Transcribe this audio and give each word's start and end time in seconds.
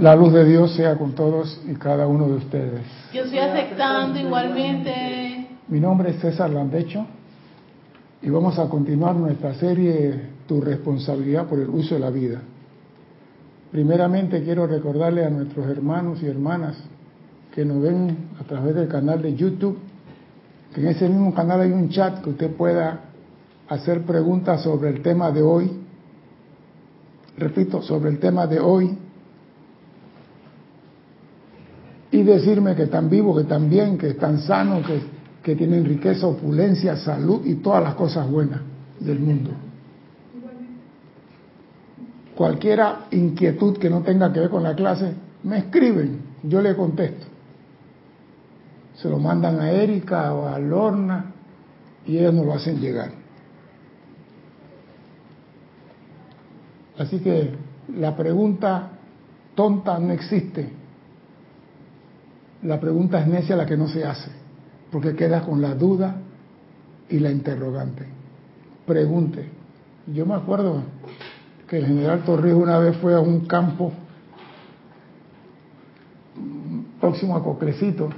La 0.00 0.16
luz 0.16 0.32
de 0.32 0.46
Dios 0.46 0.72
sea 0.76 0.96
con 0.96 1.12
todos 1.12 1.60
y 1.68 1.74
cada 1.74 2.06
uno 2.06 2.26
de 2.26 2.36
ustedes. 2.36 2.80
Yo 3.12 3.24
estoy 3.24 3.38
aceptando 3.38 4.18
igualmente. 4.18 5.46
Mi 5.68 5.78
nombre 5.78 6.12
es 6.12 6.20
César 6.20 6.48
Landecho 6.48 7.04
y 8.22 8.30
vamos 8.30 8.58
a 8.58 8.66
continuar 8.70 9.14
nuestra 9.14 9.52
serie 9.56 10.30
Tu 10.46 10.58
responsabilidad 10.62 11.46
por 11.46 11.58
el 11.58 11.68
uso 11.68 11.96
de 11.96 12.00
la 12.00 12.08
vida. 12.08 12.40
Primeramente 13.70 14.42
quiero 14.42 14.66
recordarle 14.66 15.22
a 15.22 15.28
nuestros 15.28 15.66
hermanos 15.68 16.22
y 16.22 16.28
hermanas 16.28 16.78
que 17.54 17.66
nos 17.66 17.82
ven 17.82 18.30
a 18.40 18.44
través 18.44 18.74
del 18.76 18.88
canal 18.88 19.20
de 19.20 19.34
YouTube, 19.34 19.76
que 20.74 20.80
en 20.80 20.88
ese 20.88 21.10
mismo 21.10 21.34
canal 21.34 21.60
hay 21.60 21.72
un 21.72 21.90
chat 21.90 22.22
que 22.22 22.30
usted 22.30 22.50
pueda 22.56 23.00
hacer 23.68 24.00
preguntas 24.04 24.62
sobre 24.62 24.88
el 24.88 25.02
tema 25.02 25.30
de 25.30 25.42
hoy. 25.42 25.70
Repito, 27.36 27.82
sobre 27.82 28.08
el 28.08 28.18
tema 28.18 28.46
de 28.46 28.60
hoy. 28.60 28.96
Y 32.12 32.22
decirme 32.22 32.74
que 32.74 32.84
están 32.84 33.08
vivos, 33.08 33.36
que 33.36 33.42
están 33.42 33.70
bien, 33.70 33.96
que 33.96 34.08
están 34.08 34.38
sanos, 34.40 34.86
que, 34.86 35.00
que 35.42 35.56
tienen 35.56 35.84
riqueza, 35.84 36.26
opulencia, 36.26 36.96
salud 36.96 37.42
y 37.44 37.56
todas 37.56 37.82
las 37.82 37.94
cosas 37.94 38.28
buenas 38.28 38.60
del 38.98 39.20
mundo. 39.20 39.50
Cualquiera 42.34 43.06
inquietud 43.10 43.76
que 43.78 43.90
no 43.90 44.00
tenga 44.00 44.32
que 44.32 44.40
ver 44.40 44.50
con 44.50 44.62
la 44.62 44.74
clase, 44.74 45.12
me 45.42 45.58
escriben, 45.58 46.22
yo 46.42 46.60
le 46.60 46.74
contesto. 46.74 47.26
Se 48.94 49.08
lo 49.08 49.18
mandan 49.18 49.60
a 49.60 49.70
Erika 49.70 50.34
o 50.34 50.48
a 50.48 50.58
Lorna 50.58 51.32
y 52.06 52.18
ellos 52.18 52.34
nos 52.34 52.46
lo 52.46 52.54
hacen 52.54 52.80
llegar. 52.80 53.12
Así 56.98 57.18
que 57.20 57.50
la 57.96 58.14
pregunta 58.14 58.90
tonta 59.54 59.98
no 59.98 60.12
existe. 60.12 60.79
La 62.62 62.78
pregunta 62.78 63.20
es 63.20 63.26
necia 63.26 63.56
la 63.56 63.66
que 63.66 63.76
no 63.76 63.88
se 63.88 64.04
hace, 64.04 64.30
porque 64.90 65.14
queda 65.14 65.42
con 65.42 65.60
la 65.60 65.74
duda 65.74 66.16
y 67.08 67.18
la 67.18 67.30
interrogante. 67.30 68.06
Pregunte. 68.86 69.48
Yo 70.06 70.26
me 70.26 70.34
acuerdo 70.34 70.82
que 71.68 71.78
el 71.78 71.86
general 71.86 72.24
Torrijos 72.24 72.62
una 72.62 72.78
vez 72.78 72.96
fue 72.96 73.14
a 73.14 73.20
un 73.20 73.40
campo 73.46 73.92
próximo 77.00 77.36
a 77.36 77.44
Coclecito 77.44 78.08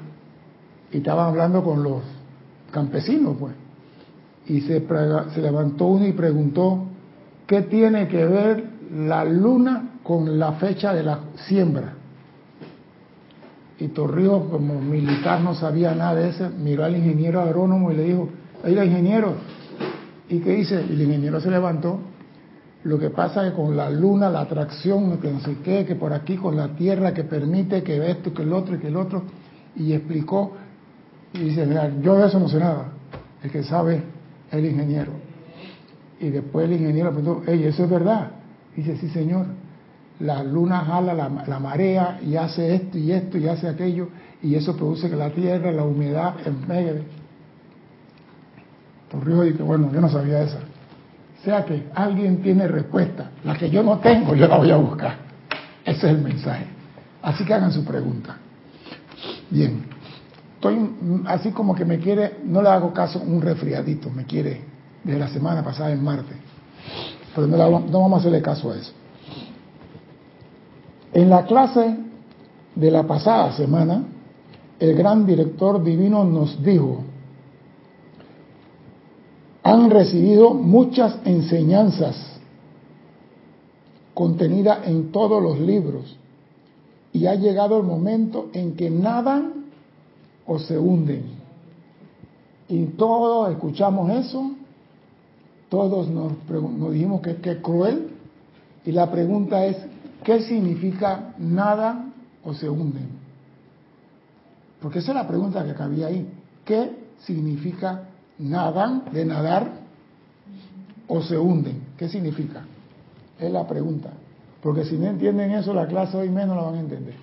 y 0.91 0.98
estaban 0.98 1.28
hablando 1.28 1.62
con 1.62 1.83
los 1.83 2.03
campesinos, 2.70 3.36
pues. 3.38 3.55
Y 4.47 4.61
se, 4.62 4.86
se 5.34 5.41
levantó 5.41 5.86
uno 5.86 6.06
y 6.06 6.12
preguntó, 6.12 6.86
¿qué 7.47 7.62
tiene 7.62 8.09
que 8.09 8.25
ver 8.25 8.72
la 8.92 9.25
luna 9.25 9.92
con 10.03 10.38
la 10.38 10.53
fecha 10.53 10.92
de 10.92 11.03
la 11.03 11.20
siembra. 11.47 11.94
Y 13.83 13.88
Torrijos, 13.88 14.44
como 14.48 14.80
militar, 14.80 15.41
no 15.41 15.56
sabía 15.56 15.92
nada 15.92 16.14
de 16.14 16.28
eso, 16.28 16.48
miró 16.50 16.84
al 16.84 16.97
ingeniero 16.97 17.41
agrónomo 17.41 17.91
y 17.91 17.97
le 17.97 18.05
dijo, 18.05 18.28
oiga 18.62 18.84
ingeniero, 18.84 19.34
¿y 20.28 20.38
qué 20.38 20.50
dice? 20.52 20.86
Y 20.88 20.92
el 20.92 21.02
ingeniero 21.02 21.41
se 21.41 21.50
levantó, 21.50 21.98
lo 22.84 22.97
que 22.97 23.10
pasa 23.10 23.44
es 23.44 23.50
que 23.50 23.56
con 23.56 23.77
la 23.77 23.91
luna, 23.91 24.30
la 24.30 24.42
atracción, 24.42 25.19
que 25.19 25.33
no 25.33 25.41
sé 25.41 25.56
qué, 25.64 25.84
que 25.84 25.97
por 25.97 26.12
aquí 26.12 26.36
con 26.36 26.56
la 26.56 26.69
tierra 26.77 27.12
que 27.12 27.25
permite 27.25 27.83
que 27.83 28.08
esto, 28.08 28.33
que 28.33 28.42
el 28.42 28.53
otro, 28.53 28.78
que 28.78 28.86
el 28.86 28.97
otro, 28.97 29.25
y 29.75 29.92
explicó, 29.92 30.53
y 31.33 31.41
dice, 31.41 31.66
mira, 31.66 31.91
yo 32.00 32.16
de 32.19 32.28
eso 32.28 32.38
no 32.38 32.48
sé 32.48 32.60
nada, 32.60 32.92
el 33.42 33.50
que 33.50 33.64
sabe 33.64 33.97
es 34.48 34.58
el 34.58 34.64
ingeniero. 34.64 35.10
Y 36.20 36.30
después 36.30 36.66
el 36.66 36.75
ingeniero 36.75 37.10
preguntó, 37.10 37.42
hey, 37.48 37.64
eso 37.64 37.83
es 37.83 37.91
verdad. 37.91 38.30
Dice, 38.77 38.97
sí 38.98 39.08
señor, 39.08 39.47
la 40.20 40.42
luna 40.42 40.80
jala 40.80 41.14
la, 41.14 41.58
marea 41.58 42.20
y 42.24 42.36
hace 42.36 42.74
esto 42.74 42.98
y 42.98 43.12
esto 43.12 43.38
y 43.38 43.48
hace 43.48 43.68
aquello 43.68 44.08
y 44.42 44.54
eso 44.54 44.77
produce 44.77 45.08
que 45.08 45.16
la 45.16 45.30
tierra, 45.30 45.72
la 45.72 45.84
humedad 45.84 46.34
empegue. 46.44 47.02
Torrijos 49.10 49.44
dice, 49.47 49.62
bueno, 49.62 49.91
yo 49.92 50.00
no 50.00 50.09
sabía 50.09 50.42
eso. 50.42 50.59
O 51.41 51.44
sea 51.44 51.64
que 51.64 51.88
alguien 51.94 52.42
tiene 52.42 52.66
respuesta. 52.69 53.31
La 53.44 53.56
que 53.56 53.69
yo 53.69 53.82
no 53.82 53.98
tengo, 53.98 54.34
yo 54.34 54.48
la 54.48 54.56
voy 54.56 54.70
a 54.70 54.76
buscar. 54.76 55.16
Ese 55.84 56.06
es 56.06 56.14
el 56.16 56.22
mensaje. 56.22 56.66
Así 57.20 57.44
que 57.44 57.54
hagan 57.54 57.72
su 57.72 57.84
pregunta. 57.84 58.37
Bien. 59.50 59.84
Estoy 60.54 60.78
así 61.26 61.50
como 61.50 61.75
que 61.75 61.84
me 61.84 61.98
quiere, 61.98 62.38
no 62.44 62.62
le 62.62 62.69
hago 62.69 62.92
caso, 62.92 63.20
un 63.20 63.42
resfriadito, 63.42 64.10
me 64.10 64.25
quiere, 64.25 64.60
desde 65.03 65.19
la 65.19 65.28
semana 65.28 65.64
pasada 65.64 65.91
en 65.91 66.03
Marte 66.03 66.34
pero 67.34 67.47
no, 67.47 67.81
vamos 67.81 68.12
a 68.12 68.16
hacerle 68.20 68.42
caso 68.42 68.70
a 68.70 68.76
eso. 68.76 68.92
En 71.12 71.28
la 71.28 71.45
clase 71.45 71.97
de 72.75 72.91
la 72.91 73.03
pasada 73.06 73.53
semana, 73.53 74.05
el 74.78 74.95
gran 74.95 75.27
director 75.27 75.83
divino 75.83 76.25
nos 76.25 76.62
dijo, 76.62 77.03
han 79.62 79.91
recibido 79.91 80.55
muchas 80.55 81.19
enseñanzas 81.25 82.17
contenidas 84.15 84.87
en 84.87 85.12
todos 85.12 85.43
los 85.43 85.61
libros 85.61 86.17
y 87.12 87.27
ha 87.27 87.34
llegado 87.34 87.79
el 87.79 87.84
momento 87.84 88.49
en 88.53 88.75
que 88.75 88.91
nadan 88.91 89.67
o 90.47 90.59
se 90.59 90.79
hunden. 90.79 91.25
Y 92.69 92.84
todos 92.87 93.50
escuchamos 93.50 94.11
eso 94.11 94.53
todos 95.73 96.06
nos, 96.11 96.33
dijimos 96.93 97.23
que, 97.23 97.31
es 97.31 97.56
cruel 97.62 98.11
y 98.84 98.93
la 98.93 99.11
pregunta 99.11 99.65
es, 99.65 99.79
¿qué 100.25 100.43
significa 100.43 101.34
nada 101.38 102.06
o 102.44 102.55
se 102.55 102.69
hunden? 102.69 103.09
Porque 104.81 104.99
esa 104.99 105.12
es 105.12 105.15
la 105.16 105.28
pregunta 105.28 105.65
que 105.65 105.75
cabía 105.75 106.09
ahí. 106.09 106.28
¿Qué 106.65 106.91
significa 107.21 108.09
nadan, 108.38 109.05
de 109.12 109.25
nadar, 109.25 109.71
o 111.06 111.22
se 111.22 111.38
hunden? 111.38 111.82
¿Qué 111.97 112.09
significa? 112.09 112.65
Es 113.38 113.50
la 113.50 113.66
pregunta. 113.66 114.11
Porque 114.62 114.84
si 114.84 114.97
no 114.97 115.06
entienden 115.06 115.50
eso, 115.53 115.75
la 115.75 115.87
clase 115.87 116.16
hoy 116.16 116.31
menos 116.31 116.56
la 116.56 116.62
van 116.62 116.75
a 116.75 116.81
entender. 116.81 117.15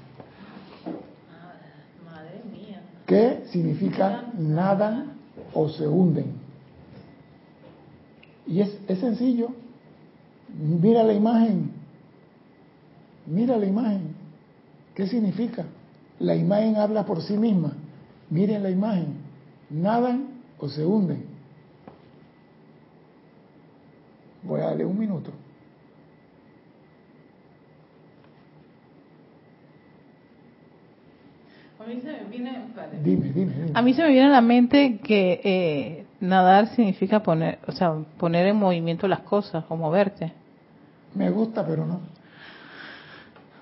Madre 2.06 2.44
mía. 2.52 2.82
¿Qué 3.06 3.46
significa 3.50 4.26
nadan 4.38 5.14
o 5.54 5.70
se 5.70 5.88
hunden? 5.88 6.34
Y 8.46 8.62
es, 8.62 8.78
sencillo. 9.00 9.50
Mira 10.58 11.04
la 11.04 11.14
imagen. 11.14 11.72
Mira 13.30 13.58
la 13.58 13.68
imagen. 13.68 14.16
¿Qué 14.96 15.06
significa? 15.08 15.66
La 16.20 16.36
imagen 16.36 16.78
habla 16.78 17.06
por 17.06 17.22
sí 17.22 17.38
misma. 17.38 17.74
Miren 18.30 18.64
la 18.64 18.72
imagen. 18.72 19.14
Nadan 19.70 20.30
o 20.58 20.68
se 20.68 20.84
hunden. 20.84 21.24
Voy 24.42 24.62
a 24.62 24.66
darle 24.66 24.86
un 24.86 24.98
minuto. 24.98 25.32
A 31.80 31.88
mí 31.88 32.02
se 32.02 32.12
me 32.12 32.24
viene, 32.26 32.66
dime, 33.04 33.30
dime, 33.32 33.54
A 33.74 33.82
mí 33.82 33.94
se 33.94 34.02
me 34.02 34.10
viene 34.10 34.28
a 34.28 34.32
la 34.32 34.42
mente 34.42 35.00
que 35.00 35.40
eh, 35.44 36.06
nadar 36.20 36.68
significa 36.76 37.22
poner, 37.22 37.60
o 37.68 37.72
sea, 37.72 37.94
poner 38.18 38.48
en 38.48 38.58
movimiento 38.58 39.08
las 39.08 39.22
cosas 39.22 39.64
o 39.70 39.76
moverte. 39.76 40.34
Me 41.16 41.30
gusta, 41.30 41.66
pero 41.66 41.86
no. 41.86 42.19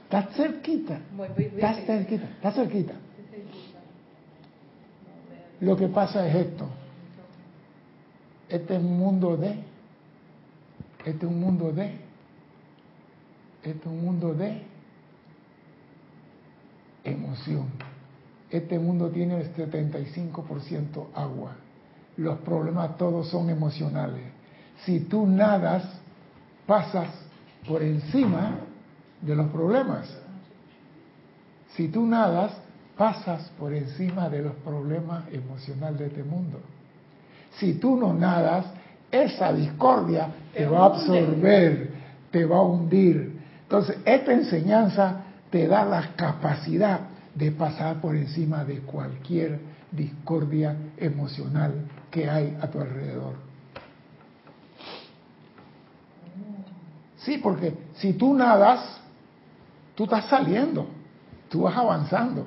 Está 0.07 0.23
cerquita. 0.33 0.99
Está 1.37 1.73
cerquita, 1.73 2.25
está 2.25 2.51
cerquita. 2.51 2.93
Lo 5.59 5.75
que 5.75 5.87
pasa 5.87 6.27
es 6.27 6.35
esto. 6.47 6.67
Este 8.47 8.75
es 8.75 8.81
un 8.81 8.97
mundo 8.97 9.35
de. 9.35 9.59
Este 11.05 11.25
es 11.25 11.31
un 11.31 11.39
mundo 11.39 11.71
de. 11.71 11.97
Este 13.63 13.79
es 13.79 13.85
un 13.85 14.01
mundo 14.03 14.33
de 14.33 14.61
emoción. 17.03 17.67
Este 18.49 18.79
mundo 18.79 19.09
tiene 19.09 19.41
el 19.41 19.53
75% 19.53 21.07
agua 21.13 21.57
los 22.17 22.39
problemas 22.39 22.97
todos 22.97 23.29
son 23.29 23.49
emocionales. 23.49 24.23
Si 24.83 25.01
tú 25.01 25.25
nadas, 25.25 25.83
pasas 26.65 27.09
por 27.67 27.81
encima 27.81 28.59
de 29.21 29.35
los 29.35 29.47
problemas. 29.47 30.07
Si 31.75 31.87
tú 31.89 32.05
nadas, 32.05 32.53
pasas 32.97 33.51
por 33.59 33.73
encima 33.73 34.29
de 34.29 34.41
los 34.41 34.53
problemas 34.55 35.25
emocionales 35.31 35.99
de 35.99 36.07
este 36.07 36.23
mundo. 36.23 36.59
Si 37.59 37.75
tú 37.75 37.95
no 37.95 38.13
nadas, 38.13 38.65
esa 39.11 39.53
discordia 39.53 40.29
te 40.53 40.65
va 40.65 40.79
a 40.79 40.85
absorber, 40.85 41.91
te 42.31 42.45
va 42.45 42.57
a 42.57 42.61
hundir. 42.61 43.39
Entonces, 43.63 43.97
esta 44.05 44.33
enseñanza 44.33 45.23
te 45.49 45.67
da 45.67 45.85
la 45.85 46.15
capacidad 46.15 47.01
de 47.33 47.51
pasar 47.51 48.01
por 48.01 48.15
encima 48.15 48.65
de 48.65 48.79
cualquier 48.79 49.59
discordia 49.91 50.75
emocional 50.97 51.73
que 52.09 52.29
hay 52.29 52.57
a 52.61 52.67
tu 52.67 52.79
alrededor. 52.79 53.35
Sí, 57.17 57.37
porque 57.37 57.73
si 57.95 58.13
tú 58.13 58.33
nadas, 58.33 59.01
tú 59.97 60.03
estás 60.03 60.25
saliendo, 60.25 60.85
tú 61.49 61.63
vas 61.63 61.75
avanzando. 61.75 62.45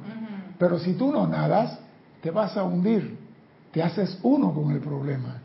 Pero 0.57 0.79
si 0.79 0.95
tú 0.95 1.11
no 1.11 1.27
nadas, 1.27 1.81
te 2.23 2.31
vas 2.31 2.57
a 2.57 2.63
hundir, 2.63 3.19
te 3.73 3.83
haces 3.83 4.21
uno 4.23 4.55
con 4.55 4.71
el 4.71 4.79
problema. 4.79 5.39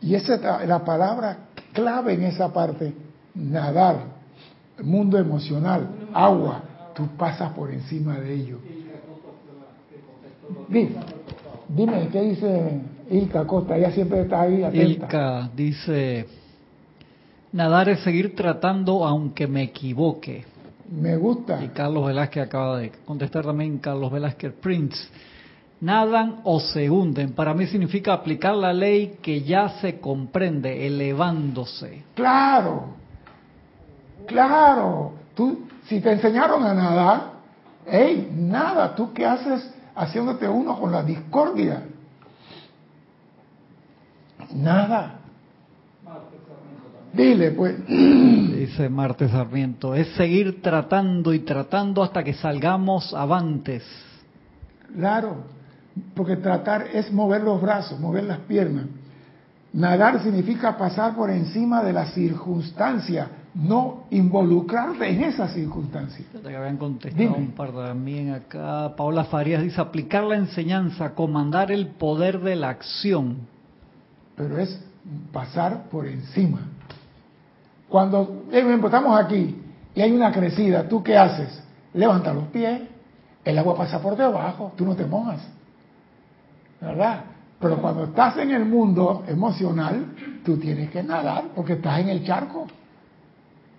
Y 0.00 0.16
esa 0.16 0.34
es 0.34 0.68
la 0.68 0.84
palabra 0.84 1.38
clave 1.72 2.14
en 2.14 2.24
esa 2.24 2.52
parte, 2.52 2.92
nadar, 3.34 3.98
mundo 4.82 5.16
emocional, 5.16 5.88
agua, 6.12 6.62
tú 6.94 7.06
pasas 7.16 7.52
por 7.52 7.70
encima 7.70 8.18
de 8.18 8.34
ello. 8.34 8.58
Dime, 10.68 10.96
dime 11.68 12.08
¿qué 12.10 12.22
dice 12.22 12.80
Ilka 13.10 13.46
Costa? 13.46 13.76
Ella 13.76 13.92
siempre 13.92 14.22
está 14.22 14.40
ahí 14.40 14.64
atenta. 14.64 15.04
Ilka 15.04 15.50
dice, 15.54 16.26
nadar 17.52 17.88
es 17.88 18.00
seguir 18.00 18.34
tratando 18.34 19.04
aunque 19.04 19.46
me 19.46 19.62
equivoque. 19.62 20.44
Me 20.90 21.16
gusta. 21.16 21.62
Y 21.62 21.68
Carlos 21.68 22.06
Velázquez 22.06 22.44
acaba 22.44 22.78
de 22.78 22.90
contestar 23.04 23.44
también, 23.44 23.78
Carlos 23.78 24.10
Velázquez 24.10 24.52
Prince. 24.54 24.98
Nadan 25.80 26.40
o 26.44 26.60
se 26.60 26.90
hunden. 26.90 27.32
Para 27.32 27.54
mí 27.54 27.66
significa 27.66 28.12
aplicar 28.12 28.54
la 28.54 28.72
ley 28.72 29.18
que 29.22 29.42
ya 29.42 29.80
se 29.80 29.98
comprende, 30.00 30.86
elevándose. 30.86 32.02
Claro, 32.14 32.88
claro. 34.26 35.12
Tú, 35.34 35.66
si 35.86 36.00
te 36.00 36.12
enseñaron 36.12 36.64
a 36.64 36.74
nadar, 36.74 37.32
hey, 37.86 38.30
nada, 38.34 38.94
¿tú 38.94 39.12
qué 39.14 39.24
haces 39.24 39.72
haciéndote 39.94 40.48
uno 40.48 40.78
con 40.78 40.92
la 40.92 41.02
discordia? 41.02 41.82
Nada. 44.52 45.19
Dile, 47.12 47.50
pues. 47.52 47.76
Dice 47.88 48.88
Marte 48.88 49.28
Sarmiento, 49.28 49.94
es 49.94 50.08
seguir 50.14 50.62
tratando 50.62 51.34
y 51.34 51.40
tratando 51.40 52.02
hasta 52.02 52.22
que 52.22 52.34
salgamos 52.34 53.12
avantes. 53.14 53.82
Claro, 54.94 55.44
porque 56.14 56.36
tratar 56.36 56.86
es 56.92 57.12
mover 57.12 57.42
los 57.42 57.60
brazos, 57.60 57.98
mover 57.98 58.24
las 58.24 58.38
piernas. 58.40 58.86
Nadar 59.72 60.22
significa 60.22 60.76
pasar 60.76 61.14
por 61.14 61.30
encima 61.30 61.82
de 61.84 61.92
la 61.92 62.06
circunstancia, 62.06 63.28
no 63.54 64.04
involucrarte 64.10 65.08
en 65.08 65.22
esa 65.22 65.48
circunstancia. 65.48 66.24
Que 66.32 66.56
habían 66.56 66.76
contestado 66.76 67.36
un 67.36 67.52
par 67.52 67.72
también 67.72 68.32
acá. 68.32 68.94
Paola 68.96 69.24
Farías 69.24 69.62
dice, 69.62 69.80
aplicar 69.80 70.24
la 70.24 70.36
enseñanza, 70.36 71.14
comandar 71.14 71.70
el 71.70 71.88
poder 71.88 72.40
de 72.40 72.56
la 72.56 72.70
acción. 72.70 73.46
Pero 74.36 74.58
es 74.58 74.82
pasar 75.32 75.88
por 75.88 76.06
encima. 76.06 76.60
Cuando 77.90 78.44
estamos 78.52 79.20
aquí 79.20 79.60
y 79.94 80.00
hay 80.00 80.12
una 80.12 80.30
crecida, 80.30 80.88
¿tú 80.88 81.02
qué 81.02 81.18
haces? 81.18 81.62
Levanta 81.92 82.32
los 82.32 82.44
pies, 82.44 82.82
el 83.44 83.58
agua 83.58 83.76
pasa 83.76 84.00
por 84.00 84.16
debajo, 84.16 84.72
tú 84.76 84.86
no 84.86 84.94
te 84.94 85.04
mojas. 85.04 85.40
¿Verdad? 86.80 87.24
Pero 87.58 87.78
cuando 87.78 88.04
estás 88.04 88.38
en 88.38 88.52
el 88.52 88.64
mundo 88.64 89.24
emocional, 89.26 90.06
tú 90.44 90.56
tienes 90.56 90.88
que 90.90 91.02
nadar 91.02 91.48
porque 91.54 91.74
estás 91.74 91.98
en 91.98 92.08
el 92.08 92.24
charco. 92.24 92.68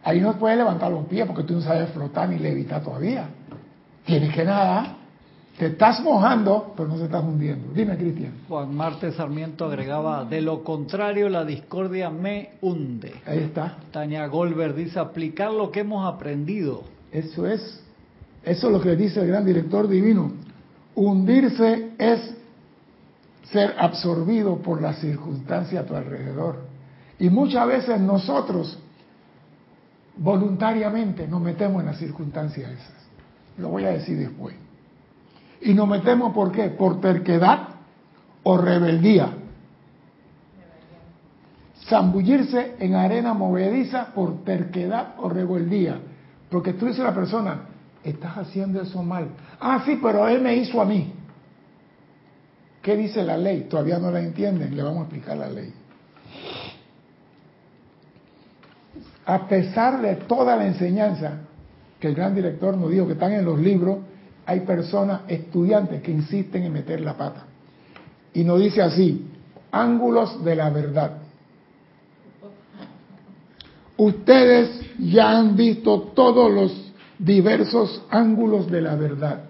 Ahí 0.04 0.20
no 0.20 0.34
puedes 0.34 0.58
levantar 0.58 0.92
los 0.92 1.06
pies 1.06 1.26
porque 1.26 1.44
tú 1.44 1.56
no 1.56 1.62
sabes 1.62 1.90
flotar 1.92 2.30
ni 2.30 2.38
levitar 2.38 2.84
todavía. 2.84 3.30
Tienes 4.06 4.34
que 4.36 4.44
nadar. 4.44 5.01
Te 5.58 5.68
estás 5.68 6.02
mojando, 6.02 6.74
pero 6.76 6.90
no 6.90 6.98
se 6.98 7.06
estás 7.06 7.24
hundiendo. 7.24 7.74
Dime, 7.74 7.96
Cristian. 7.98 8.34
Juan 8.48 8.74
Marte 8.74 9.12
Sarmiento 9.12 9.66
agregaba, 9.66 10.26
de 10.26 10.42
lo 10.42 10.64
contrario 10.64 11.30
la 11.30 11.46
discordia 11.46 12.10
me 12.10 12.52
hunde. 12.62 13.14
Ahí 13.26 13.40
está. 13.40 13.78
Tania 13.92 14.26
Goldberg 14.28 14.74
dice, 14.76 15.00
aplicar 15.00 15.52
lo 15.52 15.70
que 15.70 15.82
hemos 15.82 16.12
aprendido. 16.12 16.84
Eso 17.12 17.46
es. 17.46 17.84
Eso 18.44 18.68
es 18.68 18.74
lo 18.74 18.82
que 18.82 18.96
dice 18.96 19.22
el 19.22 19.28
gran 19.28 19.46
director 19.46 19.88
divino. 19.88 20.32
Hundirse 20.96 21.92
es 21.98 22.36
ser 23.52 23.76
absorbido 23.78 24.58
por 24.58 24.82
la 24.82 24.94
circunstancia 24.94 25.82
a 25.82 25.86
tu 25.86 25.96
alrededor. 25.96 26.60
Y 27.20 27.30
muchas 27.30 27.68
veces 27.68 28.00
nosotros 28.00 28.80
voluntariamente 30.18 31.28
nos 31.28 31.42
metemos 31.42 31.82
en 31.82 31.88
las 31.88 31.98
circunstancias 31.98 32.72
esas. 32.72 32.94
Lo 33.58 33.70
voy 33.70 33.84
a 33.86 33.90
decir 33.90 34.18
después. 34.18 34.56
Y 35.62 35.74
nos 35.74 35.88
metemos 35.88 36.34
por 36.34 36.52
qué? 36.52 36.70
Por 36.70 37.00
terquedad 37.00 37.70
o 38.44 38.58
rebeldía. 38.58 39.34
Zambullirse 41.88 42.76
en 42.80 42.96
arena 42.96 43.34
movediza 43.34 44.08
por 44.14 44.44
terquedad 44.44 45.16
o 45.18 45.30
rebeldía. 45.30 46.00
Porque 46.50 46.74
tú 46.74 46.86
dices 46.86 47.02
a 47.02 47.06
la 47.06 47.16
persona, 47.16 47.62
estás 48.04 48.38
haciendo 48.38 48.82
eso 48.82 49.04
mal. 49.04 49.30
Ah, 49.60 49.84
sí, 49.86 50.00
pero 50.02 50.28
él 50.28 50.42
me 50.42 50.56
hizo 50.56 50.82
a 50.82 50.86
mí. 50.86 51.14
¿Qué 52.82 52.98
dice 52.98 53.24
la 53.24 53.38
ley? 53.38 53.68
Todavía 53.70 54.00
no 54.00 54.10
la 54.10 54.22
entienden, 54.22 54.76
le 54.76 54.82
vamos 54.82 55.00
a 55.00 55.02
explicar 55.04 55.38
la 55.38 55.50
ley. 55.50 55.72
A 59.26 59.48
pesar 59.48 60.02
de 60.02 60.16
toda 60.16 60.56
la 60.56 60.66
enseñanza 60.66 61.42
que 62.00 62.08
el 62.08 62.16
gran 62.16 62.34
director 62.34 62.76
nos 62.76 62.90
dijo 62.90 63.06
que 63.06 63.14
están 63.14 63.34
en 63.34 63.46
los 63.46 63.60
libros, 63.60 64.00
hay 64.46 64.62
personas, 64.62 65.22
estudiantes, 65.28 66.02
que 66.02 66.12
insisten 66.12 66.64
en 66.64 66.74
meter 66.74 67.02
la 67.02 67.16
pata. 67.16 67.46
Y 68.34 68.44
nos 68.44 68.60
dice 68.60 68.82
así, 68.82 69.28
ángulos 69.72 70.44
de 70.44 70.56
la 70.56 70.70
verdad. 70.70 71.18
Ustedes 73.98 74.82
ya 74.98 75.38
han 75.38 75.56
visto 75.56 76.12
todos 76.16 76.52
los 76.52 76.94
diversos 77.20 78.02
ángulos 78.10 78.70
de 78.70 78.82
la 78.82 78.96
verdad. 78.96 79.44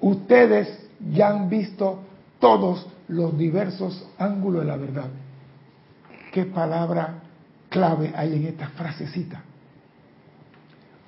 Ustedes 0.00 0.88
ya 1.12 1.28
han 1.28 1.48
visto 1.48 2.00
todos 2.40 2.86
los 3.08 3.36
diversos 3.36 4.04
ángulos 4.18 4.62
de 4.62 4.68
la 4.68 4.76
verdad. 4.76 5.08
¿Qué 6.32 6.44
palabra 6.44 7.20
clave 7.68 8.12
hay 8.14 8.34
en 8.34 8.46
esta 8.46 8.68
frasecita? 8.68 9.42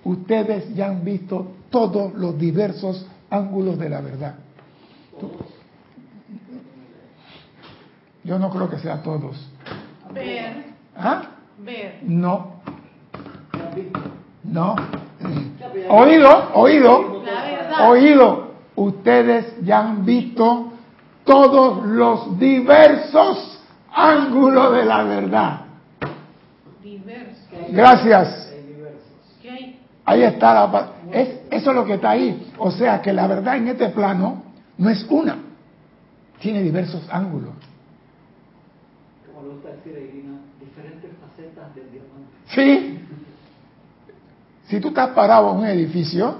Ustedes 0.04 0.74
ya 0.74 0.86
han 0.86 1.04
visto 1.04 1.52
todos 1.70 2.14
los 2.14 2.38
diversos 2.38 3.06
ángulos 3.30 3.78
de 3.78 3.88
la 3.88 4.00
verdad. 4.00 4.34
Yo 8.24 8.38
no 8.38 8.50
creo 8.50 8.68
que 8.68 8.78
sea 8.78 9.02
todos. 9.02 9.36
Ver. 10.12 10.64
¿Ah? 10.96 11.22
Ver. 11.58 12.00
No. 12.02 12.60
No. 14.44 14.76
Oído, 15.88 16.50
oído. 16.54 17.22
Oído. 17.88 18.52
Ustedes 18.74 19.56
ya 19.62 19.80
han 19.80 20.04
visto 20.04 20.72
todos 21.24 21.84
los 21.86 22.38
diversos 22.38 23.60
ángulos 23.92 24.72
de 24.72 24.84
la 24.84 25.02
verdad. 25.04 25.60
Gracias. 27.70 28.51
Ahí 30.12 30.22
está 30.24 30.52
la 30.52 30.88
es, 31.10 31.28
eso 31.50 31.70
es 31.70 31.76
lo 31.76 31.84
que 31.84 31.94
está 31.94 32.10
ahí. 32.10 32.52
O 32.58 32.70
sea 32.70 33.00
que 33.00 33.12
la 33.12 33.26
verdad 33.26 33.56
en 33.56 33.68
este 33.68 33.88
plano 33.88 34.42
no 34.76 34.90
es 34.90 35.06
una, 35.08 35.38
tiene 36.38 36.62
diversos 36.62 37.02
ángulos. 37.10 37.52
Como 39.26 39.48
lo 39.48 39.54
diferentes 39.54 41.10
facetas 41.20 41.74
del 41.74 41.90
diamante. 41.90 42.30
Sí. 42.48 42.98
Si 44.68 44.80
tú 44.80 44.88
estás 44.88 45.10
parado 45.10 45.52
en 45.52 45.58
un 45.58 45.66
edificio. 45.66 46.36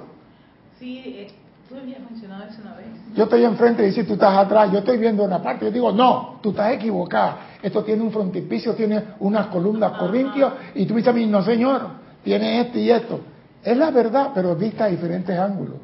Sí, 0.78 1.02
eh, 1.04 1.28
tú 1.68 1.76
habías 1.76 2.00
mencionado 2.00 2.44
eso 2.44 2.60
una 2.62 2.74
vez. 2.74 2.86
Yo 3.14 3.24
estoy 3.24 3.44
enfrente 3.44 3.82
y 3.82 3.86
dices 3.86 4.06
tú 4.06 4.14
estás 4.14 4.36
atrás, 4.36 4.70
yo 4.72 4.78
estoy 4.78 4.98
viendo 4.98 5.22
una 5.24 5.42
parte, 5.42 5.66
yo 5.66 5.70
digo, 5.70 5.92
no, 5.92 6.40
tú 6.42 6.50
estás 6.50 6.72
equivocada. 6.72 7.38
Esto 7.62 7.84
tiene 7.84 8.02
un 8.02 8.10
frontispicio, 8.10 8.74
tiene 8.74 9.02
unas 9.20 9.46
columnas 9.46 9.92
corintios, 9.92 10.52
y 10.74 10.86
tú 10.86 10.94
dices 10.94 11.08
a 11.08 11.12
mí, 11.12 11.26
no 11.26 11.42
señor, 11.42 11.88
tiene 12.24 12.60
esto 12.60 12.78
y 12.78 12.90
esto. 12.90 13.20
Es 13.64 13.76
la 13.76 13.90
verdad, 13.90 14.30
pero 14.34 14.56
vista 14.56 14.84
a 14.84 14.88
diferentes 14.88 15.38
ángulos. 15.38 15.76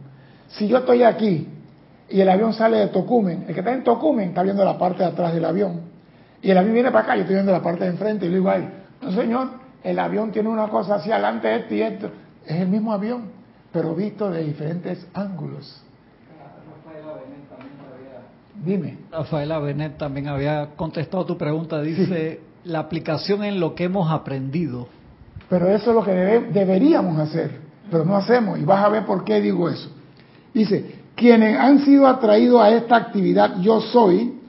Si 0.49 0.66
yo 0.66 0.78
estoy 0.78 1.02
aquí 1.02 1.47
y 2.08 2.20
el 2.20 2.28
avión 2.28 2.52
sale 2.52 2.78
de 2.78 2.88
Tocumen, 2.88 3.44
el 3.47 3.54
que 3.54 3.61
está 3.61 3.73
en 3.73 3.85
Tocumen 3.85 4.30
está 4.30 4.42
viendo 4.42 4.64
la 4.64 4.76
parte 4.76 5.02
de 5.02 5.11
atrás 5.11 5.32
del 5.32 5.44
avión. 5.44 5.82
Y 6.42 6.50
el 6.50 6.58
avión 6.58 6.75
viene 6.75 6.90
para 6.90 7.04
acá, 7.04 7.14
yo 7.14 7.23
estoy 7.23 7.37
viendo 7.37 7.52
la 7.52 7.62
parte 7.62 7.85
de 7.85 7.90
enfrente 7.90 8.26
y 8.26 8.30
le 8.30 8.37
digo, 8.37 8.50
ay, 8.50 8.68
no 9.02 9.12
señor, 9.12 9.49
el 9.85 9.99
avión 9.99 10.32
tiene 10.32 10.49
una 10.49 10.68
cosa 10.68 10.97
hacia 10.97 11.14
adelante, 11.14 11.54
esto 11.54 11.75
y 11.75 11.82
esto. 11.82 12.11
Es 12.47 12.56
el 12.56 12.68
mismo 12.68 12.92
avión, 12.92 13.30
pero 13.73 13.94
visto 13.94 14.30
de 14.30 14.42
diferentes 14.42 15.06
ángulos. 15.14 15.85
Dime. 18.64 18.99
Rafaela 19.12 19.61
Benet 19.61 19.99
también 19.99 20.26
había 20.26 20.70
contestado 20.75 21.25
tu 21.25 21.38
pregunta. 21.38 21.80
Dice, 21.80 22.40
la 22.64 22.80
aplicación 22.80 23.44
en 23.44 23.61
lo 23.61 23.76
que 23.76 23.85
hemos 23.85 24.11
aprendido. 24.11 24.88
Pero 25.49 25.68
eso 25.68 25.90
es 25.90 25.97
lo 25.97 26.02
que 26.02 26.11
deberíamos 26.11 27.20
hacer 27.20 27.67
pero 27.90 28.04
no 28.04 28.16
hacemos. 28.16 28.59
Y 28.59 28.64
vas 28.64 28.85
a 28.85 28.88
ver 28.88 29.04
por 29.04 29.25
qué 29.25 29.40
digo 29.40 29.68
eso. 29.68 29.90
Dice, 30.52 31.02
quienes 31.14 31.59
han 31.59 31.85
sido 31.85 32.07
atraídos 32.07 32.61
a 32.62 32.71
esta 32.71 32.97
actividad 32.97 33.61
yo 33.61 33.80
soy, 33.80 34.40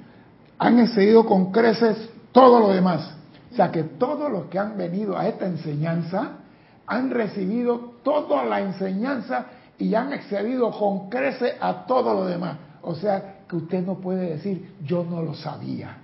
han 0.58 0.80
excedido 0.80 1.26
con 1.26 1.52
creces 1.52 2.10
todo 2.32 2.60
lo 2.60 2.70
demás. 2.70 3.16
O 3.52 3.56
sea 3.56 3.72
que 3.72 3.84
todos 3.84 4.32
los 4.32 4.46
que 4.46 4.60
han 4.60 4.78
venido 4.78 5.18
a 5.18 5.28
esta 5.28 5.46
enseñanza 5.46 6.38
han 6.86 7.12
recibido 7.12 7.94
toda 8.04 8.46
la 8.46 8.62
enseñanza 8.62 9.46
y 9.78 9.94
han 9.96 10.12
excedido 10.14 10.72
con 10.72 11.10
crece 11.10 11.56
a 11.60 11.86
todo 11.86 12.14
lo 12.14 12.26
demás. 12.26 12.58
O 12.82 12.96
sea 12.96 13.40
que 13.48 13.56
usted 13.56 13.86
no 13.86 13.96
puede 13.96 14.32
decir, 14.32 14.74
yo 14.84 15.04
no 15.04 15.22
lo 15.22 15.34
sabía. 15.34 15.98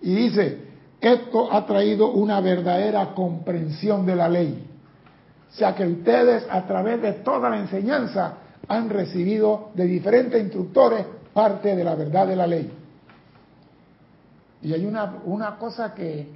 Y 0.00 0.14
dice, 0.14 0.72
esto 1.00 1.52
ha 1.52 1.64
traído 1.66 2.10
una 2.12 2.40
verdadera 2.40 3.14
comprensión 3.14 4.04
de 4.04 4.16
la 4.16 4.28
ley. 4.28 4.66
O 5.52 5.54
sea 5.54 5.74
que 5.74 5.86
ustedes 5.86 6.46
a 6.50 6.66
través 6.66 7.02
de 7.02 7.12
toda 7.14 7.50
la 7.50 7.58
enseñanza 7.58 8.34
han 8.68 8.88
recibido 8.88 9.70
de 9.74 9.84
diferentes 9.84 10.40
instructores 10.40 11.04
parte 11.34 11.76
de 11.76 11.84
la 11.84 11.94
verdad 11.94 12.26
de 12.26 12.36
la 12.36 12.46
ley. 12.46 12.72
Y 14.62 14.72
hay 14.72 14.86
una, 14.86 15.16
una 15.24 15.56
cosa 15.56 15.94
que 15.94 16.26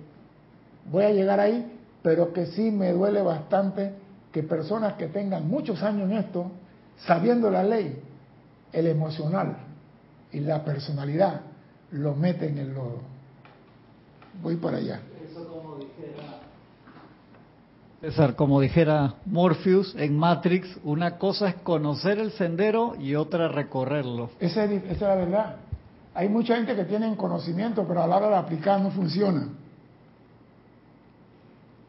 voy 0.91 1.05
a 1.05 1.11
llegar 1.11 1.41
ahí, 1.41 1.79
pero 2.03 2.33
que 2.33 2.47
sí 2.47 2.71
me 2.71 2.93
duele 2.93 3.23
bastante 3.23 3.95
que 4.33 4.43
personas 4.43 4.95
que 4.95 5.07
tengan 5.07 5.49
muchos 5.49 5.83
años 5.83 6.11
en 6.11 6.19
esto, 6.19 6.51
sabiendo 6.99 7.51
la 7.51 7.63
ley, 7.63 8.03
el 8.73 8.87
emocional 8.87 9.57
y 10.31 10.41
la 10.41 10.63
personalidad 10.63 11.41
lo 11.93 12.15
meten 12.15 12.59
en 12.59 12.59
el 12.59 12.75
lodo. 12.75 13.01
Voy 14.43 14.57
para 14.57 14.77
allá. 14.77 15.01
César, 18.07 18.37
como 18.37 18.61
dijera 18.61 19.15
Morpheus 19.25 19.93
en 19.99 20.17
Matrix, 20.17 20.79
una 20.85 21.19
cosa 21.19 21.49
es 21.49 21.55
conocer 21.57 22.21
el 22.21 22.31
sendero 22.31 22.95
y 23.01 23.17
otra 23.17 23.49
recorrerlo. 23.49 24.31
Esa 24.39 24.63
es, 24.63 24.85
esa 24.85 24.93
es 24.93 25.01
la 25.01 25.15
verdad. 25.17 25.57
Hay 26.15 26.29
mucha 26.29 26.55
gente 26.55 26.77
que 26.77 26.85
tiene 26.85 27.17
conocimiento, 27.17 27.85
pero 27.89 28.05
a 28.05 28.07
la 28.07 28.19
hora 28.19 28.29
de 28.29 28.37
aplicar 28.37 28.81
no 28.81 28.93
funciona. 28.93 29.49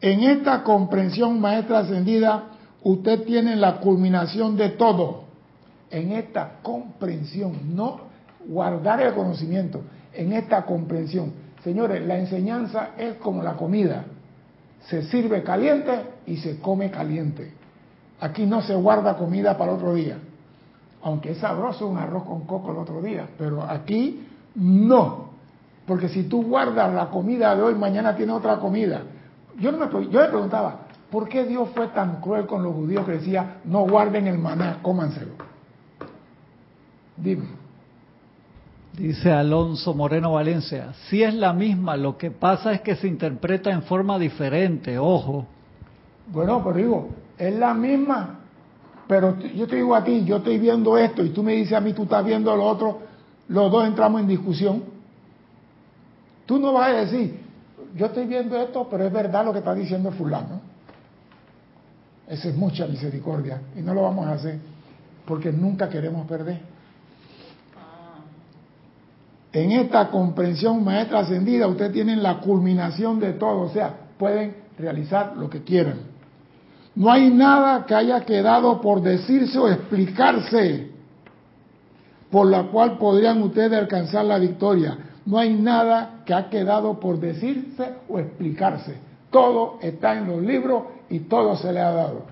En 0.00 0.24
esta 0.24 0.64
comprensión 0.64 1.40
maestra 1.40 1.78
ascendida, 1.78 2.46
usted 2.82 3.22
tiene 3.22 3.54
la 3.54 3.76
culminación 3.76 4.56
de 4.56 4.70
todo. 4.70 5.22
En 5.88 6.10
esta 6.10 6.54
comprensión, 6.62 7.76
no 7.76 8.00
guardar 8.44 9.00
el 9.02 9.14
conocimiento, 9.14 9.82
en 10.12 10.32
esta 10.32 10.66
comprensión. 10.66 11.32
Señores, 11.62 12.04
la 12.04 12.18
enseñanza 12.18 12.90
es 12.98 13.14
como 13.18 13.40
la 13.40 13.52
comida. 13.52 14.04
Se 14.86 15.02
sirve 15.04 15.42
caliente 15.42 15.92
y 16.26 16.36
se 16.36 16.60
come 16.60 16.90
caliente. 16.90 17.52
Aquí 18.20 18.46
no 18.46 18.62
se 18.62 18.74
guarda 18.74 19.16
comida 19.16 19.56
para 19.56 19.72
otro 19.72 19.94
día 19.94 20.18
aunque 21.02 21.32
es 21.32 21.38
sabroso 21.38 21.86
un 21.86 21.98
arroz 21.98 22.24
con 22.24 22.42
coco 22.42 22.72
el 22.72 22.78
otro 22.78 23.00
día, 23.00 23.28
pero 23.38 23.62
aquí 23.62 24.26
no, 24.54 25.30
porque 25.86 26.08
si 26.08 26.24
tú 26.24 26.42
guardas 26.42 26.92
la 26.92 27.08
comida 27.08 27.54
de 27.54 27.62
hoy, 27.62 27.74
mañana 27.74 28.16
tiene 28.16 28.32
otra 28.32 28.58
comida. 28.58 29.02
Yo, 29.58 29.72
no 29.72 29.88
yo 30.02 30.20
me 30.20 30.28
preguntaba, 30.28 30.80
¿por 31.10 31.28
qué 31.28 31.44
Dios 31.44 31.68
fue 31.74 31.88
tan 31.88 32.20
cruel 32.20 32.46
con 32.46 32.62
los 32.62 32.74
judíos 32.74 33.06
que 33.06 33.12
decía, 33.12 33.58
no 33.64 33.86
guarden 33.86 34.26
el 34.26 34.38
maná, 34.38 34.78
cómanselo? 34.82 35.34
Dime. 37.16 37.57
Dice 38.98 39.30
Alonso 39.30 39.94
Moreno 39.94 40.32
Valencia, 40.32 40.92
si 41.08 41.22
es 41.22 41.32
la 41.32 41.52
misma, 41.52 41.96
lo 41.96 42.18
que 42.18 42.32
pasa 42.32 42.72
es 42.72 42.80
que 42.80 42.96
se 42.96 43.06
interpreta 43.06 43.70
en 43.70 43.82
forma 43.82 44.18
diferente, 44.18 44.98
ojo. 44.98 45.46
Bueno, 46.32 46.60
pero 46.64 46.76
digo, 46.76 47.08
es 47.38 47.54
la 47.54 47.74
misma, 47.74 48.40
pero 49.06 49.38
yo 49.38 49.68
te 49.68 49.76
digo 49.76 49.94
a 49.94 50.02
ti, 50.02 50.24
yo 50.24 50.38
estoy 50.38 50.58
viendo 50.58 50.98
esto 50.98 51.24
y 51.24 51.30
tú 51.30 51.44
me 51.44 51.52
dices 51.52 51.74
a 51.74 51.80
mí, 51.80 51.92
tú 51.92 52.02
estás 52.02 52.24
viendo 52.24 52.54
lo 52.56 52.64
otro, 52.64 52.98
los 53.46 53.70
dos 53.70 53.86
entramos 53.86 54.20
en 54.20 54.26
discusión. 54.26 54.82
Tú 56.44 56.58
no 56.58 56.72
vas 56.72 56.88
a 56.88 56.96
decir, 56.96 57.40
yo 57.94 58.06
estoy 58.06 58.26
viendo 58.26 58.56
esto, 58.56 58.88
pero 58.90 59.04
es 59.04 59.12
verdad 59.12 59.44
lo 59.44 59.52
que 59.52 59.60
está 59.60 59.74
diciendo 59.74 60.10
fulano. 60.10 60.60
Esa 62.26 62.48
es 62.48 62.56
mucha 62.56 62.84
misericordia 62.88 63.62
y 63.76 63.80
no 63.80 63.94
lo 63.94 64.02
vamos 64.02 64.26
a 64.26 64.32
hacer 64.32 64.58
porque 65.24 65.52
nunca 65.52 65.88
queremos 65.88 66.26
perder. 66.26 66.77
En 69.58 69.72
esta 69.72 70.08
comprensión 70.08 70.84
maestra 70.84 71.18
ascendida, 71.20 71.66
ustedes 71.66 71.92
tienen 71.92 72.22
la 72.22 72.38
culminación 72.38 73.18
de 73.18 73.32
todo, 73.32 73.62
o 73.62 73.68
sea, 73.70 73.92
pueden 74.16 74.54
realizar 74.78 75.36
lo 75.36 75.50
que 75.50 75.64
quieran. 75.64 75.96
No 76.94 77.10
hay 77.10 77.28
nada 77.30 77.84
que 77.84 77.92
haya 77.92 78.20
quedado 78.20 78.80
por 78.80 79.02
decirse 79.02 79.58
o 79.58 79.68
explicarse 79.68 80.92
por 82.30 82.46
la 82.46 82.64
cual 82.64 82.98
podrían 82.98 83.42
ustedes 83.42 83.72
alcanzar 83.72 84.26
la 84.26 84.38
victoria. 84.38 84.96
No 85.26 85.38
hay 85.38 85.54
nada 85.54 86.22
que 86.24 86.34
ha 86.34 86.48
quedado 86.48 87.00
por 87.00 87.18
decirse 87.18 87.94
o 88.08 88.20
explicarse. 88.20 88.94
Todo 89.30 89.78
está 89.82 90.16
en 90.18 90.28
los 90.28 90.40
libros 90.40 90.84
y 91.10 91.20
todo 91.20 91.56
se 91.56 91.72
le 91.72 91.80
ha 91.80 91.90
dado. 91.90 92.26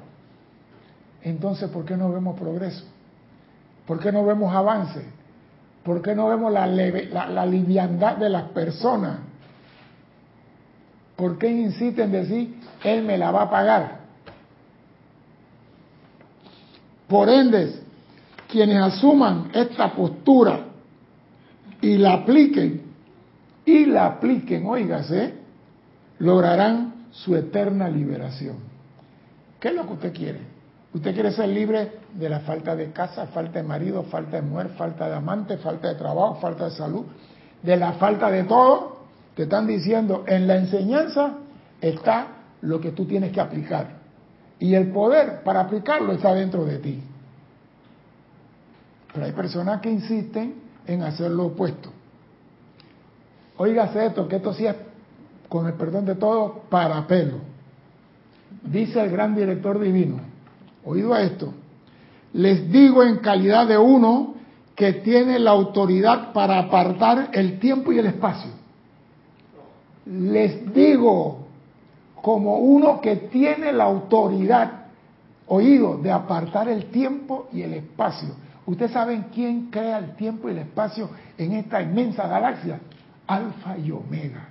Entonces, 1.23 1.69
¿por 1.71 1.85
qué 1.85 1.97
no 1.97 2.13
vemos 2.13 2.39
progreso? 2.39 2.85
¿Por 3.85 3.99
qué 3.99 4.13
no 4.13 4.25
vemos 4.25 4.55
avance? 4.55 5.16
¿Por 5.87 6.03
qué 6.03 6.17
no 6.17 6.27
vemos 6.27 6.53
la, 6.53 6.67
liviandad 7.47 8.17
de 8.17 8.29
las 8.29 8.49
personas? 8.51 9.21
¿Por 11.15 11.39
qué 11.39 11.49
insisten 11.49 12.07
en 12.07 12.13
decir, 12.13 12.57
Él 12.83 13.05
me 13.05 13.17
la 13.17 13.31
va 13.31 13.43
a 13.43 13.51
pagar? 13.51 14.01
Por 17.07 17.29
ende, 17.29 17.73
quienes 18.51 18.83
asuman 18.83 19.51
esta 19.55 19.95
postura 19.95 20.67
y 21.81 21.99
la 21.99 22.15
apliquen, 22.15 22.83
y 23.65 23.87
la 23.87 24.07
apliquen, 24.07 24.67
oígase, 24.67 25.35
lograrán 26.19 27.07
su 27.13 27.37
eterna 27.37 27.89
liberación. 27.89 28.57
¿Qué 29.61 29.69
es 29.69 29.75
lo 29.75 29.87
que 29.87 29.93
usted 29.93 30.13
quiere? 30.13 30.56
¿Usted 30.95 31.15
quiere 31.15 31.33
ser 31.33 31.49
libre 31.49 31.93
de 32.15 32.29
la 32.29 32.41
falta 32.41 32.75
de 32.75 32.91
casa, 32.93 33.27
falta 33.27 33.61
de 33.61 33.69
marido, 33.69 34.05
falta 34.05 34.37
de 34.37 34.43
mujer, 34.43 34.71
falta 34.71 35.09
de 35.09 35.15
amante, 35.15 35.59
falta 35.59 35.89
de 35.89 35.95
trabajo, 35.97 36.37
falta 36.37 36.67
de 36.67 36.71
salud, 36.71 37.05
de 37.63 37.77
la 37.77 37.93
falta 37.95 38.31
de 38.31 38.45
todo? 38.45 38.97
Te 39.35 39.43
están 39.43 39.67
diciendo, 39.67 40.25
en 40.27 40.47
la 40.47 40.57
enseñanza 40.57 41.35
está 41.81 42.29
lo 42.63 42.81
que 42.81 42.93
tú 42.93 43.05
tienes 43.05 43.33
que 43.33 43.41
aplicar. 43.41 43.97
Y 44.59 44.75
el 44.75 44.91
poder 44.91 45.43
para 45.43 45.61
aplicarlo 45.61 46.13
está 46.13 46.33
dentro 46.33 46.65
de 46.65 46.79
ti. 46.79 47.03
Pero 49.13 49.27
hay 49.27 49.33
personas 49.33 49.81
que 49.81 49.91
insisten 49.91 50.55
en 50.87 51.03
hacer 51.03 51.31
lo 51.31 51.47
opuesto. 51.47 51.91
Óigase 53.59 54.07
esto, 54.07 54.29
que 54.29 54.37
esto 54.37 54.53
sí 54.53 54.67
es, 54.67 54.77
con 55.49 55.67
el 55.67 55.75
perdón 55.75 56.05
de 56.05 56.15
todos, 56.15 56.53
para 56.69 57.07
pelo. 57.07 57.39
Dice 58.63 59.01
el 59.01 59.11
gran 59.11 59.35
director 59.35 59.79
divino, 59.79 60.21
oído 60.87 61.13
a 61.13 61.23
esto, 61.23 61.53
les 62.33 62.71
digo 62.71 63.03
en 63.03 63.19
calidad 63.19 63.67
de 63.67 63.77
uno 63.77 64.35
que 64.75 64.93
tiene 64.95 65.39
la 65.39 65.51
autoridad 65.51 66.33
para 66.33 66.59
apartar 66.59 67.31
el 67.33 67.59
tiempo 67.59 67.93
y 67.93 67.99
el 67.99 68.07
espacio. 68.07 68.51
Les 70.07 70.73
digo 70.73 71.47
como 72.23 72.59
uno 72.59 73.01
que 73.01 73.17
tiene 73.17 73.73
la 73.73 73.85
autoridad, 73.85 74.87
oído, 75.49 75.97
de 75.99 76.13
apartar 76.13 76.69
el 76.69 76.87
tiempo 76.87 77.49
y 77.53 77.63
el 77.63 77.75
espacio. 77.75 78.29
¿Ustedes 78.67 78.93
saben 78.93 79.27
quién 79.33 79.71
crea 79.71 79.99
el 79.99 80.15
tiempo 80.17 80.49
y 80.49 80.53
el 80.53 80.59
espacio 80.59 81.09
en 81.39 81.53
esta 81.53 81.81
inmensa 81.81 82.27
galaxia? 82.27 82.81
Alfa 83.27 83.79
y 83.79 83.91
Omega. 83.91 84.49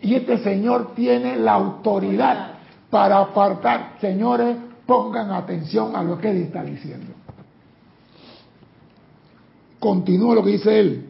Y 0.00 0.14
este 0.14 0.38
Señor 0.38 0.94
tiene 0.94 1.36
la 1.36 1.52
autoridad 1.52 2.52
para 2.90 3.18
apartar. 3.18 3.96
Señores, 4.00 4.56
pongan 4.88 5.30
atención 5.32 5.94
a 5.94 6.02
lo 6.02 6.18
que 6.18 6.30
Él 6.30 6.38
está 6.38 6.64
diciendo. 6.64 7.12
Continúa 9.78 10.34
lo 10.34 10.42
que 10.42 10.52
dice 10.52 10.80
Él. 10.80 11.04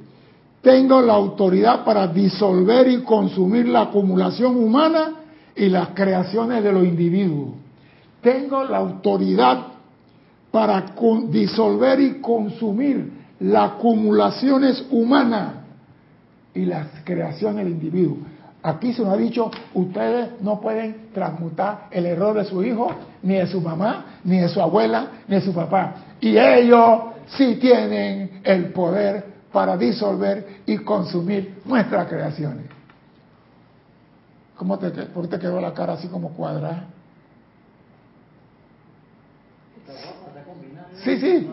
Tengo 0.60 1.00
la 1.00 1.12
autoridad 1.14 1.84
para 1.84 2.08
disolver 2.08 2.88
y 2.88 3.02
consumir 3.04 3.68
la 3.68 3.82
acumulación 3.82 4.56
humana 4.56 5.20
y 5.54 5.68
las 5.68 5.90
creaciones 5.90 6.64
de 6.64 6.72
los 6.72 6.84
individuos. 6.84 7.50
Tengo 8.20 8.64
la 8.64 8.78
autoridad 8.78 9.68
para 10.50 10.92
disolver 11.28 12.00
y 12.00 12.20
consumir 12.20 13.12
las 13.38 13.74
acumulaciones 13.74 14.84
humanas 14.90 15.54
y 16.52 16.64
las 16.64 16.88
creaciones 17.04 17.64
del 17.64 17.74
individuo. 17.74 18.16
Aquí 18.68 18.92
se 18.92 19.02
nos 19.02 19.14
ha 19.14 19.16
dicho, 19.16 19.50
ustedes 19.72 20.42
no 20.42 20.60
pueden 20.60 21.10
transmutar 21.14 21.86
el 21.90 22.04
error 22.04 22.36
de 22.36 22.44
su 22.44 22.62
hijo, 22.62 22.94
ni 23.22 23.36
de 23.36 23.46
su 23.46 23.62
mamá, 23.62 24.18
ni 24.24 24.40
de 24.40 24.48
su 24.48 24.60
abuela, 24.60 25.22
ni 25.26 25.36
de 25.36 25.40
su 25.40 25.54
papá. 25.54 25.94
Y 26.20 26.36
ellos 26.36 27.00
sí 27.28 27.56
tienen 27.56 28.42
el 28.44 28.66
poder 28.74 29.24
para 29.50 29.74
disolver 29.78 30.60
y 30.66 30.76
consumir 30.78 31.62
nuestras 31.64 32.08
creaciones. 32.08 32.66
¿Cómo 34.54 34.78
te, 34.78 34.90
¿Por 34.90 35.22
qué 35.24 35.36
te 35.36 35.38
quedó 35.38 35.62
la 35.62 35.72
cara 35.72 35.94
así 35.94 36.08
como 36.08 36.34
cuadrada? 36.34 36.84
Sí, 41.04 41.18
sí, 41.18 41.50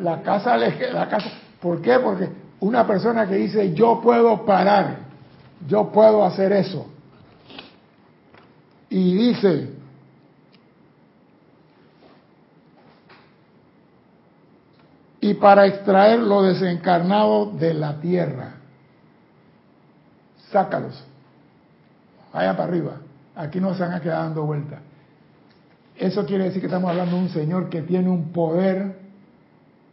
la 0.00 0.22
casa, 0.22 0.56
la 0.56 1.08
casa. 1.08 1.30
¿Por 1.60 1.80
qué? 1.80 2.00
Porque 2.00 2.28
una 2.58 2.84
persona 2.84 3.28
que 3.28 3.36
dice 3.36 3.72
yo 3.74 4.00
puedo 4.00 4.44
parar 4.44 5.07
yo 5.66 5.90
puedo 5.90 6.24
hacer 6.24 6.52
eso. 6.52 6.86
Y 8.90 9.14
dice, 9.14 9.70
y 15.20 15.34
para 15.34 15.66
extraer 15.66 16.20
lo 16.20 16.42
desencarnado 16.42 17.52
de 17.52 17.74
la 17.74 18.00
tierra. 18.00 18.54
Sácalos. 20.50 21.04
Vaya 22.32 22.56
para 22.56 22.68
arriba. 22.68 22.92
Aquí 23.34 23.60
no 23.60 23.74
se 23.74 23.82
van 23.82 23.92
a 23.92 24.00
quedar 24.00 24.24
dando 24.24 24.44
vueltas. 24.44 24.80
Eso 25.96 26.24
quiere 26.24 26.44
decir 26.44 26.60
que 26.60 26.66
estamos 26.66 26.90
hablando 26.90 27.16
de 27.16 27.22
un 27.22 27.28
señor 27.28 27.68
que 27.68 27.82
tiene 27.82 28.08
un 28.08 28.32
poder 28.32 28.98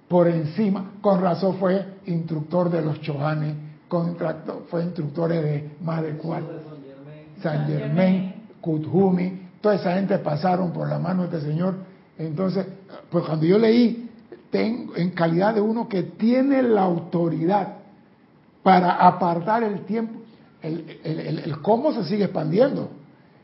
por 0.07 0.27
encima. 0.27 0.91
Con 1.01 1.21
razón 1.21 1.57
fue 1.57 1.95
instructor 2.05 2.69
de 2.69 2.81
los 2.81 3.01
Chohanes, 3.01 3.55
fue 4.69 4.83
instructor 4.83 5.29
de 5.29 5.69
más 5.81 6.01
de 6.01 6.17
cuatro. 6.17 6.59
San 7.41 7.67
Germain, 7.67 8.33
Kuthumi, 8.61 9.41
toda 9.61 9.75
esa 9.75 9.93
gente 9.93 10.17
pasaron 10.19 10.71
por 10.71 10.89
la 10.89 10.99
mano 10.99 11.27
de 11.27 11.37
este 11.37 11.49
señor. 11.49 11.75
Entonces, 12.17 12.65
pues 13.09 13.25
cuando 13.25 13.45
yo 13.45 13.57
leí, 13.57 14.09
tengo, 14.49 14.95
en 14.95 15.11
calidad 15.11 15.53
de 15.53 15.61
uno 15.61 15.87
que 15.87 16.03
tiene 16.03 16.61
la 16.61 16.83
autoridad 16.83 17.75
para 18.63 18.93
apartar 18.93 19.63
el 19.63 19.81
tiempo, 19.81 20.21
el, 20.61 20.99
el 21.03 21.61
cómo 21.61 21.93
se 21.93 22.05
sigue 22.05 22.25
expandiendo. 22.25 22.89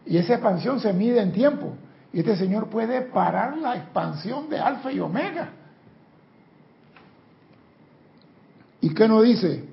Y 0.06 0.18
esa 0.18 0.34
expansión 0.34 0.80
se 0.80 0.92
mide 0.94 1.22
en 1.22 1.32
tiempo. 1.32 1.74
Y 2.14 2.20
este 2.20 2.36
Señor 2.36 2.68
puede 2.68 3.02
parar 3.02 3.58
la 3.58 3.76
expansión 3.76 4.50
de 4.50 4.60
Alfa 4.60 4.92
y 4.92 5.00
Omega. 5.00 5.50
¿Y 8.82 8.94
qué 8.94 9.08
nos 9.08 9.24
dice? 9.24 9.71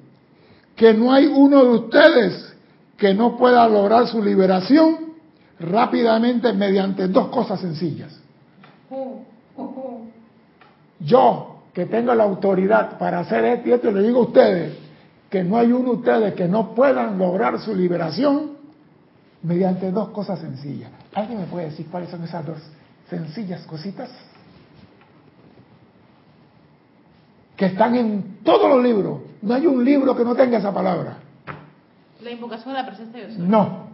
Que 0.78 0.94
no 0.94 1.12
hay 1.12 1.26
uno 1.26 1.64
de 1.64 1.70
ustedes 1.70 2.56
que 2.96 3.12
no 3.12 3.36
pueda 3.36 3.68
lograr 3.68 4.06
su 4.06 4.22
liberación 4.22 5.08
rápidamente 5.60 6.52
mediante 6.52 7.08
dos 7.08 7.28
cosas 7.28 7.60
sencillas. 7.60 8.18
Yo, 11.00 11.62
que 11.74 11.86
tengo 11.86 12.14
la 12.14 12.24
autoridad 12.24 12.96
para 12.96 13.20
hacer 13.20 13.44
esto 13.44 13.68
y 13.68 13.72
esto, 13.72 13.90
le 13.90 14.02
digo 14.02 14.20
a 14.20 14.22
ustedes 14.22 14.78
que 15.28 15.44
no 15.44 15.58
hay 15.58 15.72
uno 15.72 15.90
de 15.90 15.96
ustedes 15.96 16.34
que 16.34 16.48
no 16.48 16.74
puedan 16.74 17.18
lograr 17.18 17.58
su 17.60 17.74
liberación 17.74 18.52
mediante 19.42 19.90
dos 19.90 20.08
cosas 20.10 20.40
sencillas. 20.40 20.90
¿Alguien 21.14 21.40
me 21.40 21.46
puede 21.46 21.66
decir 21.66 21.86
cuáles 21.90 22.10
son 22.10 22.24
esas 22.24 22.46
dos 22.46 22.58
sencillas 23.10 23.62
cositas? 23.66 24.10
Que 27.56 27.66
están 27.66 27.94
en 27.96 28.38
todos 28.44 28.70
los 28.70 28.82
libros. 28.82 29.27
No 29.42 29.54
hay 29.54 29.66
un 29.66 29.84
libro 29.84 30.16
que 30.16 30.24
no 30.24 30.34
tenga 30.34 30.58
esa 30.58 30.72
palabra. 30.72 31.18
La 32.22 32.30
invocación 32.30 32.74
de 32.74 32.80
la 32.80 32.86
presencia 32.86 33.20
de 33.20 33.26
Dios. 33.28 33.38
No. 33.38 33.88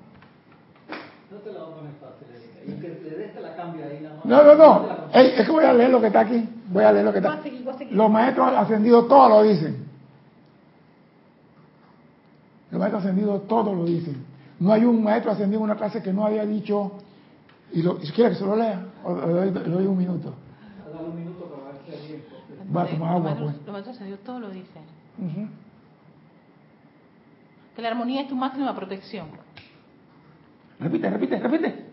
No 1.31 1.37
te 1.39 1.53
la 1.53 1.65
voy 1.65 1.73
a 1.73 1.77
poner 1.77 1.93
fácil. 2.01 3.33
que 3.35 3.41
la 3.41 3.57
cambia 3.57 3.87
ahí. 3.87 4.09
No, 4.25 4.43
no, 4.43 4.55
no. 4.55 4.87
es 5.13 5.45
que 5.45 5.53
voy 5.53 5.65
a 5.65 5.73
leer 5.73 5.91
lo 5.91 6.01
que 6.01 6.07
está 6.07 6.21
aquí. 6.21 6.49
Voy 6.69 6.85
a 6.85 6.93
leer 6.93 7.05
lo 7.05 7.13
que 7.13 7.19
está. 7.19 7.41
Los 7.91 8.11
maestros 8.11 8.53
ascendidos 8.57 9.09
todos 9.09 9.29
lo 9.31 9.43
dicen. 9.43 9.85
Los 12.71 12.81
maestros 12.81 13.05
ascendidos 13.05 13.47
todos 13.47 13.77
lo 13.77 13.85
dicen. 13.85 14.25
No 14.61 14.73
hay 14.73 14.85
un 14.85 15.03
maestro 15.03 15.33
ascendido 15.33 15.61
en 15.61 15.65
una 15.65 15.77
clase 15.77 16.03
que 16.03 16.13
no 16.13 16.25
haya 16.25 16.47
dicho, 16.47 16.93
y, 17.73 17.83
lo, 17.83 18.01
si 18.01 18.13
quiere 18.13 18.31
que 18.31 18.37
se 18.37 18.45
lo 18.45 18.57
lea, 18.57 18.87
o 19.05 19.15
le 19.15 19.51
doy, 19.51 19.87
un 19.87 19.99
minuto. 19.99 20.33
Dale 20.93 21.09
un 21.09 21.17
minuto 21.17 21.45
para 21.45 21.73
ver 21.73 21.99
si 21.99 22.75
Va 22.75 22.83
a 22.83 22.87
tomar 22.87 23.17
agua, 23.17 23.37
pues. 23.39 23.57
Los 23.57 23.73
maestros 23.73 23.97
ascendidos 23.97 24.21
todos 24.25 24.41
lo 24.41 24.51
dicen. 24.51 24.83
Que 27.75 27.83
la 27.83 27.89
armonía 27.89 28.23
es 28.23 28.29
tu 28.29 28.37
máxima 28.37 28.75
protección. 28.75 29.29
Repite, 30.79 31.11
repite, 31.11 31.39
repite. 31.39 31.85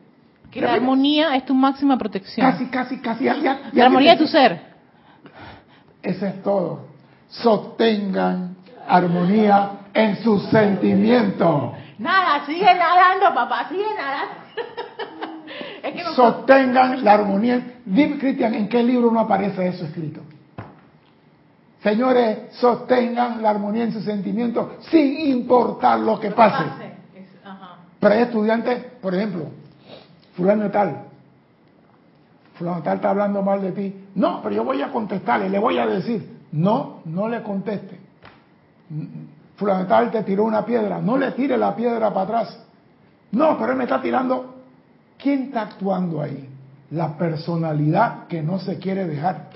Que 0.51 0.61
la 0.61 0.73
armonía 0.73 1.35
es 1.35 1.45
tu 1.45 1.53
máxima 1.53 1.97
protección. 1.97 2.49
Casi, 2.49 2.65
casi, 2.67 2.99
casi. 2.99 3.23
Ya, 3.23 3.37
ya, 3.37 3.59
la 3.71 3.85
armonía 3.85 4.13
de 4.13 4.17
tu 4.17 4.27
ser. 4.27 4.61
Eso 6.01 6.25
es 6.25 6.43
todo. 6.43 6.87
Sostengan 7.29 8.55
armonía 8.87 9.71
en 9.93 10.17
sus 10.23 10.43
sentimientos. 10.49 11.73
Nada, 11.97 12.45
sigue 12.45 12.65
nadando, 12.65 13.33
papá, 13.33 13.69
sigue 13.69 13.85
nadando. 13.95 14.33
Sostengan 16.15 17.03
la 17.03 17.13
armonía. 17.13 17.79
Dime, 17.85 18.17
Cristian, 18.17 18.53
¿en 18.53 18.67
qué 18.67 18.83
libro 18.83 19.11
no 19.11 19.19
aparece 19.19 19.67
eso 19.67 19.85
escrito? 19.85 20.21
Señores, 21.83 22.53
sostengan 22.53 23.41
la 23.41 23.49
armonía 23.49 23.83
en 23.85 23.93
sus 23.93 24.03
sentimientos 24.03 24.67
sin 24.89 25.19
importar 25.19 25.99
lo 25.99 26.19
que 26.19 26.31
pase. 26.31 26.63
Pero 27.99 28.13
hay 28.13 28.21
estudiantes, 28.21 28.83
por 29.01 29.13
ejemplo, 29.15 29.45
fulano 30.35 30.69
tal, 30.69 31.03
fulano 32.55 32.81
tal 32.81 32.95
está 32.97 33.09
hablando 33.09 33.41
mal 33.41 33.61
de 33.61 33.71
ti. 33.71 33.95
No, 34.15 34.41
pero 34.41 34.55
yo 34.55 34.63
voy 34.63 34.81
a 34.81 34.91
contestarle, 34.91 35.49
le 35.49 35.59
voy 35.59 35.77
a 35.77 35.85
decir, 35.85 36.39
no, 36.51 37.01
no 37.05 37.27
le 37.27 37.41
conteste 37.41 37.99
fulano 39.61 40.09
te 40.09 40.23
tiró 40.23 40.43
una 40.43 40.65
piedra, 40.65 40.99
no 40.99 41.17
le 41.17 41.31
tire 41.33 41.55
la 41.55 41.75
piedra 41.75 42.11
para 42.11 42.21
atrás. 42.21 42.59
No, 43.31 43.57
pero 43.59 43.73
él 43.73 43.77
me 43.77 43.83
está 43.83 44.01
tirando. 44.01 44.55
¿Quién 45.19 45.43
está 45.43 45.61
actuando 45.61 46.19
ahí? 46.19 46.49
La 46.89 47.15
personalidad 47.15 48.27
que 48.27 48.41
no 48.41 48.57
se 48.57 48.79
quiere 48.79 49.05
dejar. 49.05 49.49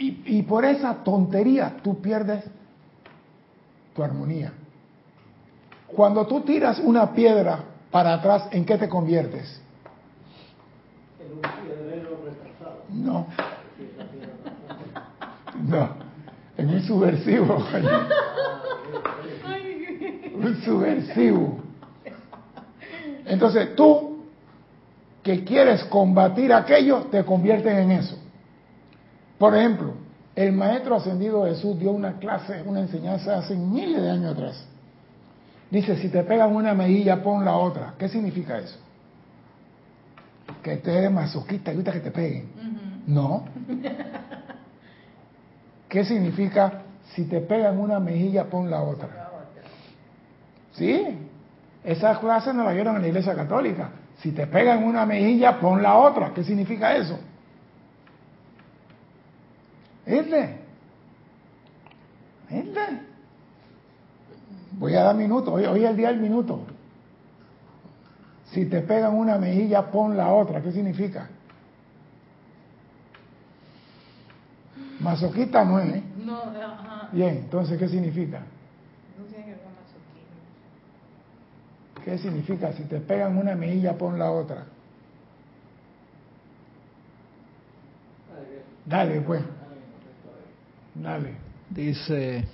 Y, 0.00 0.22
y 0.24 0.42
por 0.42 0.64
esa 0.64 1.04
tontería 1.04 1.76
tú 1.82 2.00
pierdes 2.00 2.44
tu 3.94 4.02
armonía. 4.02 4.52
Cuando 5.86 6.26
tú 6.26 6.40
tiras 6.40 6.80
una 6.80 7.12
piedra 7.12 7.60
para 7.92 8.14
atrás, 8.14 8.48
¿en 8.50 8.64
qué 8.64 8.76
te 8.76 8.88
conviertes? 8.88 9.60
En 11.20 11.32
un 11.36 11.40
piedrero 11.40 12.18
retrasado. 12.24 12.82
No. 12.88 13.26
No 15.68 16.10
en 16.60 16.68
un 16.68 16.82
subversivo. 16.82 17.66
un 20.34 20.62
subversivo. 20.62 21.58
Entonces 23.24 23.74
tú, 23.74 24.24
que 25.22 25.42
quieres 25.44 25.84
combatir 25.84 26.52
aquello, 26.52 27.06
te 27.10 27.24
conviertes 27.24 27.72
en 27.72 27.90
eso. 27.92 28.18
Por 29.40 29.56
ejemplo, 29.56 29.94
el 30.36 30.52
maestro 30.52 30.96
ascendido 30.96 31.46
Jesús 31.46 31.78
dio 31.78 31.92
una 31.92 32.18
clase, 32.18 32.62
una 32.66 32.80
enseñanza 32.80 33.38
hace 33.38 33.56
miles 33.56 34.02
de 34.02 34.10
años 34.10 34.34
atrás. 34.34 34.66
Dice, 35.70 35.96
si 35.96 36.10
te 36.10 36.22
pegan 36.24 36.54
una 36.54 36.74
mejilla, 36.74 37.22
pon 37.22 37.42
la 37.42 37.56
otra. 37.56 37.94
¿Qué 37.98 38.06
significa 38.10 38.58
eso? 38.58 38.78
Que 40.62 40.76
te 40.76 40.94
eres 40.94 41.10
masoquista 41.10 41.72
y 41.72 41.76
gusta 41.76 41.90
que 41.90 42.00
te 42.00 42.10
peguen. 42.10 42.50
No. 43.06 43.46
¿Qué 45.88 46.04
significa 46.04 46.82
si 47.14 47.24
te 47.24 47.40
pegan 47.40 47.80
una 47.80 47.98
mejilla, 47.98 48.44
pon 48.44 48.70
la 48.70 48.82
otra? 48.82 49.30
Sí, 50.72 51.16
esa 51.82 52.20
clase 52.20 52.52
nos 52.52 52.66
la 52.66 52.72
dieron 52.72 52.96
en 52.96 53.00
la 53.00 53.08
iglesia 53.08 53.34
católica. 53.34 53.88
Si 54.18 54.32
te 54.32 54.46
pegan 54.46 54.84
una 54.84 55.06
mejilla, 55.06 55.58
pon 55.58 55.82
la 55.82 55.96
otra. 55.96 56.34
¿Qué 56.34 56.44
significa 56.44 56.94
eso? 56.94 57.18
¿Este? 60.10 60.56
¿Este? 62.50 62.80
Voy 64.72 64.94
a 64.94 65.04
dar 65.04 65.14
minutos. 65.14 65.54
Hoy, 65.54 65.64
hoy 65.66 65.84
es 65.84 65.90
el 65.90 65.96
día 65.96 66.08
del 66.08 66.18
minuto. 66.20 66.62
Si 68.46 68.66
te 68.66 68.80
pegan 68.80 69.14
una 69.14 69.38
mejilla, 69.38 69.88
pon 69.92 70.16
la 70.16 70.32
otra. 70.32 70.60
¿Qué 70.60 70.72
significa? 70.72 71.30
Masoquista 74.98 75.64
no 75.64 75.78
es, 75.78 75.94
¿eh? 75.94 76.02
No, 76.24 76.42
ajá. 76.42 77.08
Bien, 77.12 77.36
entonces, 77.36 77.78
¿qué 77.78 77.88
significa? 77.88 78.40
No 79.16 79.24
tiene 79.26 79.44
que 79.44 79.50
ver 79.52 79.60
con 79.60 79.72
masoquismo. 79.72 80.34
¿Qué 82.04 82.18
significa? 82.18 82.72
Si 82.72 82.82
te 82.82 82.98
pegan 82.98 83.38
una 83.38 83.54
mejilla, 83.54 83.96
pon 83.96 84.18
la 84.18 84.32
otra. 84.32 84.64
Dale, 88.86 89.20
pues. 89.20 89.42
Dale. 91.02 91.34
Dice 91.70 92.44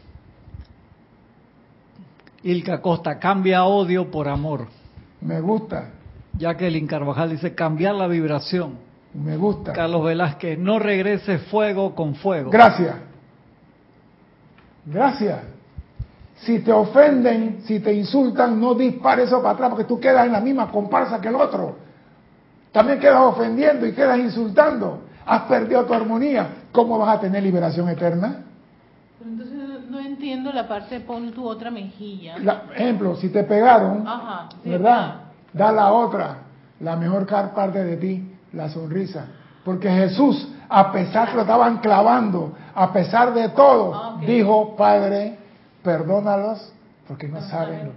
Ilka 2.43 2.81
Costa, 2.81 3.19
cambia 3.19 3.65
odio 3.65 4.11
por 4.11 4.29
amor. 4.29 4.69
Me 5.21 5.41
gusta. 5.41 5.91
Jacqueline 6.39 6.87
Carvajal 6.87 7.31
dice, 7.31 7.55
cambiar 7.55 7.95
la 7.95 8.07
vibración. 8.07 8.79
Me 9.15 9.37
gusta. 9.37 9.73
Carlos 9.73 10.05
Velázquez, 10.05 10.59
no 10.59 10.79
regrese 10.79 11.39
fuego 11.39 11.95
con 11.95 12.15
fuego. 12.15 12.51
Gracias. 12.51 12.95
Gracias. 14.85 15.41
Si 16.37 16.61
te 16.61 16.71
ofenden, 16.71 17.63
si 17.65 17.81
te 17.81 17.93
insultan, 17.95 18.61
no 18.61 18.75
dispares 18.75 19.27
eso 19.27 19.41
para 19.43 19.55
atrás 19.55 19.71
porque 19.71 19.85
tú 19.85 19.99
quedas 19.99 20.27
en 20.27 20.33
la 20.33 20.41
misma 20.41 20.71
comparsa 20.71 21.21
que 21.21 21.29
el 21.29 21.35
otro. 21.35 21.77
También 22.71 23.01
quedas 23.01 23.23
ofendiendo 23.23 23.87
y 23.87 23.93
quedas 23.93 24.19
insultando. 24.19 25.01
Has 25.25 25.43
perdido 25.43 25.85
tu 25.87 25.95
armonía. 25.95 26.66
¿Cómo 26.77 26.99
vas 26.99 27.17
a 27.17 27.21
tener 27.23 27.43
liberación 27.43 27.89
eterna? 27.89 28.45
Pero 29.19 29.31
entonces 29.31 29.57
no 29.89 29.99
entiendo 29.99 30.53
la 30.53 30.69
parte 30.69 31.01
pon 31.01 31.33
tu 31.33 31.49
otra 31.49 31.71
mejilla. 31.71 32.37
ejemplo, 32.75 33.17
si 33.17 33.31
te 33.31 33.45
pegaron, 33.45 34.05
¿verdad? 34.63 35.15
Da 35.55 35.73
la 35.73 35.91
otra, 35.91 36.37
la 36.81 36.97
mejor 36.97 37.27
parte 37.27 37.83
de 37.83 37.97
ti, 37.97 38.31
la 38.53 38.69
sonrisa. 38.69 39.25
Porque 39.65 39.89
Jesús, 39.89 40.49
a 40.69 40.93
pesar 40.93 41.31
que 41.31 41.37
lo 41.37 41.41
estaban 41.41 41.79
clavando, 41.79 42.55
a 42.75 42.93
pesar 42.93 43.33
de 43.33 43.49
todo, 43.49 43.95
ah, 43.95 44.21
dijo, 44.21 44.77
Padre, 44.77 45.39
perdónalos 45.83 46.75
porque 47.09 47.27
no, 47.27 47.41
saben. 47.41 47.93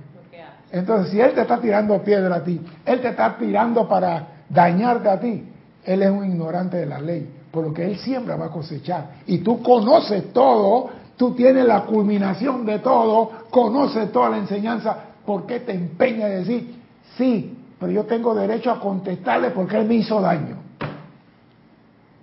Entonces, 0.71 1.11
si 1.11 1.19
Él 1.19 1.33
te 1.33 1.41
está 1.41 1.59
tirando 1.59 2.01
piedra 2.01 2.33
a 2.33 2.43
ti, 2.45 2.61
Él 2.85 3.01
te 3.01 3.09
está 3.09 3.35
tirando 3.37 3.89
para 3.89 4.27
dañarte 4.47 5.09
a 5.09 5.19
ti, 5.19 5.51
Él 5.83 6.01
es 6.01 6.09
un 6.09 6.23
ignorante 6.23 6.77
de 6.77 6.85
la 6.85 7.01
ley, 7.01 7.29
por 7.51 7.65
lo 7.65 7.73
que 7.73 7.85
Él 7.85 7.97
siempre 7.97 8.35
va 8.35 8.45
a 8.45 8.51
cosechar. 8.51 9.17
Y 9.25 9.39
tú 9.39 9.62
conoces 9.62 10.31
todo, 10.33 10.89
tú 11.17 11.33
tienes 11.33 11.65
la 11.65 11.83
culminación 11.83 12.65
de 12.65 12.79
todo, 12.79 13.31
conoces 13.49 14.12
toda 14.12 14.29
la 14.29 14.38
enseñanza, 14.38 14.97
¿por 15.25 15.45
qué 15.45 15.59
te 15.62 15.73
empeña 15.73 16.27
a 16.27 16.29
decir, 16.29 16.75
sí, 17.17 17.57
pero 17.79 17.91
yo 17.91 18.05
tengo 18.05 18.35
derecho 18.35 18.71
a 18.71 18.79
contestarle 18.79 19.51
porque 19.51 19.77
Él 19.77 19.88
me 19.88 19.95
hizo 19.95 20.21
daño? 20.21 20.57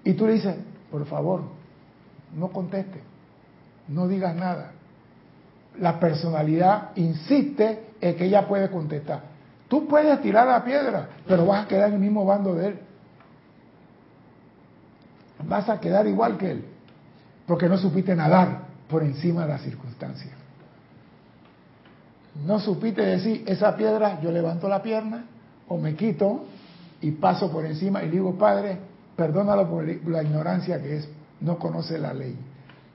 Y 0.05 0.13
tú 0.13 0.27
le 0.27 0.35
dices, 0.35 0.55
por 0.91 1.05
favor, 1.07 1.43
no 2.37 2.49
conteste, 2.49 3.01
no 3.89 4.07
digas 4.07 4.35
nada. 4.37 4.73
La 5.81 5.99
personalidad 5.99 6.91
insiste 6.95 7.87
en 8.01 8.17
que 8.17 8.27
ella 8.27 8.47
puede 8.47 8.71
contestar. 8.71 9.21
Tú 9.69 9.87
puedes 9.89 10.21
tirar 10.23 10.47
la 10.47 10.65
piedra, 10.65 11.09
pero 11.27 11.45
vas 11.45 11.65
a 11.65 11.69
quedar 11.69 11.89
en 11.89 11.95
el 11.95 12.01
mismo 12.01 12.25
bando 12.25 12.55
de 12.55 12.69
él. 12.69 12.79
Vas 15.45 15.69
a 15.69 15.81
quedar 15.81 16.07
igual 16.07 16.39
que 16.39 16.51
él, 16.51 16.65
porque 17.47 17.69
no 17.69 17.77
supiste 17.77 18.15
nadar 18.15 18.67
por 18.89 19.03
encima 19.03 19.43
de 19.43 19.49
las 19.49 19.63
circunstancias. 19.63 20.35
No 22.45 22.61
supiste 22.61 23.03
decir, 23.03 23.45
esa 23.47 23.77
piedra, 23.77 24.21
yo 24.21 24.31
levanto 24.31 24.69
la 24.69 24.83
pierna 24.83 25.25
o 25.69 25.79
me 25.79 25.95
quito 25.95 26.45
y 27.01 27.13
paso 27.13 27.51
por 27.51 27.65
encima 27.65 28.03
y 28.03 28.11
digo, 28.11 28.37
Padre, 28.37 28.79
perdónalo 29.17 29.69
por 29.69 29.85
la 29.85 30.23
ignorancia 30.23 30.81
que 30.83 30.97
es, 30.99 31.09
no 31.41 31.59
conoce 31.59 31.99
la 31.99 32.13
ley. 32.13 32.37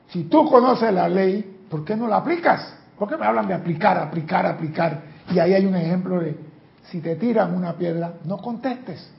Si 0.10 0.26
tú 0.26 0.48
conoces 0.50 0.94
la 0.94 1.08
ley, 1.08 1.64
¿por 1.70 1.84
qué 1.86 1.96
no 1.96 2.08
la 2.08 2.18
aplicas? 2.18 2.76
¿Por 2.98 3.10
qué 3.10 3.18
me 3.18 3.26
hablan 3.26 3.48
de 3.48 3.54
aplicar, 3.54 3.98
aplicar, 3.98 4.46
aplicar? 4.46 5.02
Y 5.32 5.40
ahí 5.40 5.54
hay 5.54 5.66
un 5.66 5.76
ejemplo 5.76 6.20
de, 6.20 6.38
si 6.84 7.00
te 7.00 7.16
tiran 7.16 7.56
una 7.56 7.74
piedra, 7.74 8.16
no 8.26 8.38
contestes. 8.38 9.10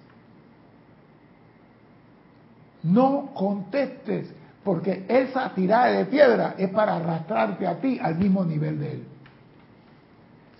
No 2.82 3.30
contestes, 3.34 4.28
porque 4.64 5.04
esa 5.08 5.50
tirada 5.50 5.86
de 5.86 6.04
piedra 6.06 6.54
es 6.58 6.68
para 6.70 6.96
arrastrarte 6.96 7.66
a 7.66 7.76
ti 7.80 7.98
al 8.02 8.16
mismo 8.16 8.44
nivel 8.44 8.78
de 8.78 8.92
él. 8.92 9.04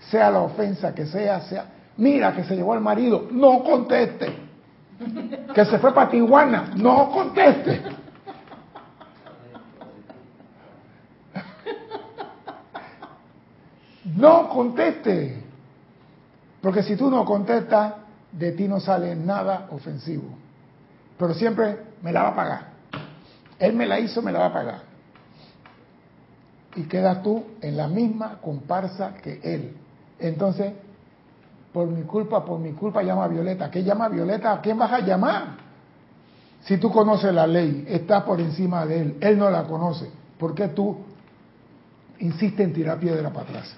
Sea 0.09 0.31
la 0.31 0.39
ofensa 0.39 0.93
que 0.93 1.05
sea, 1.05 1.41
sea, 1.41 1.65
mira 1.97 2.33
que 2.33 2.43
se 2.43 2.55
llevó 2.55 2.73
el 2.73 2.81
marido, 2.81 3.27
no 3.31 3.63
conteste. 3.63 4.33
Que 5.53 5.65
se 5.65 5.79
fue 5.79 5.93
para 5.93 6.09
Tijuana, 6.09 6.71
no 6.75 7.09
conteste. 7.09 7.81
No 14.15 14.49
conteste. 14.49 15.43
Porque 16.61 16.83
si 16.83 16.95
tú 16.95 17.09
no 17.09 17.25
contestas, 17.25 17.95
de 18.31 18.51
ti 18.51 18.67
no 18.67 18.79
sale 18.79 19.15
nada 19.15 19.67
ofensivo. 19.71 20.29
Pero 21.17 21.33
siempre 21.33 21.92
me 22.03 22.11
la 22.11 22.23
va 22.23 22.29
a 22.29 22.35
pagar. 22.35 22.67
Él 23.57 23.73
me 23.73 23.87
la 23.87 23.99
hizo, 23.99 24.21
me 24.21 24.31
la 24.31 24.39
va 24.39 24.45
a 24.47 24.53
pagar. 24.53 24.81
Y 26.75 26.83
quedas 26.83 27.23
tú 27.23 27.43
en 27.61 27.77
la 27.77 27.87
misma 27.87 28.39
comparsa 28.41 29.15
que 29.15 29.39
él. 29.43 29.75
Entonces, 30.19 30.73
por 31.71 31.87
mi 31.87 32.03
culpa, 32.03 32.45
por 32.45 32.59
mi 32.59 32.73
culpa 32.73 33.01
llama 33.01 33.23
a 33.23 33.27
Violeta. 33.27 33.71
¿Qué 33.71 33.83
llama 33.83 34.05
a 34.05 34.09
Violeta? 34.09 34.53
¿A 34.53 34.61
quién 34.61 34.77
vas 34.77 34.91
a 34.91 34.99
llamar? 34.99 35.63
Si 36.61 36.77
tú 36.77 36.91
conoces 36.91 37.33
la 37.33 37.47
ley, 37.47 37.85
estás 37.87 38.23
por 38.23 38.39
encima 38.39 38.85
de 38.85 39.01
él, 39.01 39.17
él 39.21 39.37
no 39.37 39.49
la 39.49 39.63
conoce. 39.63 40.09
¿Por 40.37 40.53
qué 40.53 40.69
tú 40.69 40.97
insistes 42.19 42.67
en 42.67 42.73
tirar 42.73 42.99
piedra 42.99 43.29
para 43.29 43.49
atrás? 43.49 43.75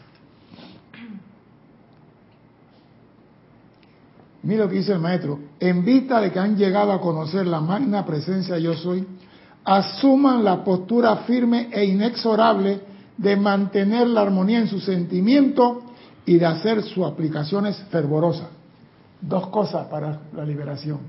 Mira 4.46 4.66
lo 4.66 4.70
que 4.70 4.76
dice 4.76 4.94
el 4.94 5.00
maestro. 5.00 5.40
En 5.60 5.84
vista 5.84 6.22
de 6.22 6.32
que 6.32 6.38
han 6.38 6.56
llegado 6.56 6.92
a 6.92 7.02
conocer 7.02 7.48
la 7.48 7.60
magna 7.62 8.06
presencia 8.06 8.60
yo 8.60 8.76
soy, 8.76 9.06
asuman 9.64 10.44
la 10.44 10.64
postura 10.64 11.16
firme 11.18 11.70
e 11.72 11.84
inexorable 11.86 12.80
de 13.18 13.36
mantener 13.36 14.08
la 14.08 14.22
armonía 14.22 14.60
en 14.60 14.68
su 14.68 14.80
sentimiento 14.80 15.82
y 16.28 16.38
de 16.38 16.46
hacer 16.46 16.84
sus 16.84 17.04
aplicaciones 17.06 17.76
fervorosas. 17.90 18.50
Dos 19.20 19.48
cosas 19.48 19.88
para 19.88 20.22
la 20.36 20.46
liberación. 20.46 21.00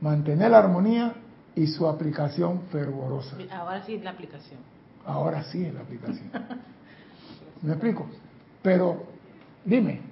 Mantener 0.00 0.50
la 0.50 0.58
armonía 0.58 1.14
y 1.54 1.68
su 1.68 1.86
aplicación 1.86 2.62
fervorosa. 2.72 3.36
Ahora 3.52 3.84
sí 3.84 3.94
es 3.94 4.02
la 4.02 4.10
aplicación. 4.10 4.58
Ahora 5.06 5.44
sí 5.44 5.64
es 5.64 5.72
la 5.72 5.82
aplicación. 5.82 6.28
¿Me 7.62 7.72
explico? 7.74 8.06
Pero, 8.62 9.04
dime, 9.64 10.11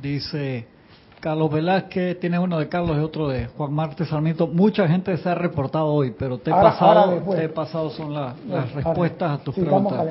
Dice 0.00 0.66
Carlos 1.20 1.50
Velázquez, 1.50 2.20
tiene 2.20 2.38
uno 2.38 2.58
de 2.58 2.68
Carlos 2.68 2.96
y 2.96 3.00
otro 3.00 3.28
de 3.28 3.46
Juan 3.46 3.72
Marte 3.72 4.04
Sarmiento. 4.04 4.46
Mucha 4.46 4.86
gente 4.86 5.16
se 5.16 5.28
ha 5.28 5.34
reportado 5.34 5.86
hoy, 5.86 6.14
pero 6.16 6.38
te 6.38 6.50
he 6.50 6.54
pasado, 6.54 7.22
te 7.34 7.44
he 7.44 7.48
pasado 7.48 7.90
son 7.90 8.14
las 8.14 8.36
respuestas 8.72 9.40
a 9.40 9.42
tus 9.42 9.54
preguntas. 9.54 10.06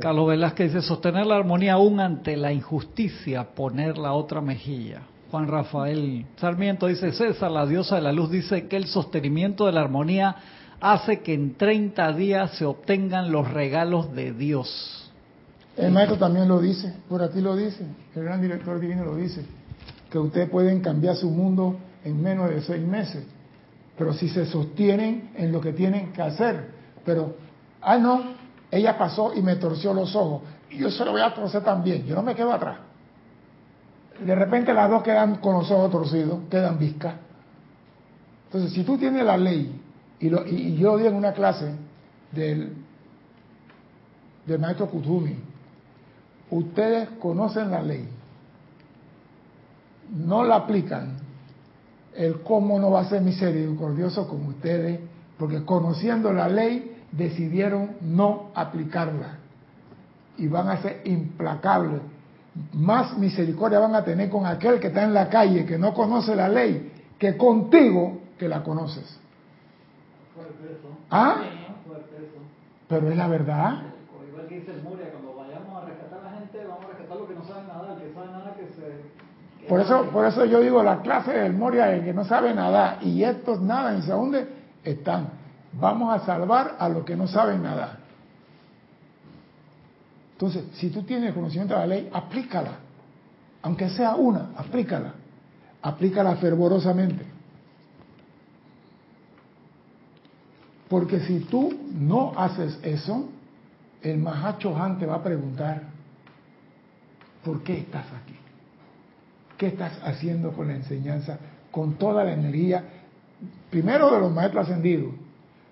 Carlos 0.00 0.28
Velázquez 0.28 0.72
dice, 0.72 0.86
sostener 0.86 1.26
la 1.26 1.36
armonía 1.36 1.74
aún 1.74 2.00
ante 2.00 2.36
la 2.36 2.52
injusticia, 2.52 3.44
poner 3.54 3.98
la 3.98 4.12
otra 4.12 4.40
mejilla. 4.40 5.02
Juan 5.30 5.48
Rafael 5.48 6.26
Sarmiento 6.36 6.88
dice, 6.88 7.12
César, 7.12 7.50
la 7.50 7.64
diosa 7.64 7.96
de 7.96 8.02
la 8.02 8.12
luz, 8.12 8.30
dice 8.30 8.66
que 8.66 8.76
el 8.76 8.86
sostenimiento 8.86 9.66
de 9.66 9.72
la 9.72 9.80
armonía 9.80 10.36
hace 10.80 11.20
que 11.20 11.32
en 11.32 11.54
30 11.54 12.12
días 12.12 12.50
se 12.58 12.64
obtengan 12.66 13.30
los 13.30 13.50
regalos 13.50 14.12
de 14.12 14.32
Dios. 14.32 15.01
El 15.76 15.90
maestro 15.90 16.18
también 16.18 16.48
lo 16.48 16.60
dice, 16.60 16.92
por 17.08 17.22
aquí 17.22 17.40
lo 17.40 17.56
dice, 17.56 17.86
el 18.14 18.24
gran 18.24 18.42
director 18.42 18.78
divino 18.78 19.04
lo 19.04 19.16
dice, 19.16 19.44
que 20.10 20.18
ustedes 20.18 20.50
pueden 20.50 20.80
cambiar 20.80 21.16
su 21.16 21.30
mundo 21.30 21.78
en 22.04 22.20
menos 22.20 22.50
de 22.50 22.60
seis 22.60 22.86
meses, 22.86 23.24
pero 23.96 24.12
si 24.12 24.28
se 24.28 24.44
sostienen 24.44 25.30
en 25.34 25.50
lo 25.50 25.60
que 25.60 25.72
tienen 25.72 26.12
que 26.12 26.20
hacer. 26.20 26.70
Pero, 27.06 27.36
ah, 27.80 27.96
no, 27.96 28.22
ella 28.70 28.98
pasó 28.98 29.32
y 29.34 29.40
me 29.40 29.56
torció 29.56 29.94
los 29.94 30.14
ojos, 30.14 30.42
y 30.70 30.78
yo 30.78 30.90
se 30.90 31.04
lo 31.04 31.12
voy 31.12 31.22
a 31.22 31.32
torcer 31.32 31.62
también, 31.62 32.04
yo 32.04 32.14
no 32.14 32.22
me 32.22 32.34
quedo 32.34 32.52
atrás. 32.52 32.78
De 34.20 34.34
repente 34.34 34.74
las 34.74 34.90
dos 34.90 35.02
quedan 35.02 35.36
con 35.36 35.54
los 35.54 35.70
ojos 35.70 35.90
torcidos, 35.90 36.40
quedan 36.50 36.78
viscas. 36.78 37.14
Entonces, 38.46 38.72
si 38.72 38.84
tú 38.84 38.98
tienes 38.98 39.24
la 39.24 39.38
ley, 39.38 39.80
y, 40.20 40.28
lo, 40.28 40.46
y, 40.46 40.76
yo 40.76 40.98
di 40.98 41.06
en 41.06 41.14
una 41.14 41.32
clase 41.32 41.74
del, 42.30 42.74
del 44.46 44.58
maestro 44.58 44.88
Kutumi, 44.88 45.51
ustedes 46.52 47.08
conocen 47.18 47.70
la 47.70 47.82
ley, 47.82 48.06
no 50.14 50.44
la 50.44 50.56
aplican, 50.56 51.16
el 52.14 52.42
cómo 52.42 52.78
no 52.78 52.90
va 52.90 53.00
a 53.00 53.04
ser 53.06 53.22
misericordioso 53.22 54.28
con 54.28 54.46
ustedes, 54.46 55.00
porque 55.38 55.64
conociendo 55.64 56.32
la 56.32 56.48
ley 56.48 56.98
decidieron 57.10 57.92
no 58.02 58.50
aplicarla 58.54 59.38
y 60.36 60.46
van 60.46 60.68
a 60.68 60.82
ser 60.82 61.00
implacables. 61.04 62.02
Más 62.74 63.16
misericordia 63.16 63.78
van 63.78 63.94
a 63.94 64.04
tener 64.04 64.28
con 64.28 64.44
aquel 64.44 64.78
que 64.78 64.88
está 64.88 65.04
en 65.04 65.14
la 65.14 65.30
calle, 65.30 65.64
que 65.64 65.78
no 65.78 65.94
conoce 65.94 66.36
la 66.36 66.50
ley, 66.50 66.92
que 67.18 67.34
contigo 67.38 68.18
que 68.38 68.46
la 68.46 68.62
conoces. 68.62 69.18
¿Ah? 71.10 71.36
Pero 72.88 73.10
es 73.10 73.16
la 73.16 73.28
verdad. 73.28 73.84
Igual 74.28 74.48
que 74.48 74.56
dice 74.56 74.72
Por 79.68 79.80
eso, 79.80 80.04
por 80.10 80.26
eso 80.26 80.44
yo 80.44 80.60
digo, 80.60 80.82
la 80.82 81.02
clase 81.02 81.32
del 81.32 81.52
Moria, 81.52 82.02
que 82.02 82.12
no 82.12 82.24
sabe 82.24 82.52
nada 82.54 82.98
y 83.00 83.22
estos 83.22 83.60
nada 83.60 83.94
en 83.94 84.02
se 84.02 84.48
están. 84.84 85.28
Vamos 85.72 86.14
a 86.14 86.24
salvar 86.26 86.76
a 86.78 86.88
los 86.88 87.04
que 87.04 87.16
no 87.16 87.26
saben 87.26 87.62
nada. 87.62 87.98
Entonces, 90.32 90.64
si 90.74 90.90
tú 90.90 91.04
tienes 91.04 91.32
conocimiento 91.32 91.74
de 91.74 91.80
la 91.80 91.86
ley, 91.86 92.10
aplícala. 92.12 92.72
Aunque 93.62 93.88
sea 93.90 94.16
una, 94.16 94.50
aplícala. 94.56 95.14
Aplícala 95.80 96.36
fervorosamente. 96.36 97.24
Porque 100.88 101.20
si 101.20 101.40
tú 101.40 101.72
no 101.94 102.32
haces 102.36 102.78
eso, 102.82 103.28
el 104.02 104.18
Mahacho 104.18 104.76
Han 104.76 104.98
te 104.98 105.06
va 105.06 105.14
a 105.14 105.22
preguntar, 105.22 105.82
¿por 107.44 107.62
qué 107.62 107.78
estás 107.78 108.06
aquí? 108.22 108.36
¿Qué 109.62 109.68
estás 109.68 109.96
haciendo 110.02 110.50
con 110.50 110.66
la 110.66 110.74
enseñanza? 110.74 111.38
Con 111.70 111.94
toda 111.94 112.24
la 112.24 112.32
energía, 112.32 112.82
primero 113.70 114.10
de 114.10 114.18
los 114.18 114.32
maestros 114.32 114.64
ascendidos, 114.64 115.12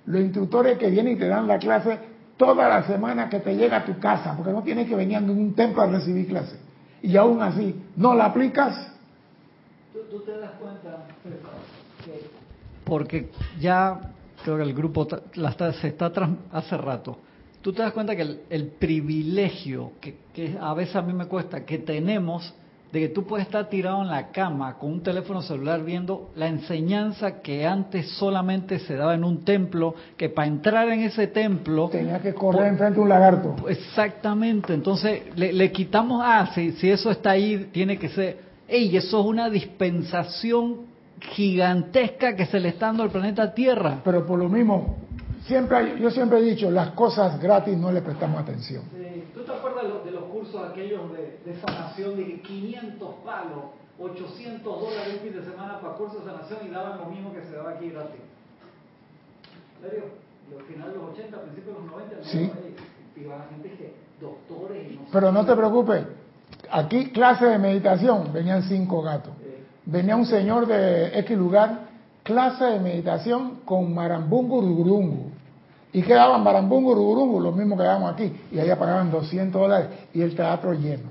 los 0.07 0.21
instructores 0.21 0.79
que 0.79 0.89
vienen 0.89 1.15
y 1.15 1.19
te 1.19 1.27
dan 1.27 1.49
la 1.49 1.59
clase 1.59 1.99
toda 2.37 2.69
la 2.69 2.85
semana 2.85 3.29
que 3.29 3.41
te 3.41 3.57
llega 3.57 3.79
a 3.79 3.85
tu 3.85 3.99
casa, 3.99 4.37
porque 4.37 4.53
no 4.53 4.63
tienes 4.63 4.89
que 4.89 4.95
venir 4.95 5.17
a 5.17 5.21
ningún 5.21 5.57
templo 5.57 5.83
a 5.83 5.89
recibir 5.89 6.29
clase. 6.29 6.57
Y 7.03 7.17
aún 7.17 7.43
así, 7.43 7.83
¿no 7.97 8.15
la 8.15 8.27
aplicas? 8.27 8.93
Tú, 9.93 10.21
te 10.21 10.39
das 10.39 10.53
cuenta, 10.53 11.09
porque 12.85 13.33
ya 13.59 14.01
creo 14.45 14.57
que 14.57 14.63
el 14.63 14.73
grupo 14.73 15.09
la 15.35 15.73
se 15.73 15.89
está 15.89 16.13
hace 16.53 16.77
rato. 16.77 17.19
Tú 17.61 17.73
te 17.73 17.83
das 17.83 17.93
cuenta 17.93 18.15
que 18.15 18.39
el, 18.51 18.69
privilegio 18.69 19.95
que, 20.01 20.17
que 20.33 20.57
a 20.61 20.75
veces 20.75 20.95
a 20.95 21.03
mí 21.03 21.13
me 21.13 21.27
cuesta, 21.27 21.67
que 21.67 21.79
tenemos 21.79 22.55
de 22.93 23.01
que 23.01 23.09
tú 23.09 23.25
puedes 23.25 23.47
estar 23.47 23.69
tirado 23.69 24.03
en 24.03 24.09
la 24.09 24.29
cama 24.29 24.77
con 24.79 24.93
un 24.93 25.03
teléfono 25.03 25.43
celular 25.43 25.85
viendo 25.85 26.31
la 26.35 26.49
enseñanza 26.49 27.41
que 27.41 27.67
antes 27.67 28.09
solamente 28.17 28.79
se 28.81 28.97
daba 28.97 29.15
en 29.15 29.25
un 29.25 29.45
templo, 29.45 29.95
que 30.17 30.29
para 30.29 30.49
entrar 30.49 30.89
en 30.89 31.01
ese 31.01 31.29
templo... 31.29 31.89
Tenía 31.89 32.21
que 32.21 32.35
correr 32.35 32.67
enfrente 32.67 32.97
de 32.97 33.01
un 33.01 33.09
lagarto. 33.09 33.69
Exactamente, 33.69 34.75
entonces 34.75 35.23
le, 35.37 35.73
quitamos, 35.73 36.21
ah, 36.25 36.51
si, 36.55 36.73
si 36.73 36.91
eso 36.91 37.11
está 37.11 37.31
ahí, 37.31 37.69
tiene 37.73 37.99
que 37.99 38.09
ser, 38.09 38.39
ey, 38.67 38.97
eso 38.97 39.21
es 39.21 39.27
una 39.27 39.49
dispensación 39.49 40.91
gigantesca 41.21 42.35
que 42.35 42.47
se 42.47 42.59
le 42.59 42.71
está 42.71 42.87
dando 42.87 43.03
al 43.03 43.11
planeta 43.11 43.55
Tierra. 43.55 44.01
Pero 44.05 44.27
por 44.27 44.39
lo 44.39 44.49
mismo, 44.49 44.97
siempre 45.47 45.99
yo 46.01 46.11
siempre 46.11 46.39
he 46.39 46.43
dicho, 46.43 46.71
las 46.71 46.91
cosas 46.91 47.41
gratis 47.41 47.77
no 47.77 47.93
le 47.93 48.03
prestamos 48.03 48.41
atención. 48.41 48.83
¿Tú 49.35 49.43
te 49.43 49.53
acuerdas 49.53 49.80
cursos 50.51 50.71
aquellos 50.71 51.13
de, 51.13 51.39
de 51.45 51.61
sanación 51.61 52.17
de 52.17 52.41
500 52.41 53.15
palos, 53.25 53.65
800 53.99 54.63
dólares 54.65 55.15
un 55.15 55.21
fin 55.21 55.41
de 55.41 55.45
semana 55.51 55.81
para 55.81 55.95
cursos 55.95 56.25
de 56.25 56.31
sanación 56.31 56.67
y 56.67 56.71
daban 56.71 56.99
lo 56.99 57.07
mismo 57.07 57.33
que 57.33 57.43
se 57.43 57.53
daba 57.53 57.73
aquí 57.73 57.91
gratis? 57.91 58.21
¿En 59.77 59.89
serio? 59.89 60.05
Al 60.59 60.65
final 60.65 60.93
de 60.93 60.99
los 60.99 61.11
80, 61.11 61.43
principios 61.43 61.77
de 61.77 61.83
los 61.83 61.93
90, 61.93 62.25
sí. 62.25 62.51
iba 63.17 63.47
gente 63.51 63.71
que 63.77 63.95
doctores 64.21 64.91
y 64.91 64.97
no 64.97 65.03
Pero 65.13 65.31
no 65.33 65.47
te 65.47 65.55
preocupes, 65.55 66.05
aquí 66.71 67.11
clase 67.11 67.47
de 67.47 67.59
meditación, 67.59 68.33
venían 68.33 68.63
cinco 68.65 69.03
gatos. 69.03 69.33
Venía 69.87 70.17
un 70.17 70.27
señor 70.27 70.67
de 70.67 71.19
X 71.21 71.39
lugar, 71.39 71.89
clase 72.23 72.65
de 72.65 72.81
meditación 72.81 73.61
con 73.65 73.95
marambungo 73.95 74.61
rurungu. 74.61 75.30
¿Y 75.93 76.03
qué 76.03 76.15
daban 76.15 76.45
Barambungo, 76.45 76.95
Rurungu? 76.95 77.41
Lo 77.41 77.53
mismo 77.53 77.77
que 77.77 77.83
damos 77.83 78.13
aquí. 78.13 78.33
Y 78.53 78.59
allá 78.59 78.79
pagaban 78.79 79.11
200 79.11 79.61
dólares 79.61 79.89
y 80.15 80.23
el 80.23 80.35
teatro 80.35 80.73
lleno. 80.73 81.09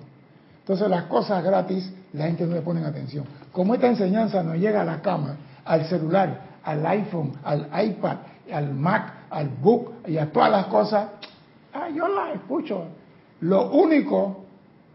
Entonces 0.62 0.88
las 0.88 1.04
cosas 1.06 1.44
gratis, 1.44 1.92
la 2.14 2.26
gente 2.26 2.46
no 2.46 2.56
le 2.56 2.62
pone 2.62 2.86
atención. 2.86 3.26
Como 3.52 3.74
esta 3.74 3.88
enseñanza 3.88 4.44
nos 4.44 4.56
llega 4.56 4.82
a 4.82 4.86
la 4.86 5.02
cama, 5.02 5.36
al 5.66 5.86
celular, 5.86 6.42
al 6.64 6.86
iPhone, 6.86 7.34
al 7.44 7.68
iPad, 7.84 8.18
al 8.52 8.74
Mac, 8.74 9.14
al 9.30 9.50
Book 9.50 9.94
y 10.08 10.18
a 10.18 10.32
todas 10.32 10.52
las 10.52 10.68
cosas, 10.68 11.10
ah, 11.74 11.90
yo 11.90 12.08
las 12.08 12.36
escucho. 12.36 12.86
Lo 13.42 13.72
único 13.72 14.46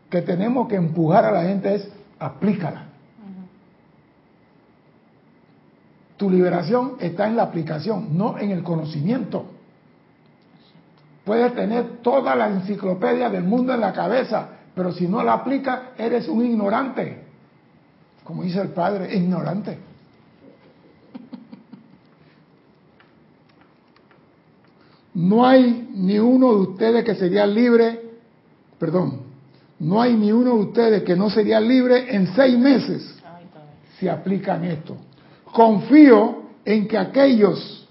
que 0.09 0.23
tenemos 0.23 0.69
que 0.69 0.77
empujar 0.77 1.25
a 1.25 1.33
la 1.33 1.43
gente 1.43 1.75
es 1.75 1.89
aplícala. 2.19 2.85
Tu 6.17 6.31
liberación 6.31 6.95
está 7.01 7.27
en 7.27 7.37
la 7.37 7.43
aplicación, 7.43 8.17
no 8.17 8.39
en 8.39 8.51
el 8.51 8.63
conocimiento. 8.63 9.47
Puedes 11.25 11.55
tener 11.55 12.03
toda 12.03 12.35
la 12.35 12.49
enciclopedia 12.49 13.31
del 13.31 13.45
mundo 13.45 13.73
en 13.73 13.81
la 13.81 13.93
cabeza, 13.93 14.49
pero 14.75 14.93
si 14.93 15.09
no 15.09 15.23
la 15.23 15.35
aplicas, 15.35 15.81
eres 15.97 16.29
un 16.29 16.45
ignorante. 16.45 17.25
Como 18.23 18.43
dice 18.43 18.61
el 18.61 18.69
padre, 18.69 19.15
ignorante. 19.15 19.79
No 25.15 25.47
hay 25.47 25.89
ni 25.95 26.19
uno 26.19 26.55
de 26.55 26.61
ustedes 26.61 27.05
que 27.05 27.15
sería 27.15 27.47
libre, 27.47 28.01
perdón, 28.79 29.21
no 29.79 30.03
hay 30.03 30.15
ni 30.15 30.33
uno 30.33 30.55
de 30.55 30.61
ustedes 30.61 31.03
que 31.05 31.15
no 31.15 31.31
sería 31.31 31.61
libre 31.61 32.15
en 32.15 32.35
seis 32.35 32.59
meses 32.59 33.15
si 33.99 34.09
aplican 34.09 34.65
esto. 34.65 34.97
Confío 35.45 36.43
en 36.65 36.89
que 36.89 36.99
aquellos 36.99 37.84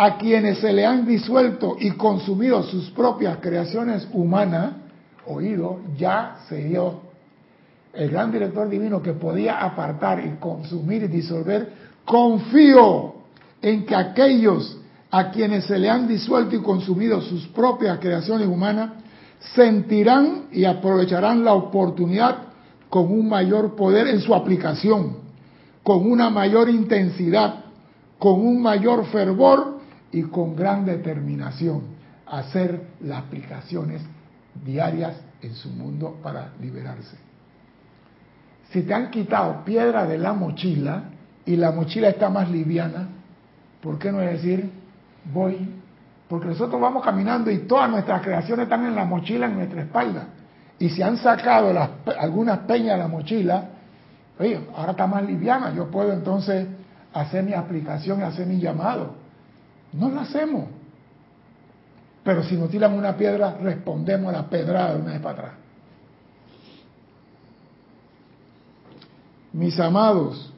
a 0.00 0.16
quienes 0.16 0.58
se 0.58 0.72
le 0.72 0.86
han 0.86 1.04
disuelto 1.04 1.76
y 1.76 1.90
consumido 1.90 2.62
sus 2.62 2.88
propias 2.90 3.38
creaciones 3.38 4.06
humanas, 4.12 4.74
oído, 5.26 5.80
ya 5.98 6.36
se 6.48 6.62
dio. 6.62 7.00
El 7.92 8.08
gran 8.08 8.30
director 8.30 8.68
divino 8.68 9.02
que 9.02 9.14
podía 9.14 9.58
apartar 9.58 10.24
y 10.24 10.38
consumir 10.38 11.02
y 11.02 11.08
disolver, 11.08 11.72
confío 12.04 13.14
en 13.60 13.84
que 13.86 13.96
aquellos 13.96 14.78
a 15.10 15.32
quienes 15.32 15.64
se 15.64 15.76
le 15.80 15.90
han 15.90 16.06
disuelto 16.06 16.54
y 16.54 16.62
consumido 16.62 17.20
sus 17.20 17.48
propias 17.48 17.98
creaciones 17.98 18.46
humanas, 18.46 18.90
sentirán 19.52 20.44
y 20.52 20.64
aprovecharán 20.64 21.44
la 21.44 21.54
oportunidad 21.54 22.36
con 22.88 23.10
un 23.10 23.28
mayor 23.28 23.74
poder 23.74 24.06
en 24.06 24.20
su 24.20 24.32
aplicación, 24.32 25.16
con 25.82 26.08
una 26.08 26.30
mayor 26.30 26.70
intensidad, 26.70 27.64
con 28.20 28.34
un 28.34 28.62
mayor 28.62 29.04
fervor 29.06 29.77
y 30.12 30.22
con 30.22 30.56
gran 30.56 30.84
determinación 30.84 31.82
hacer 32.26 32.82
las 33.00 33.24
aplicaciones 33.24 34.02
diarias 34.64 35.16
en 35.42 35.54
su 35.54 35.70
mundo 35.70 36.18
para 36.22 36.50
liberarse. 36.60 37.16
Si 38.70 38.82
te 38.82 38.92
han 38.92 39.10
quitado 39.10 39.64
piedra 39.64 40.06
de 40.06 40.18
la 40.18 40.32
mochila 40.32 41.04
y 41.46 41.56
la 41.56 41.72
mochila 41.72 42.08
está 42.08 42.28
más 42.28 42.50
liviana, 42.50 43.08
¿por 43.82 43.98
qué 43.98 44.12
no 44.12 44.18
decir 44.18 44.70
voy? 45.32 45.74
Porque 46.28 46.48
nosotros 46.48 46.80
vamos 46.80 47.02
caminando 47.02 47.50
y 47.50 47.58
todas 47.60 47.88
nuestras 47.88 48.20
creaciones 48.20 48.64
están 48.64 48.84
en 48.84 48.94
la 48.94 49.04
mochila 49.04 49.46
en 49.46 49.56
nuestra 49.56 49.82
espalda. 49.82 50.26
Y 50.78 50.90
si 50.90 51.02
han 51.02 51.16
sacado 51.16 51.72
algunas 52.18 52.58
peñas 52.60 52.96
de 52.96 52.98
la 52.98 53.08
mochila, 53.08 53.70
oye, 54.38 54.60
ahora 54.76 54.90
está 54.92 55.06
más 55.06 55.24
liviana, 55.24 55.72
yo 55.74 55.90
puedo 55.90 56.12
entonces 56.12 56.66
hacer 57.14 57.44
mi 57.44 57.54
aplicación 57.54 58.20
y 58.20 58.22
hacer 58.22 58.46
mi 58.46 58.60
llamado 58.60 59.27
no 59.92 60.10
lo 60.10 60.20
hacemos. 60.20 60.66
Pero 62.24 62.42
si 62.42 62.56
nos 62.56 62.70
tiran 62.70 62.92
una 62.92 63.16
piedra, 63.16 63.56
respondemos 63.60 64.28
a 64.28 64.38
la 64.38 64.50
pedrada 64.50 64.94
de 64.94 65.00
una 65.00 65.12
vez 65.12 65.20
para 65.22 65.38
atrás. 65.38 65.52
Mis 69.52 69.78
amados, 69.80 70.52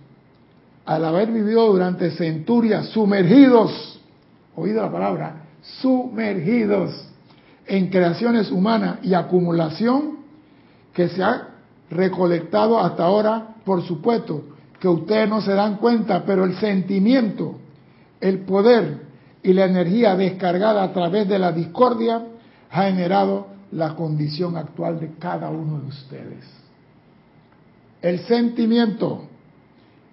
al 0.84 1.04
haber 1.04 1.30
vivido 1.30 1.66
durante 1.68 2.10
centurias 2.10 2.88
sumergidos, 2.88 4.00
oído 4.56 4.82
la 4.82 4.90
palabra, 4.90 5.44
sumergidos 5.80 7.06
en 7.66 7.88
creaciones 7.88 8.50
humanas 8.50 8.98
y 9.02 9.14
acumulación 9.14 10.18
que 10.92 11.08
se 11.08 11.22
ha 11.22 11.50
recolectado 11.88 12.80
hasta 12.80 13.04
ahora, 13.04 13.54
por 13.64 13.82
supuesto, 13.82 14.42
que 14.80 14.88
ustedes 14.88 15.28
no 15.28 15.40
se 15.40 15.52
dan 15.52 15.76
cuenta, 15.76 16.24
pero 16.24 16.44
el 16.44 16.56
sentimiento, 16.56 17.58
el 18.20 18.40
poder, 18.40 19.09
y 19.42 19.52
la 19.52 19.64
energía 19.64 20.16
descargada 20.16 20.82
a 20.82 20.92
través 20.92 21.28
de 21.28 21.38
la 21.38 21.52
discordia 21.52 22.22
ha 22.70 22.82
generado 22.84 23.48
la 23.72 23.94
condición 23.94 24.56
actual 24.56 25.00
de 25.00 25.12
cada 25.18 25.48
uno 25.48 25.80
de 25.80 25.86
ustedes. 25.86 26.44
El 28.02 28.20
sentimiento, 28.20 29.24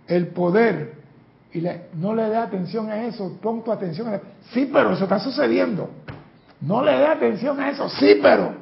el 0.07 0.27
poder, 0.27 0.97
y 1.53 1.63
no 1.95 2.13
le 2.13 2.29
dé 2.29 2.37
atención 2.37 2.89
a 2.89 3.05
eso, 3.05 3.37
pon 3.41 3.63
tu 3.63 3.71
atención 3.71 4.07
a 4.09 4.15
eso. 4.15 4.25
Sí, 4.51 4.69
pero 4.71 4.93
eso 4.93 5.03
está 5.03 5.19
sucediendo. 5.19 5.89
No 6.61 6.83
le 6.83 6.91
dé 6.91 7.07
atención 7.07 7.59
a 7.59 7.69
eso, 7.69 7.89
sí, 7.89 8.19
pero. 8.21 8.55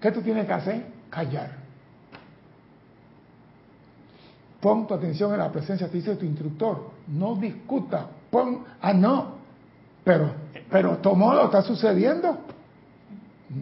¿Qué 0.00 0.12
tú 0.12 0.22
tienes 0.22 0.46
que 0.46 0.52
hacer? 0.52 0.86
Callar. 1.10 1.58
Pon 4.60 4.86
tu 4.86 4.94
atención 4.94 5.32
en 5.32 5.38
la 5.38 5.50
presencia, 5.50 5.88
te 5.88 5.96
dice 5.96 6.16
tu 6.16 6.24
instructor. 6.24 6.90
No 7.06 7.36
discuta. 7.36 8.06
Pon, 8.30 8.64
ah, 8.80 8.92
no, 8.92 9.37
pero, 10.08 10.30
pero 10.70 10.96
todo 10.96 11.44
está 11.44 11.60
sucediendo. 11.60 12.38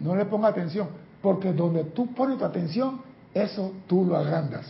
No 0.01 0.15
le 0.15 0.23
ponga 0.23 0.47
atención, 0.47 0.87
porque 1.21 1.51
donde 1.51 1.83
tú 1.83 2.13
pones 2.13 2.37
tu 2.37 2.45
atención, 2.45 3.01
eso 3.33 3.73
tú 3.85 4.05
lo 4.05 4.15
agrandas. 4.15 4.65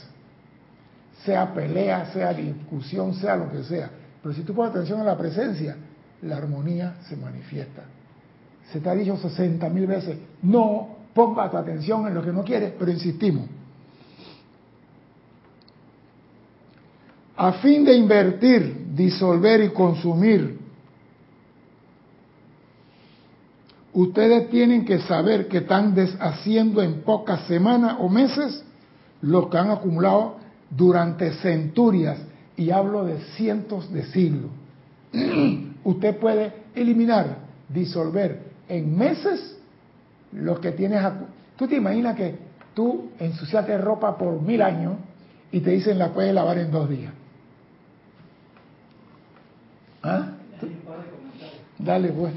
Sea 1.24 1.54
pelea, 1.54 2.08
sea 2.08 2.34
discusión, 2.34 3.14
sea 3.14 3.36
lo 3.36 3.52
que 3.52 3.64
sea. 3.64 3.92
Pero 4.24 4.34
si 4.34 4.42
tú 4.42 4.56
pones 4.56 4.72
atención 4.72 5.02
a 5.02 5.04
la 5.04 5.16
presencia, 5.16 5.78
la 6.24 6.38
armonía 6.38 6.96
se 7.08 7.16
manifiesta. 7.16 7.84
Se 8.72 8.80
te 8.80 8.90
ha 8.90 8.96
dicho 8.96 9.16
60 9.16 9.70
mil 9.70 9.86
veces, 9.86 10.18
no 10.42 10.98
ponga 11.14 11.48
tu 11.52 11.58
atención 11.58 12.08
en 12.08 12.16
lo 12.16 12.24
que 12.24 12.32
no 12.34 12.44
quieres, 12.44 12.74
pero 12.80 12.90
insistimos. 12.90 13.46
A 17.36 17.52
fin 17.54 17.86
de 17.86 17.94
invertir, 17.94 18.96
disolver 18.96 19.62
y 19.62 19.70
consumir 19.70 20.66
ustedes 23.98 24.52
tienen 24.52 24.86
que 24.86 25.00
saber 25.00 25.48
que 25.48 25.58
están 25.58 25.96
deshaciendo 25.96 26.84
en 26.84 27.02
pocas 27.02 27.48
semanas 27.48 27.98
o 28.00 28.10
meses 28.10 28.64
lo 29.22 29.50
que 29.50 29.58
han 29.58 29.72
acumulado 29.72 30.38
durante 30.70 31.32
centurias, 31.34 32.20
y 32.56 32.70
hablo 32.70 33.06
de 33.06 33.20
cientos 33.36 33.92
de 33.92 34.04
siglos. 34.06 34.52
usted 35.84 36.18
puede 36.18 36.54
eliminar, 36.76 37.38
disolver 37.70 38.52
en 38.70 38.96
meses 38.96 39.58
lo 40.32 40.62
que 40.62 40.74
tienes. 40.74 41.04
Tú 41.56 41.68
te 41.68 41.78
imaginas 41.78 42.16
que 42.16 42.36
tú 42.76 43.10
ensuciaste 43.18 43.80
ropa 43.80 44.16
por 44.16 44.40
mil 44.42 44.62
años 44.62 44.94
y 45.52 45.62
te 45.62 45.72
dicen 45.72 45.98
la 45.98 46.14
puedes 46.14 46.36
lavar 46.36 46.60
en 46.60 46.70
dos 46.70 46.88
días. 46.88 47.14
¿Ah? 50.04 50.34
Dale, 51.80 52.10
pues. 52.10 52.34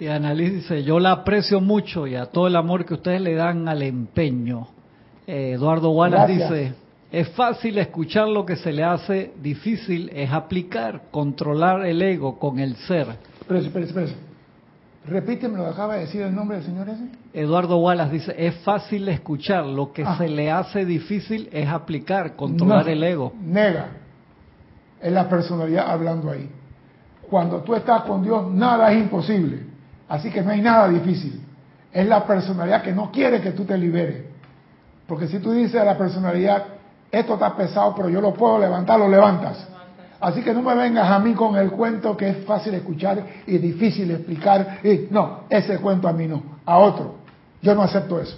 Diana 0.00 0.32
Liz 0.32 0.54
dice, 0.54 0.82
yo 0.82 0.98
la 0.98 1.12
aprecio 1.12 1.60
mucho 1.60 2.06
y 2.06 2.14
a 2.14 2.24
todo 2.24 2.46
el 2.46 2.56
amor 2.56 2.86
que 2.86 2.94
ustedes 2.94 3.20
le 3.20 3.34
dan 3.34 3.68
al 3.68 3.82
empeño. 3.82 4.66
Eh, 5.26 5.52
Eduardo 5.52 5.90
Wallace 5.90 6.32
dice, 6.32 6.74
es 7.12 7.28
fácil 7.32 7.76
escuchar 7.76 8.26
lo 8.26 8.46
que 8.46 8.56
se 8.56 8.72
le 8.72 8.82
hace, 8.82 9.34
difícil 9.42 10.10
es 10.14 10.32
aplicar, 10.32 11.02
controlar 11.10 11.84
el 11.84 12.00
ego 12.00 12.38
con 12.38 12.58
el 12.58 12.76
ser. 12.76 13.08
Espérese. 13.50 14.16
Repíteme 15.06 15.58
lo 15.58 15.66
acaba 15.66 15.96
de 15.96 16.00
decir 16.00 16.22
el 16.22 16.34
nombre 16.34 16.56
del 16.56 16.64
señor 16.64 16.88
ese. 16.88 17.04
Eduardo 17.34 17.76
Wallace 17.76 18.12
dice, 18.14 18.34
es 18.38 18.54
fácil 18.60 19.06
escuchar, 19.06 19.66
lo 19.66 19.92
que 19.92 20.02
ah. 20.02 20.16
se 20.16 20.30
le 20.30 20.50
hace 20.50 20.86
difícil 20.86 21.50
es 21.52 21.68
aplicar, 21.68 22.36
controlar 22.36 22.88
el 22.88 23.04
ego. 23.04 23.34
Nega. 23.38 23.88
Es 24.98 25.12
la 25.12 25.28
personalidad 25.28 25.90
hablando 25.90 26.30
ahí. 26.30 26.48
Cuando 27.28 27.58
tú 27.58 27.74
estás 27.74 28.04
con 28.04 28.22
Dios, 28.22 28.50
nada 28.50 28.90
es 28.90 28.98
imposible. 28.98 29.69
Así 30.10 30.28
que 30.28 30.42
no 30.42 30.50
hay 30.50 30.60
nada 30.60 30.88
difícil. 30.88 31.40
Es 31.92 32.06
la 32.06 32.26
personalidad 32.26 32.82
que 32.82 32.92
no 32.92 33.12
quiere 33.12 33.40
que 33.40 33.52
tú 33.52 33.64
te 33.64 33.78
liberes. 33.78 34.24
Porque 35.06 35.28
si 35.28 35.38
tú 35.38 35.52
dices 35.52 35.80
a 35.80 35.84
la 35.84 35.96
personalidad, 35.96 36.64
esto 37.12 37.34
está 37.34 37.56
pesado, 37.56 37.94
pero 37.94 38.08
yo 38.08 38.20
lo 38.20 38.34
puedo 38.34 38.58
levantar, 38.58 38.98
lo 38.98 39.08
levantas. 39.08 39.68
Así 40.20 40.42
que 40.42 40.52
no 40.52 40.62
me 40.62 40.74
vengas 40.74 41.08
a 41.08 41.20
mí 41.20 41.32
con 41.32 41.56
el 41.56 41.70
cuento 41.70 42.16
que 42.16 42.28
es 42.28 42.44
fácil 42.44 42.74
escuchar 42.74 43.24
y 43.46 43.58
difícil 43.58 44.10
explicar. 44.10 44.80
Y, 44.82 45.06
no, 45.10 45.44
ese 45.48 45.78
cuento 45.78 46.08
a 46.08 46.12
mí 46.12 46.26
no, 46.26 46.42
a 46.66 46.78
otro. 46.78 47.14
Yo 47.62 47.74
no 47.76 47.82
acepto 47.82 48.20
eso. 48.20 48.36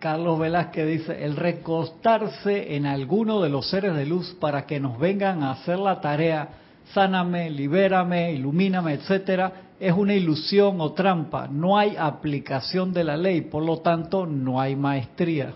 Carlos 0.00 0.40
Velázquez 0.40 0.86
dice, 0.88 1.24
el 1.24 1.36
recostarse 1.36 2.74
en 2.74 2.84
alguno 2.84 3.40
de 3.40 3.48
los 3.48 3.70
seres 3.70 3.94
de 3.94 4.06
luz 4.06 4.36
para 4.40 4.66
que 4.66 4.80
nos 4.80 4.98
vengan 4.98 5.44
a 5.44 5.52
hacer 5.52 5.78
la 5.78 6.00
tarea, 6.00 6.48
sáname, 6.92 7.50
libérame, 7.50 8.32
ilumíname, 8.32 8.94
etcétera, 8.94 9.52
es 9.78 9.92
una 9.92 10.14
ilusión 10.14 10.80
o 10.80 10.92
trampa. 10.92 11.48
No 11.48 11.76
hay 11.76 11.96
aplicación 11.96 12.92
de 12.92 13.04
la 13.04 13.16
ley, 13.16 13.42
por 13.42 13.64
lo 13.64 13.78
tanto, 13.80 14.26
no 14.26 14.60
hay 14.60 14.76
maestría. 14.76 15.54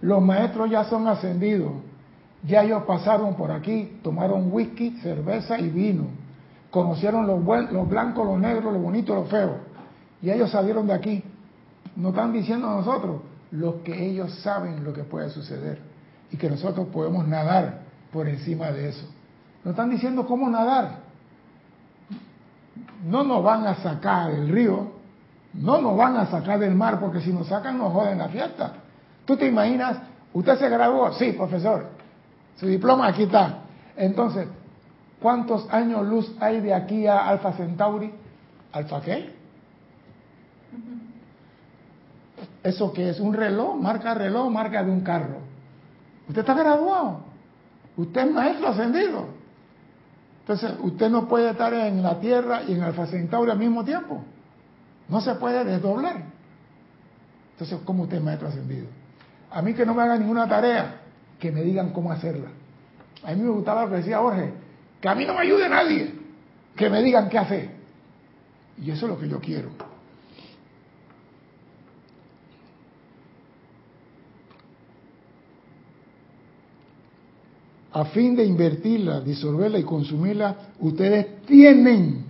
Los 0.00 0.22
maestros 0.22 0.70
ya 0.70 0.84
son 0.84 1.08
ascendidos. 1.08 1.72
Ya 2.46 2.62
ellos 2.62 2.84
pasaron 2.86 3.34
por 3.34 3.50
aquí, 3.50 3.98
tomaron 4.02 4.52
whisky, 4.52 4.90
cerveza 5.02 5.58
y 5.58 5.68
vino. 5.68 6.04
Conocieron 6.70 7.26
los, 7.26 7.42
los 7.72 7.88
blancos, 7.88 8.26
los 8.26 8.38
negros, 8.38 8.72
los 8.72 8.82
bonitos, 8.82 9.16
los 9.16 9.28
feos. 9.28 9.56
Y 10.22 10.30
ellos 10.30 10.50
salieron 10.50 10.86
de 10.86 10.92
aquí. 10.92 11.24
Nos 11.96 12.10
están 12.10 12.32
diciendo 12.32 12.68
a 12.68 12.76
nosotros 12.76 13.22
lo 13.50 13.82
que 13.82 14.10
ellos 14.10 14.32
saben 14.40 14.84
lo 14.84 14.92
que 14.92 15.02
puede 15.02 15.30
suceder. 15.30 15.78
Y 16.30 16.36
que 16.36 16.50
nosotros 16.50 16.88
podemos 16.92 17.26
nadar 17.26 17.80
por 18.12 18.28
encima 18.28 18.70
de 18.70 18.90
eso. 18.90 19.06
Nos 19.66 19.72
están 19.72 19.90
diciendo 19.90 20.24
cómo 20.24 20.48
nadar. 20.48 20.98
No 23.04 23.24
nos 23.24 23.42
van 23.42 23.66
a 23.66 23.74
sacar 23.74 24.30
del 24.30 24.48
río, 24.48 24.92
no 25.54 25.80
nos 25.80 25.96
van 25.96 26.16
a 26.18 26.26
sacar 26.26 26.60
del 26.60 26.76
mar, 26.76 27.00
porque 27.00 27.20
si 27.20 27.32
nos 27.32 27.48
sacan 27.48 27.76
nos 27.76 27.92
joden 27.92 28.18
la 28.18 28.28
fiesta. 28.28 28.74
¿Tú 29.24 29.36
te 29.36 29.48
imaginas? 29.48 29.98
¿Usted 30.32 30.56
se 30.56 30.68
graduó? 30.68 31.12
Sí, 31.14 31.32
profesor. 31.32 31.88
Su 32.54 32.68
diploma 32.68 33.08
aquí 33.08 33.24
está. 33.24 33.62
Entonces, 33.96 34.46
¿cuántos 35.20 35.68
años 35.74 36.06
luz 36.06 36.32
hay 36.38 36.60
de 36.60 36.72
aquí 36.72 37.08
a 37.08 37.26
Alfa 37.26 37.54
Centauri? 37.54 38.12
¿Alfa 38.70 39.00
qué? 39.00 39.34
¿Eso 42.62 42.92
qué 42.92 43.10
es? 43.10 43.18
¿Un 43.18 43.34
reloj? 43.34 43.74
¿Marca 43.74 44.14
reloj? 44.14 44.48
¿Marca 44.48 44.84
de 44.84 44.92
un 44.92 45.00
carro? 45.00 45.38
Usted 46.28 46.42
está 46.42 46.54
graduado. 46.54 47.22
Usted 47.96 48.28
es 48.28 48.32
maestro 48.32 48.68
ascendido. 48.68 49.45
Entonces, 50.46 50.74
usted 50.80 51.10
no 51.10 51.26
puede 51.26 51.50
estar 51.50 51.74
en 51.74 52.04
la 52.04 52.20
Tierra 52.20 52.62
y 52.68 52.74
en 52.74 52.82
Alfa 52.82 53.06
Centauri 53.06 53.50
al 53.50 53.58
mismo 53.58 53.84
tiempo. 53.84 54.22
No 55.08 55.20
se 55.20 55.34
puede 55.34 55.64
desdoblar. 55.64 56.22
Entonces, 57.54 57.80
¿cómo 57.84 58.04
usted 58.04 58.18
es 58.18 58.22
maestro 58.22 58.46
ascendido? 58.46 58.86
A 59.50 59.60
mí 59.60 59.74
que 59.74 59.84
no 59.84 59.92
me 59.92 60.02
hagan 60.02 60.20
ninguna 60.20 60.48
tarea, 60.48 61.00
que 61.40 61.50
me 61.50 61.62
digan 61.62 61.90
cómo 61.90 62.12
hacerla. 62.12 62.50
A 63.24 63.32
mí 63.32 63.42
me 63.42 63.50
gustaba 63.50 63.86
lo 63.86 63.90
que 63.90 63.96
decía 63.96 64.18
Jorge, 64.18 64.52
que 65.00 65.08
a 65.08 65.16
mí 65.16 65.26
no 65.26 65.34
me 65.34 65.40
ayude 65.40 65.68
nadie, 65.68 66.14
que 66.76 66.88
me 66.90 67.02
digan 67.02 67.28
qué 67.28 67.38
hacer. 67.38 67.70
Y 68.80 68.92
eso 68.92 69.06
es 69.06 69.12
lo 69.12 69.18
que 69.18 69.28
yo 69.28 69.40
quiero. 69.40 69.70
A 77.96 78.04
fin 78.04 78.36
de 78.36 78.44
invertirla, 78.44 79.22
disolverla 79.22 79.78
y 79.78 79.82
consumirla, 79.82 80.54
ustedes 80.80 81.42
tienen 81.46 82.26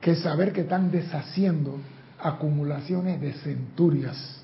que 0.00 0.16
saber 0.16 0.54
que 0.54 0.62
están 0.62 0.90
deshaciendo 0.90 1.76
acumulaciones 2.18 3.20
de 3.20 3.34
centurias. 3.34 4.42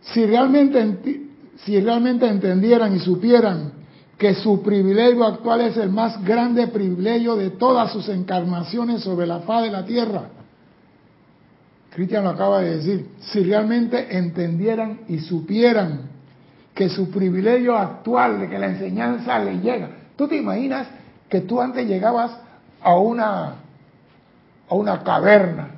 Si 0.00 0.24
realmente, 0.24 1.20
si 1.56 1.78
realmente 1.78 2.26
entendieran 2.26 2.96
y 2.96 3.00
supieran 3.00 3.72
que 4.16 4.34
su 4.34 4.62
privilegio 4.62 5.26
actual 5.26 5.60
es 5.60 5.76
el 5.76 5.90
más 5.90 6.24
grande 6.24 6.68
privilegio 6.68 7.36
de 7.36 7.50
todas 7.50 7.92
sus 7.92 8.08
encarnaciones 8.08 9.02
sobre 9.02 9.26
la 9.26 9.40
faz 9.40 9.64
de 9.64 9.72
la 9.72 9.84
tierra, 9.84 10.30
Cristian 11.90 12.24
lo 12.24 12.30
acaba 12.30 12.62
de 12.62 12.78
decir, 12.78 13.08
si 13.20 13.42
realmente 13.42 14.16
entendieran 14.16 15.00
y 15.08 15.18
supieran 15.18 16.12
que 16.74 16.88
su 16.88 17.10
privilegio 17.10 17.76
actual 17.76 18.40
de 18.40 18.48
que 18.48 18.58
la 18.58 18.66
enseñanza 18.66 19.38
le 19.38 19.60
llega. 19.60 19.88
¿Tú 20.16 20.26
te 20.26 20.36
imaginas 20.36 20.88
que 21.28 21.40
tú 21.40 21.60
antes 21.60 21.86
llegabas 21.86 22.32
a 22.82 22.96
una, 22.96 23.54
a 24.68 24.74
una 24.74 25.02
caverna 25.02 25.68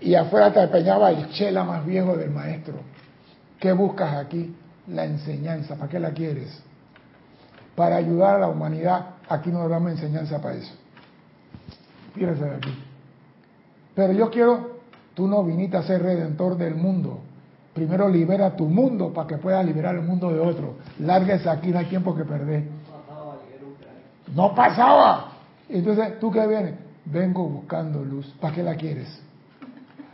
y 0.00 0.14
afuera 0.14 0.52
te 0.52 0.62
empeñaba 0.62 1.10
el 1.10 1.28
chela 1.30 1.64
más 1.64 1.84
viejo 1.84 2.16
del 2.16 2.30
maestro. 2.30 2.74
¿Qué 3.58 3.72
buscas 3.72 4.14
aquí? 4.14 4.54
La 4.88 5.04
enseñanza. 5.04 5.74
¿Para 5.76 5.90
qué 5.90 5.98
la 5.98 6.10
quieres? 6.12 6.62
Para 7.74 7.96
ayudar 7.96 8.36
a 8.36 8.38
la 8.40 8.48
humanidad. 8.48 9.06
Aquí 9.28 9.50
no 9.50 9.68
damos 9.68 9.92
enseñanza 9.92 10.40
para 10.40 10.56
eso. 10.56 10.72
Fíjese 12.14 12.44
de 12.44 12.54
aquí. 12.54 12.84
Pero 13.94 14.12
yo 14.12 14.30
quiero, 14.30 14.80
tú 15.14 15.26
no 15.26 15.42
viniste 15.44 15.76
a 15.76 15.82
ser 15.82 16.02
redentor 16.02 16.56
del 16.56 16.76
mundo. 16.76 17.20
Primero 17.78 18.08
libera 18.08 18.56
tu 18.56 18.64
mundo 18.64 19.12
para 19.12 19.28
que 19.28 19.36
puedas 19.36 19.64
liberar 19.64 19.94
el 19.94 20.02
mundo 20.02 20.32
de 20.32 20.40
otro. 20.40 20.74
Lárguese 20.98 21.48
aquí, 21.48 21.68
no 21.68 21.78
hay 21.78 21.84
tiempo 21.84 22.12
que 22.12 22.24
perder. 22.24 22.64
No 24.34 24.52
pasaba. 24.52 25.28
Entonces, 25.68 26.18
¿tú 26.18 26.28
qué 26.32 26.44
vienes? 26.44 26.74
Vengo 27.04 27.48
buscando 27.48 28.04
luz. 28.04 28.34
¿Para 28.40 28.52
qué 28.52 28.64
la 28.64 28.74
quieres? 28.74 29.22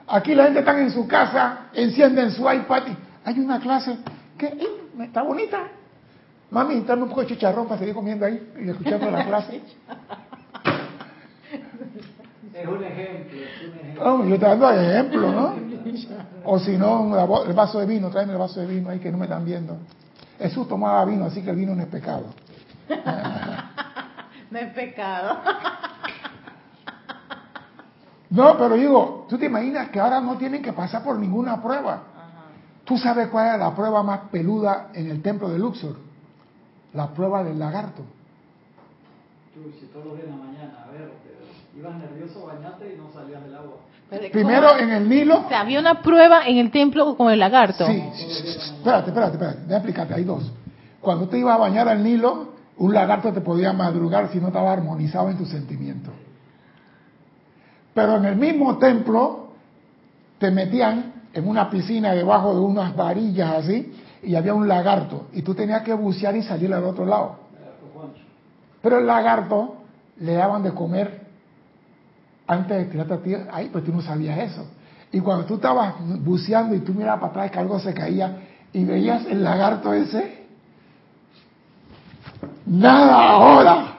Aquí 0.06 0.34
la 0.34 0.44
gente 0.44 0.58
está 0.58 0.78
en 0.78 0.90
su 0.90 1.08
casa, 1.08 1.68
encienden 1.72 2.32
su 2.32 2.42
iPad 2.42 2.82
y 2.86 2.96
hay 3.24 3.40
una 3.40 3.58
clase 3.58 3.96
que 4.36 4.58
está 5.00 5.22
bonita. 5.22 5.62
Mami, 6.50 6.82
dame 6.82 7.04
un 7.04 7.08
poco 7.08 7.22
de 7.22 7.28
chicharrón 7.28 7.66
para 7.66 7.78
seguir 7.78 7.94
comiendo 7.94 8.26
ahí 8.26 8.52
y 8.62 8.68
escuchando 8.68 9.10
la 9.10 9.24
clase. 9.24 9.62
Es 12.54 12.68
un 12.68 12.84
ejemplo. 12.84 13.40
Es 13.40 13.68
un 13.68 13.78
ejemplo. 13.78 14.24
yo 14.26 14.38
te 14.38 14.46
dando 14.46 14.70
ejemplo, 14.70 15.32
¿no? 15.32 15.74
O 16.46 16.58
si 16.58 16.76
no, 16.76 17.44
el 17.44 17.54
vaso 17.54 17.80
de 17.80 17.86
vino, 17.86 18.10
tráeme 18.10 18.32
el 18.32 18.38
vaso 18.38 18.60
de 18.60 18.66
vino 18.66 18.90
ahí 18.90 18.98
que 18.98 19.10
no 19.10 19.18
me 19.18 19.24
están 19.24 19.44
viendo. 19.44 19.78
Jesús 20.38 20.68
tomaba 20.68 21.04
vino, 21.04 21.24
así 21.24 21.42
que 21.42 21.50
el 21.50 21.56
vino 21.56 21.74
no 21.74 21.82
es 21.82 21.88
pecado. 21.88 22.26
no 24.50 24.58
es 24.58 24.72
pecado. 24.72 25.38
No, 28.30 28.58
pero 28.58 28.74
digo, 28.74 29.26
tú 29.28 29.38
te 29.38 29.46
imaginas 29.46 29.90
que 29.90 30.00
ahora 30.00 30.20
no 30.20 30.36
tienen 30.36 30.60
que 30.60 30.72
pasar 30.72 31.04
por 31.04 31.16
ninguna 31.16 31.62
prueba. 31.62 32.02
¿Tú 32.82 32.98
sabes 32.98 33.28
cuál 33.28 33.54
es 33.54 33.60
la 33.60 33.72
prueba 33.76 34.02
más 34.02 34.22
peluda 34.32 34.88
en 34.92 35.08
el 35.08 35.22
templo 35.22 35.48
de 35.48 35.56
Luxor? 35.56 35.94
La 36.94 37.10
prueba 37.10 37.44
del 37.44 37.60
lagarto. 37.60 38.02
Si 39.78 39.86
todos 39.86 40.06
los 40.06 40.16
días 40.16 40.26
en 40.26 40.38
la 40.38 40.44
mañana, 40.44 40.84
a 40.84 40.90
ver, 40.90 41.12
ibas 41.76 41.96
nervioso, 41.96 42.46
bañate 42.46 42.94
y 42.94 42.98
no 42.98 43.12
salías 43.12 43.42
del 43.44 43.54
agua. 43.54 43.76
Primero 44.32 44.76
en 44.78 44.90
el 44.90 45.08
Nilo. 45.08 45.46
O 45.46 45.48
sea, 45.48 45.60
había 45.60 45.80
una 45.80 46.02
prueba 46.02 46.46
en 46.46 46.58
el 46.58 46.70
templo 46.70 47.16
con 47.16 47.32
el 47.32 47.38
lagarto. 47.38 47.86
Sí, 47.86 48.02
espérate, 48.14 49.10
espérate, 49.10 49.32
espérate, 49.32 49.58
déjame 49.60 49.76
explicarte, 49.76 50.14
hay 50.14 50.24
dos. 50.24 50.52
Cuando 51.00 51.28
te 51.28 51.38
ibas 51.38 51.54
a 51.54 51.58
bañar 51.58 51.88
al 51.88 52.02
Nilo, 52.02 52.54
un 52.78 52.92
lagarto 52.92 53.32
te 53.32 53.40
podía 53.40 53.72
madrugar 53.72 54.30
si 54.32 54.40
no 54.40 54.48
estaba 54.48 54.72
armonizado 54.72 55.30
en 55.30 55.38
tus 55.38 55.48
sentimientos. 55.48 56.12
Pero 57.94 58.16
en 58.16 58.24
el 58.24 58.36
mismo 58.36 58.78
templo 58.78 59.50
te 60.38 60.50
metían 60.50 61.12
en 61.32 61.48
una 61.48 61.70
piscina 61.70 62.12
debajo 62.12 62.54
de 62.54 62.60
unas 62.60 62.94
varillas 62.96 63.50
así 63.52 63.92
y 64.22 64.34
había 64.34 64.54
un 64.54 64.66
lagarto 64.66 65.28
y 65.32 65.42
tú 65.42 65.54
tenías 65.54 65.82
que 65.82 65.94
bucear 65.94 66.36
y 66.36 66.42
salir 66.42 66.74
al 66.74 66.84
otro 66.84 67.06
lado. 67.06 67.43
Pero 68.84 68.98
el 68.98 69.06
lagarto 69.06 69.76
le 70.18 70.34
daban 70.34 70.62
de 70.62 70.74
comer 70.74 71.22
antes 72.46 72.76
de 72.76 72.84
tirarte 72.84 73.14
a 73.14 73.18
ti, 73.22 73.34
ay, 73.50 73.70
pues 73.72 73.82
tú 73.82 73.94
no 73.94 74.02
sabías 74.02 74.38
eso. 74.38 74.66
Y 75.10 75.20
cuando 75.20 75.46
tú 75.46 75.54
estabas 75.54 75.94
buceando 76.22 76.74
y 76.74 76.80
tú 76.80 76.92
mirabas 76.92 77.20
para 77.20 77.30
atrás 77.30 77.50
que 77.50 77.58
algo 77.60 77.78
se 77.78 77.94
caía 77.94 78.40
y 78.74 78.84
veías 78.84 79.24
el 79.24 79.42
lagarto 79.42 79.94
ese, 79.94 80.44
nada 82.66 83.30
ahora. 83.30 83.96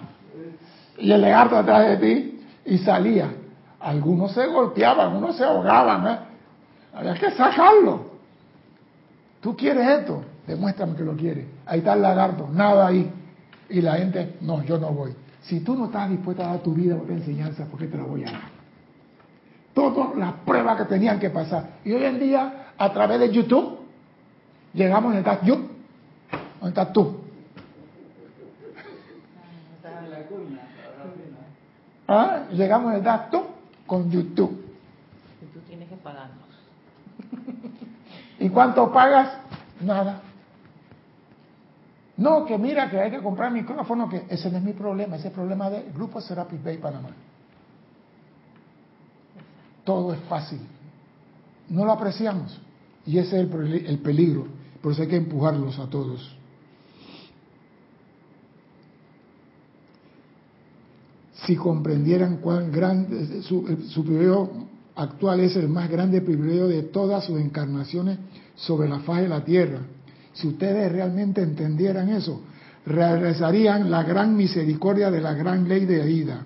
Y 1.00 1.12
el 1.12 1.20
lagarto 1.20 1.58
atrás 1.58 1.88
de 1.88 1.98
ti 1.98 2.42
y 2.66 2.78
salía. 2.78 3.34
Algunos 3.80 4.34
se 4.34 4.46
golpeaban, 4.46 5.08
algunos 5.08 5.36
se 5.36 5.46
ahogaban. 5.46 6.08
¿eh? 6.08 6.20
Había 6.94 7.16
que 7.16 7.32
sacarlo. 7.32 8.06
¿Tú 9.42 9.58
quieres 9.58 9.88
esto? 10.02 10.24
Demuéstrame 10.46 10.96
que 10.96 11.04
lo 11.04 11.16
quieres. 11.16 11.48
Ahí 11.66 11.80
está 11.80 11.94
el 11.94 12.04
lagarto, 12.04 12.48
nada 12.52 12.86
ahí. 12.86 13.12
Y 13.70 13.82
la 13.82 13.96
gente, 13.98 14.38
no, 14.42 14.64
yo 14.64 14.78
no 14.78 14.92
voy. 14.92 15.14
Si 15.42 15.60
tú 15.60 15.76
no 15.76 15.86
estás 15.86 16.10
dispuesta 16.10 16.46
a 16.46 16.54
dar 16.54 16.64
tu 16.64 16.74
vida 16.74 16.96
por 16.98 17.10
enseñanza, 17.12 17.66
¿por 17.66 17.80
qué 17.80 17.88
te 17.88 17.98
la 17.98 18.04
voy 18.04 18.24
a 18.24 18.32
dar? 18.32 18.50
Todas 19.74 20.16
las 20.16 20.34
pruebas 20.46 20.78
que 20.78 20.86
tenían 20.86 21.20
que 21.20 21.30
pasar. 21.30 21.80
Y 21.84 21.92
hoy 21.92 22.04
en 22.04 22.20
día, 22.20 22.72
a 22.78 22.94
través 22.94 23.20
de 23.20 23.32
YouTube, 23.32 23.80
llegamos 24.74 25.14
donde 25.14 25.20
estás 25.20 25.46
yo, 25.46 25.56
donde 26.60 26.70
estás 26.70 26.94
tú. 26.94 27.22
¿Ah? 32.08 32.44
Llegamos 32.52 32.94
donde 32.94 33.00
estás 33.00 33.30
tú 33.32 33.44
con 33.86 34.10
YouTube. 34.10 34.64
Y 35.42 35.46
tú 35.54 35.60
tienes 35.68 35.90
que 35.90 35.96
pagarnos. 35.96 36.46
¿Y 38.40 38.50
cuánto 38.50 38.92
pagas? 38.92 39.38
Nada. 39.82 40.22
No, 42.18 42.46
que 42.46 42.58
mira 42.58 42.90
que 42.90 43.00
hay 43.00 43.12
que 43.12 43.22
comprar 43.22 43.52
micrófono, 43.52 44.08
que 44.08 44.26
ese 44.30 44.50
no 44.50 44.58
es 44.58 44.64
mi 44.64 44.74
problema, 44.74 45.18
ese 45.18 45.28
es 45.28 45.32
el 45.32 45.36
problema 45.36 45.70
del 45.70 45.92
Grupo 45.92 46.22
Serapis 46.22 46.64
Bay 46.64 46.78
Panamá. 46.78 47.10
Todo 49.84 50.14
es 50.14 50.20
fácil. 50.22 50.60
No 51.70 51.84
lo 51.84 51.92
apreciamos. 51.92 52.60
Y 53.06 53.18
ese 53.18 53.42
es 53.42 53.50
el, 53.88 54.00
peligro. 54.00 54.48
Por 54.82 54.94
eso 54.94 55.02
hay 55.02 55.10
que 55.10 55.18
empujarlos 55.18 55.78
a 55.78 55.88
todos. 55.90 56.36
Si 61.46 61.56
comprendieran 61.56 62.38
cuán 62.38 62.72
grande 62.72 63.44
su 63.44 64.04
privilegio 64.04 64.50
actual 64.96 65.42
es 65.42 65.56
el 65.58 65.68
más 65.68 65.90
grande 65.90 66.22
privilegio 66.22 66.68
de 66.68 66.82
todas 66.84 67.26
sus 67.26 67.40
encarnaciones 67.40 68.18
sobre 68.56 68.88
la 68.88 69.00
faz 69.00 69.22
de 69.22 69.28
la 69.28 69.44
tierra 69.44 69.82
si 70.36 70.48
ustedes 70.48 70.92
realmente 70.92 71.42
entendieran 71.42 72.10
eso, 72.10 72.42
realizarían 72.86 73.90
la 73.90 74.04
gran 74.04 74.36
misericordia 74.36 75.10
de 75.10 75.22
la 75.22 75.34
gran 75.34 75.68
ley 75.68 75.86
de 75.86 76.04
vida. 76.04 76.46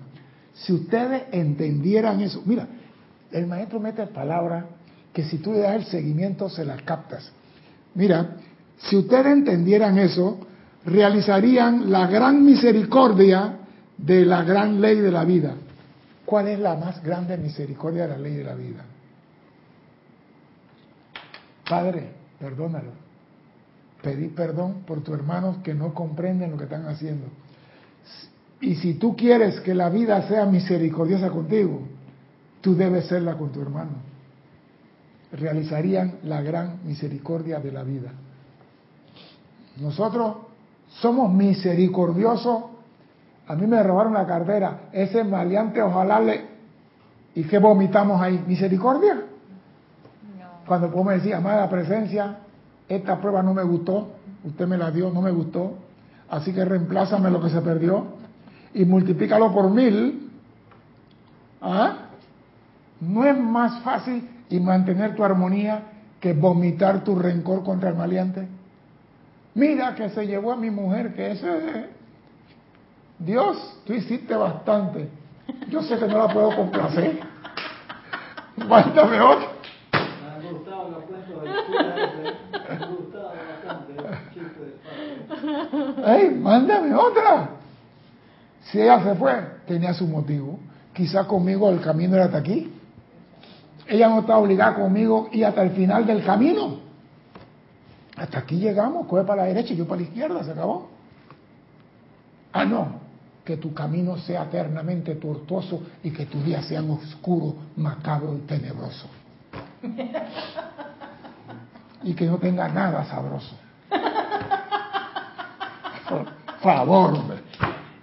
Si 0.54 0.72
ustedes 0.72 1.24
entendieran 1.32 2.20
eso, 2.20 2.42
mira, 2.46 2.68
el 3.32 3.46
maestro 3.46 3.80
mete 3.80 4.06
palabras 4.06 4.64
que 5.12 5.24
si 5.24 5.38
tú 5.38 5.52
le 5.52 5.60
das 5.60 5.74
el 5.74 5.84
seguimiento 5.86 6.48
se 6.48 6.64
las 6.64 6.82
captas. 6.82 7.32
Mira, 7.94 8.36
si 8.78 8.96
ustedes 8.96 9.26
entendieran 9.26 9.98
eso, 9.98 10.38
realizarían 10.84 11.90
la 11.90 12.06
gran 12.06 12.44
misericordia 12.44 13.58
de 13.98 14.24
la 14.24 14.44
gran 14.44 14.80
ley 14.80 15.00
de 15.00 15.10
la 15.10 15.24
vida. 15.24 15.54
¿Cuál 16.24 16.46
es 16.46 16.60
la 16.60 16.76
más 16.76 17.02
grande 17.02 17.36
misericordia 17.36 18.02
de 18.02 18.08
la 18.08 18.18
ley 18.18 18.34
de 18.34 18.44
la 18.44 18.54
vida? 18.54 18.84
Padre, 21.68 22.12
perdónalo 22.38 23.09
pedir 24.02 24.34
perdón 24.34 24.82
por 24.86 25.02
tus 25.02 25.14
hermanos 25.14 25.58
que 25.62 25.74
no 25.74 25.94
comprenden 25.94 26.50
lo 26.50 26.56
que 26.56 26.64
están 26.64 26.86
haciendo. 26.86 27.26
Y 28.60 28.74
si 28.76 28.94
tú 28.94 29.16
quieres 29.16 29.60
que 29.60 29.74
la 29.74 29.88
vida 29.88 30.22
sea 30.28 30.44
misericordiosa 30.46 31.30
contigo, 31.30 31.80
tú 32.60 32.74
debes 32.74 33.06
serla 33.06 33.36
con 33.36 33.50
tu 33.50 33.60
hermano. 33.62 33.92
Realizarían 35.32 36.18
la 36.24 36.42
gran 36.42 36.80
misericordia 36.84 37.58
de 37.60 37.72
la 37.72 37.82
vida. 37.82 38.10
Nosotros 39.78 40.36
somos 41.00 41.32
misericordiosos. 41.32 42.64
A 43.46 43.54
mí 43.54 43.66
me 43.66 43.82
robaron 43.82 44.12
la 44.12 44.26
cartera. 44.26 44.88
Ese 44.92 45.24
maleante, 45.24 45.80
ojalá 45.80 46.20
le... 46.20 46.50
¿Y 47.34 47.44
qué 47.44 47.58
vomitamos 47.58 48.20
ahí? 48.20 48.42
¿Misericordia? 48.46 49.22
Cuando 50.66 50.90
podemos 50.90 51.14
decir, 51.14 51.34
amada 51.34 51.68
presencia, 51.68 52.38
esta 52.90 53.20
prueba 53.20 53.40
no 53.42 53.54
me 53.54 53.62
gustó, 53.62 54.08
usted 54.44 54.66
me 54.66 54.76
la 54.76 54.90
dio, 54.90 55.10
no 55.10 55.22
me 55.22 55.30
gustó, 55.30 55.76
así 56.28 56.52
que 56.52 56.64
reemplázame 56.64 57.30
lo 57.30 57.40
que 57.40 57.48
se 57.48 57.60
perdió 57.60 58.04
y 58.74 58.84
multiplícalo 58.84 59.52
por 59.52 59.70
mil. 59.70 60.28
¿Ah? 61.62 62.08
No 63.00 63.24
es 63.24 63.38
más 63.38 63.80
fácil 63.82 64.28
y 64.48 64.58
mantener 64.58 65.14
tu 65.14 65.24
armonía 65.24 65.82
que 66.18 66.32
vomitar 66.32 67.04
tu 67.04 67.14
rencor 67.14 67.62
contra 67.62 67.90
el 67.90 67.96
maleante. 67.96 68.48
Mira 69.54 69.94
que 69.94 70.10
se 70.10 70.26
llevó 70.26 70.52
a 70.52 70.56
mi 70.56 70.70
mujer, 70.70 71.14
que 71.14 71.30
ese... 71.30 71.88
Dios, 73.20 73.78
tú 73.86 73.92
hiciste 73.92 74.34
bastante. 74.34 75.08
Yo 75.68 75.82
sé 75.82 75.96
que 75.96 76.08
no 76.08 76.26
la 76.26 76.32
puedo 76.32 76.56
complacer. 76.56 77.20
Mándame 78.68 79.20
otro. 79.20 79.48
Me 79.92 80.28
han 80.28 80.52
gustado 80.52 80.90
los 80.90 81.04
cuentos 81.04 81.20
¡Ey, 86.06 86.30
mándame 86.30 86.94
otra! 86.94 87.50
Si 88.64 88.80
ella 88.80 89.02
se 89.02 89.14
fue, 89.14 89.32
tenía 89.66 89.92
su 89.94 90.06
motivo. 90.06 90.58
Quizá 90.92 91.24
conmigo 91.24 91.70
el 91.70 91.80
camino 91.80 92.16
era 92.16 92.26
hasta 92.26 92.38
aquí. 92.38 92.72
Ella 93.86 94.08
no 94.08 94.20
está 94.20 94.38
obligada 94.38 94.74
conmigo 94.74 95.28
y 95.32 95.42
hasta 95.42 95.62
el 95.62 95.70
final 95.70 96.06
del 96.06 96.24
camino. 96.24 96.78
Hasta 98.16 98.38
aquí 98.40 98.56
llegamos, 98.56 99.06
coge 99.06 99.24
para 99.24 99.42
la 99.42 99.48
derecha 99.48 99.72
y 99.72 99.76
yo 99.76 99.86
para 99.88 100.02
la 100.02 100.06
izquierda, 100.06 100.44
se 100.44 100.52
acabó. 100.52 100.90
Ah, 102.52 102.64
no, 102.64 103.00
que 103.44 103.56
tu 103.56 103.72
camino 103.72 104.16
sea 104.18 104.44
eternamente 104.44 105.14
tortuoso 105.14 105.82
y 106.02 106.10
que 106.10 106.26
tus 106.26 106.44
días 106.44 106.66
sean 106.66 106.90
oscuros, 106.90 107.54
macabro 107.76 108.36
y 108.36 108.40
tenebroso. 108.40 109.08
Y 112.02 112.14
que 112.14 112.24
no 112.24 112.38
tenga 112.38 112.66
nada 112.66 113.04
sabroso. 113.04 113.54
Favor. 116.62 117.14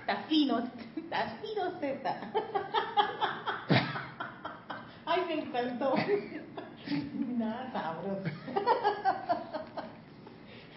Está 0.01 0.15
fino, 0.27 0.59
está 0.95 1.35
fino 1.41 1.71
Z. 1.79 2.17
Ay, 5.05 5.21
me 5.27 5.33
encantó. 5.41 5.93
Nada 7.37 7.69
sabroso. 7.71 8.23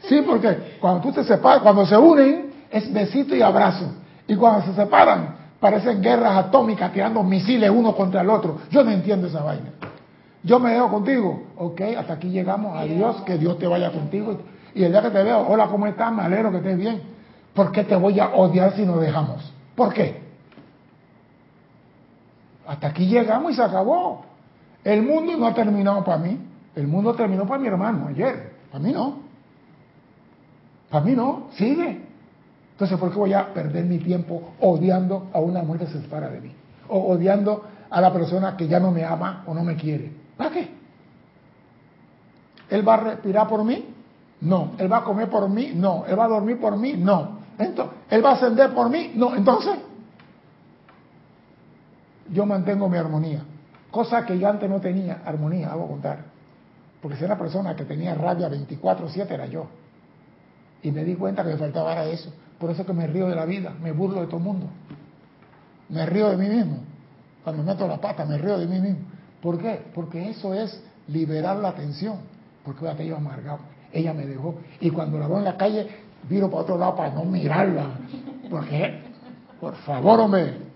Sí, 0.02 0.22
porque 0.26 0.76
cuando 0.80 1.00
tú 1.00 1.12
te 1.12 1.24
separas, 1.24 1.62
cuando 1.62 1.86
se 1.86 1.96
unen, 1.96 2.52
es 2.70 2.92
besito 2.92 3.34
y 3.34 3.42
abrazo. 3.42 3.92
Y 4.26 4.36
cuando 4.36 4.66
se 4.66 4.74
separan, 4.74 5.36
parecen 5.58 6.02
guerras 6.02 6.36
atómicas 6.36 6.92
tirando 6.92 7.22
misiles 7.22 7.70
uno 7.70 7.94
contra 7.94 8.20
el 8.20 8.30
otro. 8.30 8.60
Yo 8.70 8.84
no 8.84 8.90
entiendo 8.90 9.26
esa 9.28 9.42
vaina. 9.42 9.70
Yo 10.42 10.58
me 10.58 10.72
dejo 10.72 10.90
contigo. 10.90 11.42
Ok, 11.56 11.80
hasta 11.98 12.14
aquí 12.14 12.28
llegamos. 12.28 12.76
Adiós, 12.76 13.22
que 13.22 13.38
Dios 13.38 13.58
te 13.58 13.66
vaya 13.66 13.90
contigo. 13.90 14.38
Y 14.74 14.84
el 14.84 14.92
día 14.92 15.02
que 15.02 15.10
te 15.10 15.22
veo, 15.22 15.46
hola, 15.48 15.66
¿cómo 15.66 15.86
estás? 15.86 16.12
Me 16.12 16.22
alegro 16.22 16.50
que 16.50 16.58
estés 16.58 16.78
bien. 16.78 17.19
¿Por 17.60 17.72
qué 17.72 17.84
te 17.84 17.94
voy 17.94 18.18
a 18.18 18.30
odiar 18.30 18.74
si 18.74 18.86
nos 18.86 19.02
dejamos? 19.02 19.52
¿Por 19.76 19.92
qué? 19.92 20.18
Hasta 22.66 22.86
aquí 22.86 23.04
llegamos 23.04 23.52
y 23.52 23.54
se 23.54 23.62
acabó. 23.62 24.24
El 24.82 25.02
mundo 25.02 25.36
no 25.36 25.46
ha 25.46 25.52
terminado 25.52 26.02
para 26.02 26.16
mí. 26.16 26.38
El 26.74 26.86
mundo 26.86 27.12
terminó 27.12 27.46
para 27.46 27.60
mi 27.60 27.68
hermano 27.68 28.08
ayer. 28.08 28.54
Para 28.72 28.82
mí 28.82 28.92
no. 28.94 29.18
Para 30.88 31.04
mí 31.04 31.12
no. 31.12 31.48
Sigue. 31.52 32.00
Entonces, 32.72 32.98
¿por 32.98 33.10
qué 33.10 33.18
voy 33.18 33.34
a 33.34 33.52
perder 33.52 33.84
mi 33.84 33.98
tiempo 33.98 34.54
odiando 34.60 35.28
a 35.34 35.40
una 35.40 35.62
mujer 35.62 35.86
que 35.86 35.92
se 35.92 36.00
separa 36.00 36.30
de 36.30 36.40
mí? 36.40 36.54
O 36.88 37.12
odiando 37.12 37.62
a 37.90 38.00
la 38.00 38.10
persona 38.10 38.56
que 38.56 38.68
ya 38.68 38.80
no 38.80 38.90
me 38.90 39.04
ama 39.04 39.44
o 39.46 39.52
no 39.52 39.62
me 39.62 39.76
quiere. 39.76 40.10
¿Para 40.38 40.48
qué? 40.48 40.70
¿Él 42.70 42.88
va 42.88 42.94
a 42.94 43.00
respirar 43.00 43.46
por 43.46 43.62
mí? 43.64 43.84
No. 44.40 44.70
¿Él 44.78 44.90
va 44.90 44.96
a 44.96 45.04
comer 45.04 45.28
por 45.28 45.46
mí? 45.50 45.72
No. 45.74 46.06
¿Él 46.08 46.18
va 46.18 46.24
a 46.24 46.28
dormir 46.28 46.58
por 46.58 46.74
mí? 46.78 46.94
No. 46.94 47.39
Entonces, 47.60 48.00
¿Él 48.10 48.24
va 48.24 48.30
a 48.30 48.34
ascender 48.34 48.74
por 48.74 48.90
mí? 48.90 49.12
No. 49.14 49.34
Entonces, 49.34 49.78
yo 52.32 52.44
mantengo 52.44 52.88
mi 52.88 52.98
armonía. 52.98 53.42
Cosa 53.90 54.26
que 54.26 54.38
yo 54.38 54.48
antes 54.48 54.68
no 54.68 54.80
tenía, 54.80 55.22
armonía, 55.24 55.70
hago 55.70 55.88
contar. 55.88 56.24
Porque 57.00 57.16
si 57.16 57.24
era 57.24 57.34
una 57.34 57.42
persona 57.42 57.76
que 57.76 57.84
tenía 57.84 58.14
rabia 58.14 58.48
24-7 58.50 59.30
era 59.30 59.46
yo. 59.46 59.66
Y 60.82 60.90
me 60.90 61.04
di 61.04 61.14
cuenta 61.14 61.44
que 61.44 61.50
me 61.50 61.56
faltaba 61.56 62.04
eso. 62.04 62.32
Por 62.58 62.70
eso 62.70 62.84
que 62.84 62.92
me 62.92 63.06
río 63.06 63.26
de 63.28 63.34
la 63.34 63.46
vida, 63.46 63.74
me 63.80 63.92
burlo 63.92 64.20
de 64.20 64.26
todo 64.26 64.38
el 64.38 64.42
mundo. 64.42 64.66
Me 65.88 66.04
río 66.06 66.30
de 66.30 66.36
mí 66.36 66.48
mismo. 66.48 66.78
Cuando 67.42 67.62
meto 67.62 67.86
la 67.86 68.00
pata, 68.00 68.24
me 68.24 68.38
río 68.38 68.58
de 68.58 68.66
mí 68.66 68.80
mismo. 68.80 69.00
¿Por 69.40 69.58
qué? 69.58 69.82
Porque 69.94 70.30
eso 70.30 70.52
es 70.52 70.82
liberar 71.08 71.56
la 71.56 71.74
tensión. 71.74 72.18
Porque 72.64 72.84
voy 72.84 73.10
a 73.10 73.16
amargado. 73.16 73.60
ella 73.92 74.12
me 74.12 74.26
dejó. 74.26 74.56
Y 74.80 74.90
cuando 74.90 75.18
la 75.18 75.26
veo 75.26 75.38
en 75.38 75.44
la 75.44 75.56
calle, 75.56 75.88
viro 76.28 76.50
para 76.50 76.62
otro 76.62 76.78
lado 76.78 76.96
para 76.96 77.14
no 77.14 77.24
mirarla. 77.24 77.98
Porque, 78.50 79.02
por 79.60 79.74
favor, 79.76 80.20
hombre. 80.20 80.70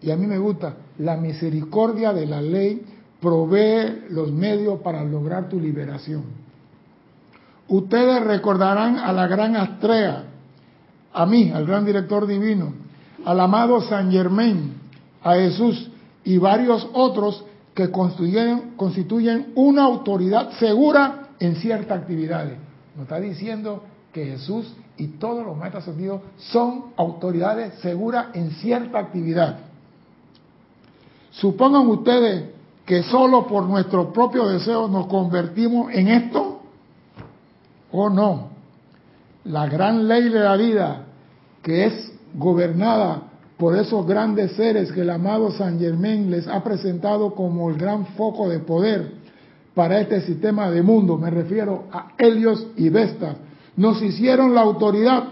Y 0.00 0.10
a 0.10 0.16
mí 0.16 0.26
me 0.26 0.38
gusta, 0.38 0.76
la 0.98 1.16
misericordia 1.16 2.12
de 2.12 2.26
la 2.26 2.40
ley 2.40 2.84
provee 3.20 4.04
los 4.10 4.30
medios 4.30 4.80
para 4.80 5.02
lograr 5.02 5.48
tu 5.48 5.58
liberación. 5.58 6.24
Ustedes 7.66 8.24
recordarán 8.24 8.96
a 8.96 9.12
la 9.12 9.26
gran 9.26 9.56
Astrea, 9.56 10.24
a 11.12 11.26
mí, 11.26 11.50
al 11.52 11.66
gran 11.66 11.84
director 11.84 12.26
divino, 12.26 12.72
al 13.24 13.40
amado 13.40 13.80
San 13.82 14.10
Germain, 14.10 14.74
a 15.22 15.34
Jesús 15.34 15.90
y 16.24 16.38
varios 16.38 16.88
otros 16.92 17.44
que 17.78 17.92
constituyen, 17.92 18.72
constituyen 18.76 19.52
una 19.54 19.84
autoridad 19.84 20.50
segura 20.58 21.28
en 21.38 21.54
ciertas 21.54 22.00
actividades. 22.00 22.58
Nos 22.96 23.04
está 23.04 23.20
diciendo 23.20 23.84
que 24.12 24.24
Jesús 24.24 24.74
y 24.96 25.06
todos 25.06 25.46
los 25.46 25.56
maestros 25.56 25.84
ascendidos 25.84 26.22
son 26.38 26.86
autoridades 26.96 27.74
seguras 27.74 28.34
en 28.34 28.50
cierta 28.50 28.98
actividad. 28.98 29.60
Supongan 31.30 31.86
ustedes 31.86 32.46
que 32.84 33.04
solo 33.04 33.46
por 33.46 33.62
nuestro 33.62 34.12
propio 34.12 34.48
deseo 34.48 34.88
nos 34.88 35.06
convertimos 35.06 35.92
en 35.92 36.08
esto 36.08 36.60
o 37.92 38.10
no. 38.10 38.48
La 39.44 39.68
gran 39.68 40.08
ley 40.08 40.28
de 40.30 40.40
la 40.40 40.56
vida 40.56 41.04
que 41.62 41.86
es 41.86 42.12
gobernada 42.34 43.27
por 43.58 43.76
esos 43.76 44.06
grandes 44.06 44.52
seres 44.52 44.92
que 44.92 45.00
el 45.00 45.10
amado 45.10 45.50
San 45.50 45.78
Germain 45.78 46.30
les 46.30 46.46
ha 46.46 46.62
presentado 46.62 47.34
como 47.34 47.68
el 47.70 47.76
gran 47.76 48.06
foco 48.06 48.48
de 48.48 48.60
poder 48.60 49.12
para 49.74 50.00
este 50.00 50.20
sistema 50.22 50.70
de 50.70 50.82
mundo, 50.82 51.16
me 51.16 51.30
refiero 51.30 51.84
a 51.92 52.12
Helios 52.18 52.66
y 52.76 52.88
Vestas, 52.88 53.36
nos 53.76 54.02
hicieron 54.02 54.54
la 54.54 54.62
autoridad 54.62 55.24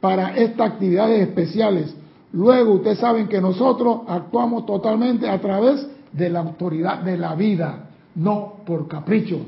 para 0.00 0.36
estas 0.36 0.72
actividades 0.72 1.28
especiales. 1.28 1.94
Luego 2.32 2.74
ustedes 2.74 2.98
saben 2.98 3.28
que 3.28 3.40
nosotros 3.40 4.00
actuamos 4.08 4.66
totalmente 4.66 5.28
a 5.28 5.40
través 5.40 5.86
de 6.12 6.28
la 6.28 6.40
autoridad 6.40 7.02
de 7.02 7.16
la 7.16 7.34
vida, 7.34 7.90
no 8.14 8.54
por 8.66 8.88
capricho. 8.88 9.38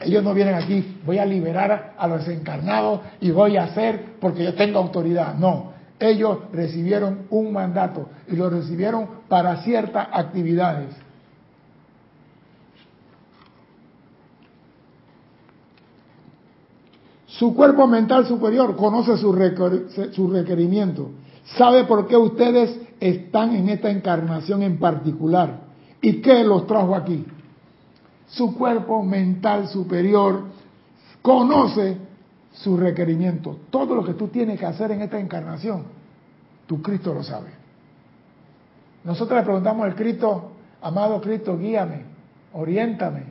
Ellos 0.00 0.24
no 0.24 0.32
vienen 0.32 0.54
aquí, 0.54 0.96
voy 1.04 1.18
a 1.18 1.26
liberar 1.26 1.94
a 1.98 2.08
los 2.08 2.26
encarnados 2.26 3.00
y 3.20 3.30
voy 3.30 3.58
a 3.58 3.64
hacer 3.64 4.16
porque 4.18 4.44
yo 4.44 4.54
tengo 4.54 4.78
autoridad. 4.78 5.34
No, 5.34 5.69
ellos 6.00 6.38
recibieron 6.52 7.26
un 7.30 7.52
mandato 7.52 8.08
y 8.26 8.36
lo 8.36 8.48
recibieron 8.48 9.06
para 9.28 9.62
ciertas 9.62 10.08
actividades. 10.12 10.96
Su 17.26 17.54
cuerpo 17.54 17.86
mental 17.86 18.26
superior 18.26 18.76
conoce 18.76 19.16
su, 19.16 19.32
requerimiento, 19.32 21.10
sabe 21.56 21.84
por 21.84 22.06
qué 22.06 22.16
ustedes 22.16 22.78
están 22.98 23.54
en 23.54 23.68
esta 23.68 23.90
encarnación 23.90 24.62
en 24.62 24.78
particular 24.78 25.60
y 26.02 26.20
qué 26.20 26.44
los 26.44 26.66
trajo 26.66 26.94
aquí. 26.94 27.24
Su 28.26 28.54
cuerpo 28.54 29.02
mental 29.02 29.68
superior 29.68 30.44
conoce 31.22 31.96
su 32.52 32.76
requerimiento. 32.76 33.58
Todo 33.70 33.94
lo 33.94 34.04
que 34.04 34.14
tú 34.14 34.28
tienes 34.28 34.58
que 34.58 34.66
hacer 34.66 34.90
en 34.92 35.02
esta 35.02 35.18
encarnación, 35.18 35.84
tu 36.66 36.82
Cristo 36.82 37.14
lo 37.14 37.22
sabe. 37.22 37.50
Nosotros 39.04 39.38
le 39.38 39.44
preguntamos 39.44 39.84
al 39.84 39.94
Cristo, 39.94 40.52
amado 40.82 41.20
Cristo, 41.20 41.56
guíame, 41.56 42.02
oriéntame. 42.52 43.24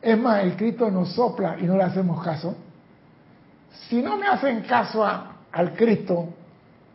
Es 0.00 0.18
más, 0.18 0.42
el 0.42 0.56
Cristo 0.56 0.90
nos 0.90 1.12
sopla 1.12 1.56
y 1.60 1.64
no 1.64 1.76
le 1.76 1.84
hacemos 1.84 2.22
caso. 2.24 2.56
Si 3.88 4.02
no 4.02 4.16
me 4.16 4.26
hacen 4.26 4.62
caso 4.62 5.04
al 5.04 5.74
Cristo, 5.74 6.28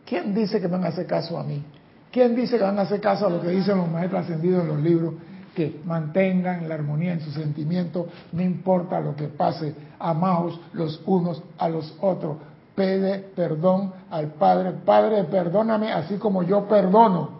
¿quién 0.05 0.33
dice 0.33 0.59
que 0.59 0.67
van 0.67 0.83
a 0.83 0.87
hacer 0.87 1.05
caso 1.05 1.37
a 1.37 1.43
mí? 1.43 1.63
¿Quién 2.11 2.35
dice 2.35 2.57
que 2.57 2.63
van 2.63 2.79
a 2.79 2.83
hacer 2.83 2.99
caso 2.99 3.27
a 3.27 3.29
lo 3.29 3.41
que 3.41 3.49
dicen 3.49 3.77
los 3.77 3.89
maestros 3.89 4.23
ascendidos 4.23 4.63
en 4.63 4.67
los 4.69 4.79
libros? 4.79 5.13
Que 5.57 5.81
mantengan 5.85 6.69
la 6.69 6.75
armonía 6.75 7.13
en 7.13 7.19
sus 7.19 7.33
sentimientos, 7.33 8.05
no 8.31 8.43
importa 8.43 8.99
lo 8.99 9.15
que 9.15 9.27
pase, 9.27 9.73
amaos 9.97 10.59
los 10.73 11.01
unos 11.07 11.41
a 11.57 11.67
los 11.67 11.97
otros. 11.99 12.37
Pede 12.75 13.17
perdón 13.35 13.91
al 14.11 14.33
Padre. 14.33 14.73
Padre, 14.85 15.23
perdóname 15.23 15.91
así 15.91 16.17
como 16.17 16.43
yo 16.43 16.67
perdono. 16.67 17.39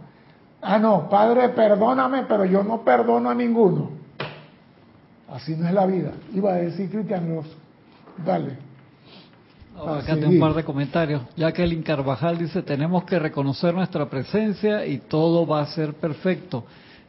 Ah, 0.63 0.79
no, 0.79 1.07
Padre, 1.07 1.49
perdóname, 1.49 2.23
pero 2.23 2.43
yo 2.45 2.63
no 2.63 2.81
perdono 2.81 3.29
a 3.29 3.35
ninguno. 3.35 3.91
Así 5.29 5.55
no 5.55 5.67
es 5.67 5.73
la 5.75 5.85
vida. 5.85 6.13
Iba 6.33 6.53
a 6.53 6.55
decir 6.55 6.89
Cristian 6.89 7.35
Ross. 7.35 7.55
Dale. 8.25 8.57
acá 9.75 10.15
tengo 10.15 10.29
un 10.29 10.39
par 10.39 10.55
de 10.55 10.63
comentarios. 10.63 11.21
El 11.37 11.83
Carvajal 11.83 12.39
dice, 12.39 12.63
tenemos 12.63 13.03
que 13.03 13.19
reconocer 13.19 13.75
nuestra 13.75 14.09
presencia 14.09 14.87
y 14.87 14.97
todo 14.97 15.45
va 15.45 15.61
a 15.61 15.67
ser 15.67 15.93
perfecto 15.93 16.63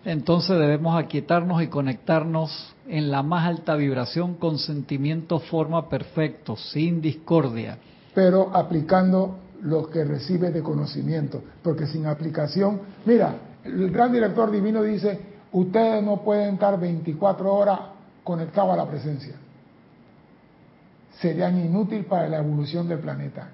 entonces 0.05 0.59
debemos 0.59 0.97
aquietarnos 0.97 1.63
y 1.63 1.67
conectarnos 1.69 2.75
en 2.87 3.11
la 3.11 3.23
más 3.23 3.47
alta 3.47 3.75
vibración 3.75 4.35
con 4.35 4.59
sentimiento 4.59 5.41
forma 5.41 5.89
perfecto, 5.89 6.57
sin 6.57 7.01
discordia. 7.01 7.79
Pero 8.15 8.51
aplicando 8.55 9.39
lo 9.63 9.91
que 9.91 10.05
recibe 10.05 10.51
de 10.51 10.63
conocimiento, 10.63 11.43
porque 11.63 11.87
sin 11.87 12.07
aplicación, 12.07 12.81
mira, 13.05 13.35
el 13.65 13.91
gran 13.91 14.13
director 14.13 14.51
divino 14.51 14.83
dice, 14.83 15.21
ustedes 15.53 16.03
no 16.03 16.23
pueden 16.23 16.55
estar 16.55 16.79
24 16.79 17.53
horas 17.53 17.81
conectados 18.25 18.73
a 18.73 18.77
la 18.77 18.87
presencia. 18.87 19.35
Serían 21.21 21.59
inútiles 21.59 22.07
para 22.07 22.29
la 22.29 22.39
evolución 22.39 22.89
del 22.89 23.01
planeta. 23.01 23.51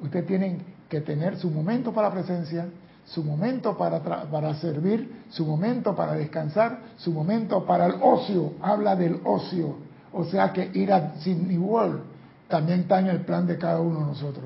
Ustedes 0.00 0.26
tienen 0.26 0.62
que 0.88 1.00
tener 1.00 1.36
su 1.36 1.50
momento 1.50 1.92
para 1.92 2.08
la 2.08 2.14
presencia, 2.14 2.66
su 3.10 3.24
momento 3.24 3.76
para, 3.76 4.00
para 4.00 4.54
servir, 4.54 5.24
su 5.30 5.44
momento 5.44 5.96
para 5.96 6.12
descansar, 6.12 6.78
su 6.96 7.10
momento 7.10 7.64
para 7.64 7.86
el 7.86 7.94
ocio. 8.00 8.52
Habla 8.62 8.94
del 8.94 9.20
ocio. 9.24 9.76
O 10.12 10.24
sea 10.24 10.52
que 10.52 10.70
ir 10.74 10.92
a 10.92 11.14
Sydney 11.16 11.58
World 11.58 12.02
también 12.48 12.80
está 12.80 13.00
en 13.00 13.08
el 13.08 13.20
plan 13.20 13.46
de 13.46 13.58
cada 13.58 13.80
uno 13.80 14.00
de 14.00 14.06
nosotros. 14.06 14.44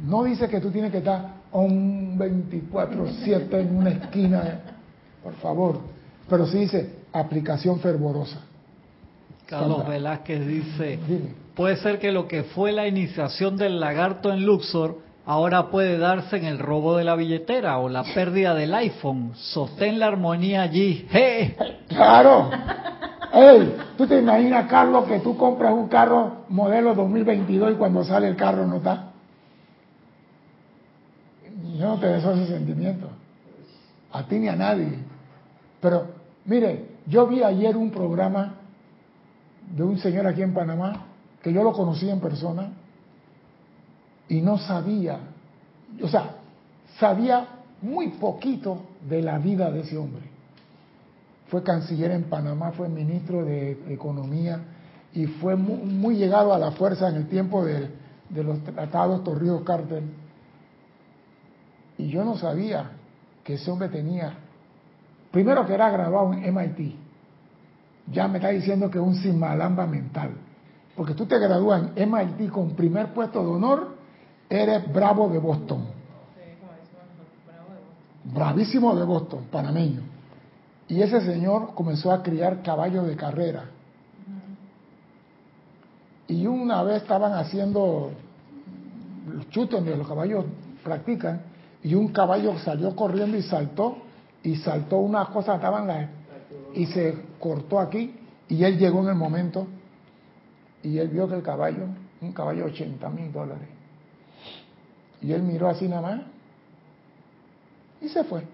No 0.00 0.24
dice 0.24 0.48
que 0.48 0.60
tú 0.60 0.70
tienes 0.70 0.90
que 0.90 0.98
estar 0.98 1.34
un 1.52 2.18
24-7 2.18 3.52
en 3.52 3.76
una 3.76 3.90
esquina, 3.90 4.60
por 5.22 5.34
favor. 5.34 5.80
Pero 6.28 6.46
sí 6.46 6.58
dice 6.58 6.94
aplicación 7.12 7.78
fervorosa. 7.78 8.40
Carlos 9.46 9.86
Velázquez 9.86 10.46
dice, 10.46 10.98
puede 11.54 11.76
ser 11.76 11.98
que 11.98 12.12
lo 12.12 12.26
que 12.26 12.44
fue 12.44 12.72
la 12.72 12.86
iniciación 12.86 13.56
del 13.56 13.80
lagarto 13.80 14.32
en 14.32 14.44
Luxor 14.44 14.98
ahora 15.30 15.70
puede 15.70 15.96
darse 15.96 16.38
en 16.38 16.44
el 16.44 16.58
robo 16.58 16.96
de 16.96 17.04
la 17.04 17.14
billetera 17.14 17.78
o 17.78 17.88
la 17.88 18.02
pérdida 18.02 18.52
del 18.52 18.74
iPhone. 18.74 19.30
Sostén 19.36 20.00
la 20.00 20.08
armonía 20.08 20.62
allí. 20.62 21.06
Claro. 21.86 22.50
Hey, 23.32 23.76
¿tú 23.96 24.08
te 24.08 24.18
imaginas, 24.18 24.66
Carlos, 24.68 25.04
que 25.04 25.20
tú 25.20 25.36
compras 25.36 25.72
un 25.72 25.86
carro 25.86 26.46
modelo 26.48 26.96
2022 26.96 27.72
y 27.72 27.74
cuando 27.76 28.02
sale 28.02 28.26
el 28.26 28.34
carro 28.34 28.66
no 28.66 28.78
está? 28.78 29.12
Yo 31.78 31.86
no 31.86 31.98
te 31.98 32.08
deseo 32.08 32.32
ese 32.32 32.48
sentimiento. 32.48 33.08
A 34.12 34.24
ti 34.24 34.36
ni 34.36 34.48
a 34.48 34.56
nadie. 34.56 34.98
Pero, 35.80 36.08
mire, 36.44 36.86
yo 37.06 37.28
vi 37.28 37.44
ayer 37.44 37.76
un 37.76 37.92
programa 37.92 38.54
de 39.76 39.84
un 39.84 39.96
señor 39.98 40.26
aquí 40.26 40.42
en 40.42 40.52
Panamá, 40.52 41.06
que 41.40 41.52
yo 41.52 41.62
lo 41.62 41.72
conocí 41.72 42.10
en 42.10 42.18
persona, 42.18 42.72
y 44.30 44.40
no 44.40 44.58
sabía, 44.58 45.18
o 46.00 46.08
sea, 46.08 46.36
sabía 46.98 47.48
muy 47.82 48.10
poquito 48.10 48.80
de 49.08 49.22
la 49.22 49.38
vida 49.38 49.72
de 49.72 49.80
ese 49.80 49.98
hombre. 49.98 50.22
Fue 51.48 51.64
canciller 51.64 52.12
en 52.12 52.24
Panamá, 52.24 52.70
fue 52.70 52.88
ministro 52.88 53.44
de 53.44 53.72
Economía 53.92 54.60
y 55.12 55.26
fue 55.26 55.56
muy, 55.56 56.14
llegado 56.14 56.54
a 56.54 56.60
la 56.60 56.70
fuerza 56.70 57.08
en 57.08 57.16
el 57.16 57.28
tiempo 57.28 57.64
de, 57.64 57.90
los 58.30 58.62
tratados 58.62 59.24
Torrijos 59.24 59.62
Carter. 59.64 60.04
Y 61.98 62.08
yo 62.08 62.24
no 62.24 62.36
sabía 62.36 62.92
que 63.42 63.54
ese 63.54 63.68
hombre 63.68 63.88
tenía, 63.88 64.34
primero 65.32 65.66
que 65.66 65.74
era 65.74 65.90
graduado 65.90 66.34
en 66.34 66.54
MIT, 66.54 66.94
ya 68.12 68.28
me 68.28 68.38
está 68.38 68.50
diciendo 68.50 68.88
que 68.92 68.98
es 68.98 69.04
un 69.04 69.16
simalamba 69.16 69.88
mental, 69.88 70.30
porque 70.94 71.14
tú 71.14 71.26
te 71.26 71.36
gradúas 71.36 71.90
en 71.96 72.12
MIT 72.12 72.48
con 72.52 72.76
primer 72.76 73.12
puesto 73.12 73.42
de 73.42 73.50
honor 73.50 73.99
eres 74.50 74.92
bravo 74.92 75.28
de 75.28 75.38
Boston. 75.38 75.84
Bravísimo 78.24 78.94
de 78.96 79.04
Boston, 79.04 79.46
panameño. 79.50 80.02
Y 80.88 81.00
ese 81.00 81.20
señor 81.20 81.74
comenzó 81.74 82.12
a 82.12 82.22
criar 82.22 82.62
caballos 82.62 83.06
de 83.06 83.16
carrera. 83.16 83.64
Y 86.26 86.46
una 86.46 86.82
vez 86.82 87.02
estaban 87.02 87.32
haciendo 87.32 88.10
los 89.32 89.48
chutes 89.50 89.70
donde 89.70 89.96
los 89.96 90.06
caballos 90.06 90.44
practican, 90.82 91.42
y 91.82 91.94
un 91.94 92.08
caballo 92.08 92.58
salió 92.58 92.94
corriendo 92.94 93.36
y 93.36 93.42
saltó 93.42 93.96
y 94.42 94.56
saltó 94.56 94.98
unas 94.98 95.28
cosas, 95.28 95.56
estaban 95.56 95.86
las, 95.86 96.08
y 96.74 96.86
se 96.86 97.14
cortó 97.38 97.78
aquí, 97.78 98.14
y 98.48 98.64
él 98.64 98.78
llegó 98.78 99.02
en 99.02 99.08
el 99.08 99.14
momento, 99.14 99.66
y 100.82 100.98
él 100.98 101.08
vio 101.08 101.28
que 101.28 101.34
el 101.34 101.42
caballo, 101.42 101.84
un 102.20 102.32
caballo 102.32 102.64
de 102.64 102.72
80 102.72 103.10
mil 103.10 103.32
dólares, 103.32 103.68
y 105.22 105.32
él 105.32 105.42
miró 105.42 105.68
así 105.68 105.88
nada 105.88 106.02
más, 106.02 106.20
y 108.00 108.08
se 108.08 108.24
fue. 108.24 108.44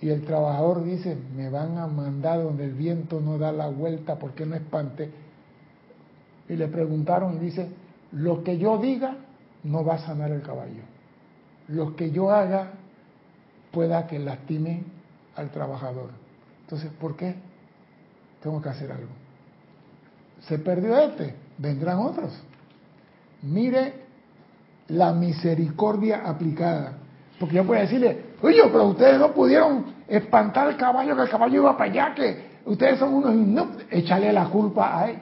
Y 0.00 0.10
el 0.10 0.24
trabajador 0.24 0.84
dice, 0.84 1.16
me 1.36 1.48
van 1.48 1.78
a 1.78 1.86
mandar 1.86 2.42
donde 2.42 2.64
el 2.64 2.72
viento 2.72 3.20
no 3.20 3.38
da 3.38 3.52
la 3.52 3.68
vuelta 3.68 4.18
porque 4.18 4.44
no 4.44 4.56
espante. 4.56 5.10
Y 6.48 6.56
le 6.56 6.66
preguntaron 6.66 7.36
y 7.36 7.38
dice, 7.38 7.68
lo 8.10 8.42
que 8.42 8.58
yo 8.58 8.78
diga 8.78 9.16
no 9.62 9.84
va 9.84 9.94
a 9.94 9.98
sanar 9.98 10.32
el 10.32 10.42
caballo. 10.42 10.82
Lo 11.68 11.94
que 11.94 12.10
yo 12.10 12.30
haga 12.30 12.72
pueda 13.70 14.08
que 14.08 14.18
lastime 14.18 14.82
al 15.36 15.50
trabajador. 15.50 16.10
Entonces, 16.62 16.90
¿por 17.00 17.16
qué? 17.16 17.36
Tengo 18.42 18.60
que 18.60 18.68
hacer 18.68 18.90
algo. 18.90 19.12
Se 20.40 20.58
perdió 20.58 20.98
este, 20.98 21.36
vendrán 21.58 21.98
otros. 22.00 22.32
Mire 23.42 24.01
la 24.88 25.12
misericordia 25.12 26.22
aplicada. 26.24 26.98
Porque 27.38 27.56
yo 27.56 27.64
puedo 27.64 27.80
decirle, 27.80 28.24
oye, 28.40 28.62
pero 28.64 28.84
ustedes 28.86 29.18
no 29.18 29.32
pudieron 29.32 29.84
espantar 30.06 30.68
al 30.68 30.76
caballo, 30.76 31.16
que 31.16 31.22
el 31.22 31.28
caballo 31.28 31.62
iba 31.62 31.76
para 31.76 31.90
allá, 31.90 32.14
que 32.14 32.52
ustedes 32.66 32.98
son 32.98 33.14
unos 33.14 33.34
inútiles. 33.34 34.32
La 34.32 34.48
culpa 34.48 35.00
a 35.00 35.10
él. 35.10 35.18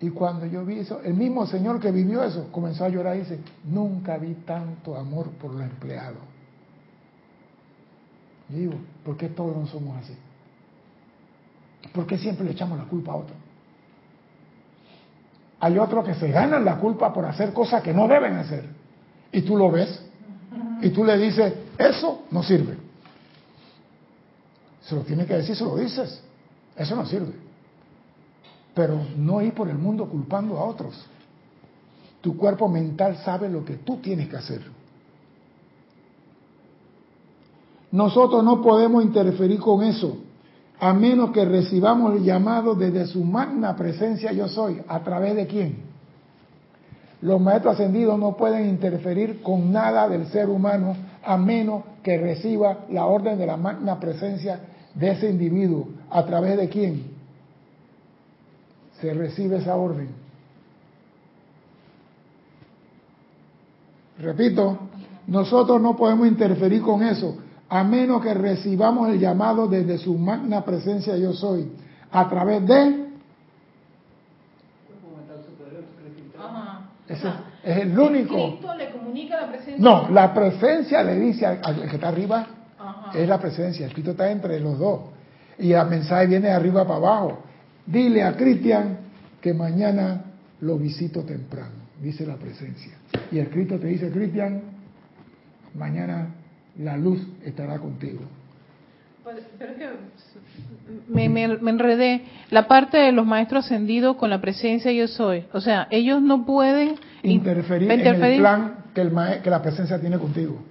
Y 0.00 0.10
cuando 0.10 0.46
yo 0.46 0.64
vi 0.64 0.80
eso, 0.80 1.00
el 1.02 1.14
mismo 1.14 1.46
señor 1.46 1.80
que 1.80 1.90
vivió 1.90 2.22
eso 2.22 2.48
comenzó 2.52 2.84
a 2.84 2.88
llorar 2.88 3.16
y 3.16 3.20
dice, 3.20 3.40
nunca 3.64 4.18
vi 4.18 4.34
tanto 4.46 4.96
amor 4.96 5.30
por 5.30 5.52
los 5.52 5.62
empleados. 5.62 6.18
Y 8.50 8.54
digo, 8.54 8.74
¿por 9.04 9.16
qué 9.16 9.28
todos 9.28 9.56
no 9.56 9.66
somos 9.66 9.96
así? 9.98 10.14
¿Por 11.92 12.06
qué 12.06 12.18
siempre 12.18 12.44
le 12.44 12.52
echamos 12.52 12.78
la 12.78 12.84
culpa 12.84 13.12
a 13.12 13.16
otro? 13.16 13.34
Hay 15.64 15.78
otros 15.78 16.04
que 16.04 16.12
se 16.12 16.30
ganan 16.30 16.62
la 16.62 16.76
culpa 16.76 17.10
por 17.10 17.24
hacer 17.24 17.54
cosas 17.54 17.82
que 17.82 17.94
no 17.94 18.06
deben 18.06 18.34
hacer. 18.34 18.66
Y 19.32 19.40
tú 19.40 19.56
lo 19.56 19.70
ves. 19.70 19.98
Y 20.82 20.90
tú 20.90 21.02
le 21.02 21.16
dices, 21.16 21.54
eso 21.78 22.24
no 22.30 22.42
sirve. 22.42 22.76
Se 24.82 24.94
lo 24.94 25.00
tiene 25.00 25.24
que 25.24 25.32
decir, 25.32 25.56
se 25.56 25.64
lo 25.64 25.74
dices. 25.76 26.22
Eso 26.76 26.94
no 26.94 27.06
sirve. 27.06 27.32
Pero 28.74 29.06
no 29.16 29.40
ir 29.40 29.54
por 29.54 29.70
el 29.70 29.78
mundo 29.78 30.04
culpando 30.06 30.58
a 30.58 30.64
otros. 30.64 31.02
Tu 32.20 32.36
cuerpo 32.36 32.68
mental 32.68 33.16
sabe 33.24 33.48
lo 33.48 33.64
que 33.64 33.76
tú 33.76 33.96
tienes 34.02 34.28
que 34.28 34.36
hacer. 34.36 34.60
Nosotros 37.90 38.44
no 38.44 38.60
podemos 38.60 39.02
interferir 39.02 39.60
con 39.60 39.82
eso, 39.82 40.18
a 40.84 40.92
menos 40.92 41.30
que 41.30 41.46
recibamos 41.46 42.14
el 42.14 42.24
llamado 42.24 42.74
desde 42.74 43.06
su 43.06 43.24
magna 43.24 43.74
presencia 43.74 44.32
yo 44.32 44.48
soy. 44.48 44.82
¿A 44.86 45.02
través 45.02 45.34
de 45.34 45.46
quién? 45.46 45.76
Los 47.22 47.40
maestros 47.40 47.72
ascendidos 47.72 48.18
no 48.18 48.36
pueden 48.36 48.68
interferir 48.68 49.40
con 49.40 49.72
nada 49.72 50.06
del 50.10 50.26
ser 50.26 50.50
humano 50.50 50.94
a 51.24 51.38
menos 51.38 51.84
que 52.02 52.18
reciba 52.18 52.80
la 52.90 53.06
orden 53.06 53.38
de 53.38 53.46
la 53.46 53.56
magna 53.56 53.98
presencia 53.98 54.60
de 54.94 55.12
ese 55.12 55.30
individuo. 55.30 55.88
¿A 56.10 56.26
través 56.26 56.58
de 56.58 56.68
quién? 56.68 57.04
Se 59.00 59.14
recibe 59.14 59.56
esa 59.56 59.76
orden. 59.76 60.10
Repito, 64.18 64.80
nosotros 65.28 65.80
no 65.80 65.96
podemos 65.96 66.28
interferir 66.28 66.82
con 66.82 67.02
eso, 67.02 67.38
a 67.68 67.84
menos 67.84 68.22
que 68.22 68.34
recibamos 68.34 69.08
el 69.08 69.18
llamado 69.18 69.66
desde 69.66 69.98
su 69.98 70.16
magna 70.16 70.64
presencia 70.64 71.16
yo 71.16 71.32
soy, 71.32 71.70
a 72.10 72.28
través 72.28 72.66
de... 72.66 73.04
Ese 77.06 77.28
es 77.62 77.78
el 77.78 77.98
único. 77.98 78.34
Cristo 78.34 78.74
le 78.76 78.90
comunica 78.90 79.40
la 79.40 79.48
presencia. 79.48 79.76
No, 79.78 80.08
la 80.08 80.32
presencia 80.32 81.02
le 81.02 81.20
dice 81.20 81.44
al, 81.46 81.88
que 81.88 81.96
está 81.96 82.08
arriba, 82.08 82.46
es 83.14 83.28
la 83.28 83.38
presencia. 83.38 83.86
El 83.86 83.92
Cristo 83.92 84.12
está 84.12 84.30
entre 84.30 84.58
los 84.60 84.78
dos. 84.78 85.00
Y 85.58 85.72
el 85.72 85.86
mensaje 85.86 86.26
viene 86.26 86.48
de 86.48 86.54
arriba 86.54 86.84
para 86.84 86.96
abajo. 86.96 87.42
Dile 87.86 88.22
a 88.22 88.34
Cristian 88.36 88.98
que 89.40 89.52
mañana 89.52 90.24
lo 90.60 90.78
visito 90.78 91.22
temprano, 91.24 91.74
dice 92.00 92.26
la 92.26 92.36
presencia. 92.36 92.92
Y 93.30 93.38
el 93.38 93.50
Cristo 93.50 93.78
te 93.78 93.88
dice, 93.88 94.10
Cristian, 94.10 94.62
mañana 95.74 96.28
la 96.78 96.96
luz 96.96 97.20
estará 97.44 97.78
contigo. 97.78 98.20
Pues, 99.22 99.36
pero 99.58 99.72
es 99.72 99.78
que 99.78 99.88
me, 101.08 101.28
me, 101.28 101.70
enredé. 101.70 102.24
La 102.50 102.68
parte 102.68 102.98
de 102.98 103.12
los 103.12 103.26
maestros 103.26 103.64
ascendidos 103.64 104.16
con 104.16 104.28
la 104.28 104.40
presencia 104.40 104.92
yo 104.92 105.08
soy. 105.08 105.46
O 105.52 105.60
sea, 105.60 105.88
ellos 105.90 106.20
no 106.20 106.44
pueden 106.44 106.96
interferir, 107.22 107.90
en 107.90 108.00
el 108.00 108.38
plan 108.38 108.74
que, 108.94 109.00
el 109.00 109.12
que 109.42 109.50
la 109.50 109.62
presencia 109.62 109.98
tiene 109.98 110.18
contigo. 110.18 110.62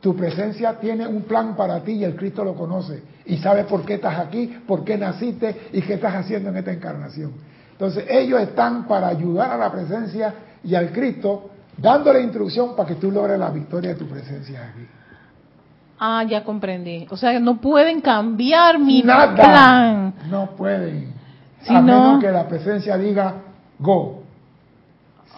Tu 0.00 0.14
presencia 0.14 0.78
tiene 0.78 1.08
un 1.08 1.22
plan 1.22 1.56
para 1.56 1.82
ti 1.82 1.92
y 1.92 2.04
el 2.04 2.14
Cristo 2.14 2.44
lo 2.44 2.54
conoce. 2.54 3.02
Y 3.26 3.38
sabe 3.38 3.64
por 3.64 3.84
qué 3.84 3.94
estás 3.94 4.16
aquí, 4.18 4.46
por 4.64 4.84
qué 4.84 4.96
naciste 4.96 5.68
y 5.72 5.82
qué 5.82 5.94
estás 5.94 6.14
haciendo 6.14 6.50
en 6.50 6.58
esta 6.58 6.72
encarnación. 6.72 7.32
Entonces 7.72 8.04
ellos 8.08 8.40
están 8.40 8.86
para 8.86 9.08
ayudar 9.08 9.50
a 9.50 9.56
la 9.56 9.72
presencia 9.72 10.34
y 10.62 10.74
al 10.76 10.92
Cristo, 10.92 11.50
dándole 11.76 12.22
instrucción 12.22 12.76
para 12.76 12.88
que 12.88 12.94
tú 12.94 13.10
logres 13.10 13.38
la 13.38 13.50
victoria 13.50 13.90
de 13.90 13.96
tu 13.96 14.06
presencia 14.06 14.68
aquí. 14.68 14.86
Ah, 15.98 16.24
ya 16.28 16.44
comprendí. 16.44 17.06
O 17.10 17.16
sea, 17.16 17.38
no 17.40 17.60
pueden 17.60 18.00
cambiar 18.00 18.78
mi 18.78 19.02
plan. 19.02 20.14
No 20.30 20.50
pueden. 20.56 21.14
a 21.68 21.80
menos 21.80 22.20
que 22.20 22.30
la 22.30 22.46
presencia 22.46 22.96
diga 22.96 23.34
go. 23.78 24.22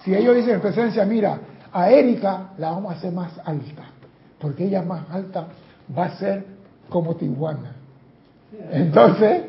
Si 0.05 0.15
ellos 0.15 0.37
dicen 0.37 0.61
presencia, 0.61 1.05
mira, 1.05 1.39
a 1.73 1.91
Erika 1.91 2.51
la 2.59 2.71
vamos 2.71 2.93
a 2.93 2.97
hacer 2.97 3.13
más 3.13 3.33
alta, 3.45 3.85
porque 4.39 4.65
ella 4.65 4.83
más 4.83 5.11
alta 5.11 5.47
va 5.97 6.07
a 6.07 6.17
ser 6.17 6.47
como 6.89 7.17
Tijuana. 7.17 7.73
Entonces, 8.73 9.45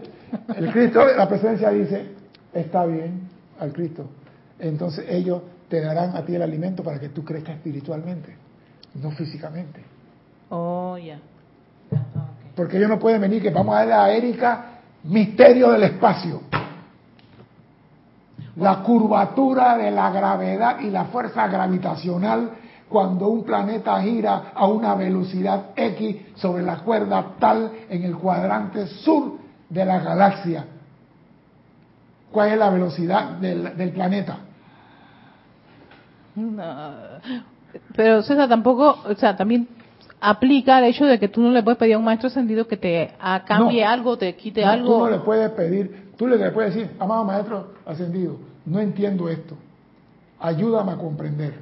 el 0.56 0.72
Cristo, 0.72 1.06
la 1.18 1.28
presencia 1.28 1.70
dice, 1.72 2.12
está 2.54 2.86
bien 2.86 3.30
al 3.60 3.72
Cristo. 3.74 4.06
Entonces 4.60 5.06
ellos 5.10 5.42
te 5.70 5.82
darán 5.82 6.16
a 6.16 6.24
ti 6.24 6.36
el 6.36 6.42
alimento 6.42 6.84
para 6.84 7.00
que 7.00 7.10
tú 7.10 7.24
crezcas 7.24 7.56
espiritualmente, 7.56 8.36
no 8.96 9.12
físicamente. 9.12 9.82
Oh, 10.52 10.98
ya. 10.98 11.18
Porque 12.56 12.78
ellos 12.78 12.90
no 12.90 13.00
pueden 13.00 13.22
venir 13.22 13.42
que 13.42 13.50
vamos 13.50 13.74
a 13.74 13.80
darle 13.80 13.94
a 13.94 14.10
Erika 14.12 14.66
misterio 15.04 15.72
del 15.72 15.84
espacio. 15.84 16.42
La 18.58 18.84
curvatura 18.84 19.78
de 19.78 19.92
la 19.92 20.12
gravedad 20.12 20.80
y 20.82 20.90
la 20.90 21.06
fuerza 21.06 21.48
gravitacional 21.48 22.52
cuando 22.90 23.30
un 23.30 23.46
planeta 23.46 24.02
gira 24.02 24.52
a 24.54 24.68
una 24.68 24.94
velocidad 24.96 25.68
X 25.74 26.18
sobre 26.36 26.64
la 26.64 26.80
cuerda 26.80 27.36
tal 27.40 27.72
en 27.90 28.04
el 28.04 28.18
cuadrante 28.18 28.88
sur 28.88 29.38
de 29.70 29.86
la 29.86 30.00
galaxia. 30.00 30.66
¿Cuál 32.30 32.50
es 32.50 32.58
la 32.58 32.70
velocidad 32.70 33.30
del, 33.38 33.78
del 33.78 33.92
planeta? 33.92 34.38
No. 36.36 36.92
Pero 37.96 38.22
César 38.22 38.50
tampoco, 38.50 39.00
o 39.06 39.16
sea, 39.16 39.38
también 39.38 39.68
aplica 40.22 40.78
el 40.78 40.86
hecho 40.86 41.06
de 41.06 41.20
que 41.20 41.28
tú 41.28 41.42
no 41.42 41.50
le 41.50 41.64
puedes 41.64 41.80
pedir 41.80 41.96
a 41.96 41.98
un 41.98 42.06
maestro 42.06 42.28
ascendido 42.28 42.68
que 42.68 42.78
te 42.78 43.12
cambie 43.46 43.84
algo, 43.84 44.18
te 44.18 44.36
quite 44.36 44.64
algo. 44.64 44.94
Tú 44.94 45.00
no 45.00 45.10
le 45.10 45.20
puedes 45.20 45.50
pedir, 45.52 46.12
tú 46.16 46.28
le 46.28 46.52
puedes 46.52 46.76
decir, 46.76 46.92
amado 47.00 47.26
maestro 47.26 47.74
ascendido, 47.86 48.38
no 48.66 48.80
entiendo 48.80 49.28
esto, 49.28 49.56
ayúdame 50.40 50.92
a 50.92 50.98
comprender, 50.98 51.56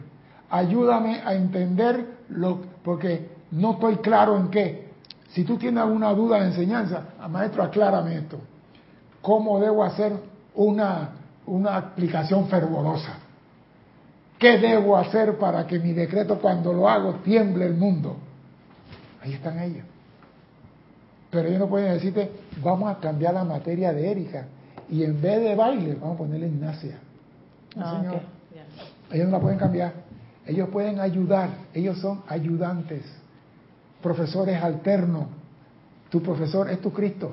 ayúdame 0.50 1.22
a 1.24 1.34
entender 1.34 2.06
lo, 2.28 2.60
porque 2.84 3.30
no 3.52 3.72
estoy 3.72 3.96
claro 3.98 4.38
en 4.38 4.50
qué. 4.50 4.90
Si 5.30 5.46
tú 5.46 5.58
tienes 5.58 5.82
alguna 5.82 6.14
duda 6.14 6.42
de 6.42 6.48
enseñanza, 6.48 7.10
ah, 7.20 7.28
maestro, 7.30 7.64
aclárame 7.64 8.18
esto. 8.18 8.40
¿Cómo 9.22 9.60
debo 9.60 9.84
hacer 9.84 10.14
una, 10.56 11.12
una 11.46 11.78
aplicación 11.78 12.48
fervorosa? 12.48 13.20
¿Qué 14.38 14.58
debo 14.58 14.98
hacer 14.98 15.38
para 15.38 15.68
que 15.68 15.80
mi 15.80 15.94
decreto 15.94 16.40
cuando 16.40 16.74
lo 16.74 16.90
hago 16.90 17.16
tiemble 17.24 17.66
el 17.66 17.76
mundo? 17.76 18.18
Ahí 19.30 19.36
están 19.36 19.60
ellos. 19.60 19.86
Pero 21.30 21.48
ellos 21.48 21.60
no 21.60 21.70
pueden 21.70 21.94
decirte, 21.94 22.32
vamos 22.64 22.90
a 22.90 23.00
cambiar 23.00 23.36
la 23.36 23.44
materia 23.44 23.94
de 23.94 24.10
Erika. 24.10 24.48
Y 24.90 25.04
en 25.04 25.22
vez 25.22 25.40
de 25.42 25.56
baile, 25.56 25.96
vamos 26.02 26.16
a 26.16 26.18
ponerle 26.18 26.48
Ignacia. 26.48 26.98
Ah, 27.78 28.00
señor. 28.00 28.22
Ellos 29.12 29.26
no 29.28 29.34
la 29.34 29.40
pueden 29.40 29.60
cambiar. 29.60 29.94
Ellos 30.48 30.70
pueden 30.70 31.00
ayudar. 31.00 31.50
Ellos 31.76 32.00
son 32.00 32.24
ayudantes. 32.28 33.04
Profesores 34.02 34.62
alternos. 34.64 35.28
Tu 36.10 36.24
profesor 36.24 36.68
es 36.72 36.82
tu 36.82 36.92
Cristo. 36.92 37.32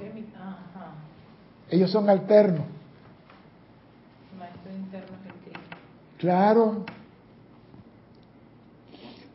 Ellos 1.71 1.91
son 1.91 2.11
alternos. 2.11 2.67
Claro. 6.19 6.85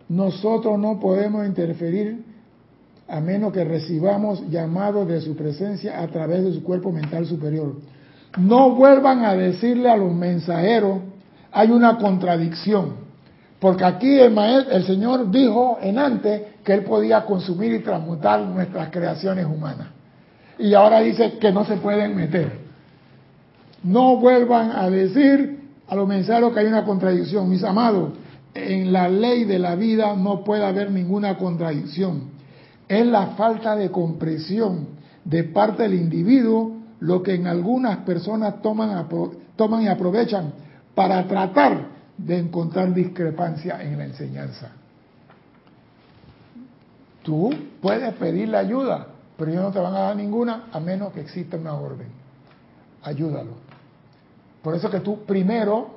Nosotros 0.07 0.77
no 0.77 0.99
podemos 0.99 1.47
interferir 1.47 2.30
a 3.11 3.19
menos 3.19 3.51
que 3.51 3.65
recibamos 3.65 4.49
llamados 4.49 5.05
de 5.05 5.19
su 5.19 5.35
presencia 5.35 6.01
a 6.01 6.07
través 6.07 6.45
de 6.45 6.53
su 6.53 6.63
cuerpo 6.63 6.93
mental 6.93 7.25
superior. 7.25 7.75
No 8.37 8.71
vuelvan 8.73 9.25
a 9.25 9.35
decirle 9.35 9.89
a 9.89 9.97
los 9.97 10.13
mensajeros, 10.13 10.99
hay 11.51 11.71
una 11.71 11.97
contradicción, 11.97 12.93
porque 13.59 13.83
aquí 13.83 14.17
el, 14.17 14.37
el 14.37 14.85
Señor 14.85 15.29
dijo 15.29 15.77
en 15.81 15.99
antes 15.99 16.41
que 16.63 16.73
Él 16.73 16.85
podía 16.85 17.25
consumir 17.25 17.73
y 17.73 17.79
transmutar 17.79 18.39
nuestras 18.43 18.89
creaciones 18.91 19.45
humanas. 19.45 19.87
Y 20.57 20.73
ahora 20.73 21.01
dice 21.01 21.33
que 21.37 21.51
no 21.51 21.65
se 21.65 21.75
pueden 21.75 22.15
meter. 22.15 22.61
No 23.83 24.15
vuelvan 24.17 24.71
a 24.71 24.89
decir 24.89 25.59
a 25.89 25.95
los 25.95 26.07
mensajeros 26.07 26.53
que 26.53 26.61
hay 26.61 26.67
una 26.67 26.85
contradicción. 26.85 27.49
Mis 27.49 27.63
amados, 27.65 28.13
en 28.53 28.93
la 28.93 29.09
ley 29.09 29.43
de 29.43 29.59
la 29.59 29.75
vida 29.75 30.15
no 30.15 30.45
puede 30.45 30.63
haber 30.63 30.91
ninguna 30.91 31.37
contradicción. 31.37 32.39
Es 32.91 33.05
la 33.05 33.27
falta 33.37 33.73
de 33.77 33.89
comprensión 33.89 34.85
de 35.23 35.45
parte 35.45 35.83
del 35.83 35.93
individuo 35.93 36.75
lo 36.99 37.23
que 37.23 37.35
en 37.35 37.47
algunas 37.47 37.99
personas 37.99 38.61
toman, 38.61 39.07
toman 39.55 39.83
y 39.83 39.87
aprovechan 39.87 40.51
para 40.93 41.25
tratar 41.25 41.85
de 42.17 42.37
encontrar 42.37 42.93
discrepancia 42.93 43.81
en 43.81 43.97
la 43.97 44.03
enseñanza. 44.03 44.71
Tú 47.23 47.49
puedes 47.81 48.13
pedirle 48.15 48.57
ayuda, 48.57 49.07
pero 49.37 49.51
ellos 49.51 49.63
no 49.63 49.71
te 49.71 49.79
van 49.79 49.95
a 49.95 49.99
dar 49.99 50.17
ninguna 50.17 50.65
a 50.73 50.81
menos 50.81 51.13
que 51.13 51.21
exista 51.21 51.55
una 51.55 51.75
orden. 51.75 52.09
Ayúdalo. 53.03 53.53
Por 54.61 54.75
eso 54.75 54.89
que 54.89 54.99
tú 54.99 55.23
primero, 55.23 55.91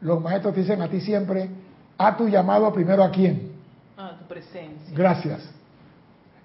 los 0.00 0.22
maestros 0.22 0.54
te 0.54 0.62
dicen 0.62 0.80
a 0.80 0.88
ti 0.88 1.02
siempre, 1.02 1.50
a 1.98 2.16
tu 2.16 2.28
llamado 2.28 2.72
primero 2.72 3.04
a 3.04 3.10
quién? 3.10 3.52
A 3.98 4.16
tu 4.16 4.24
presencia. 4.24 4.96
Gracias. 4.96 5.53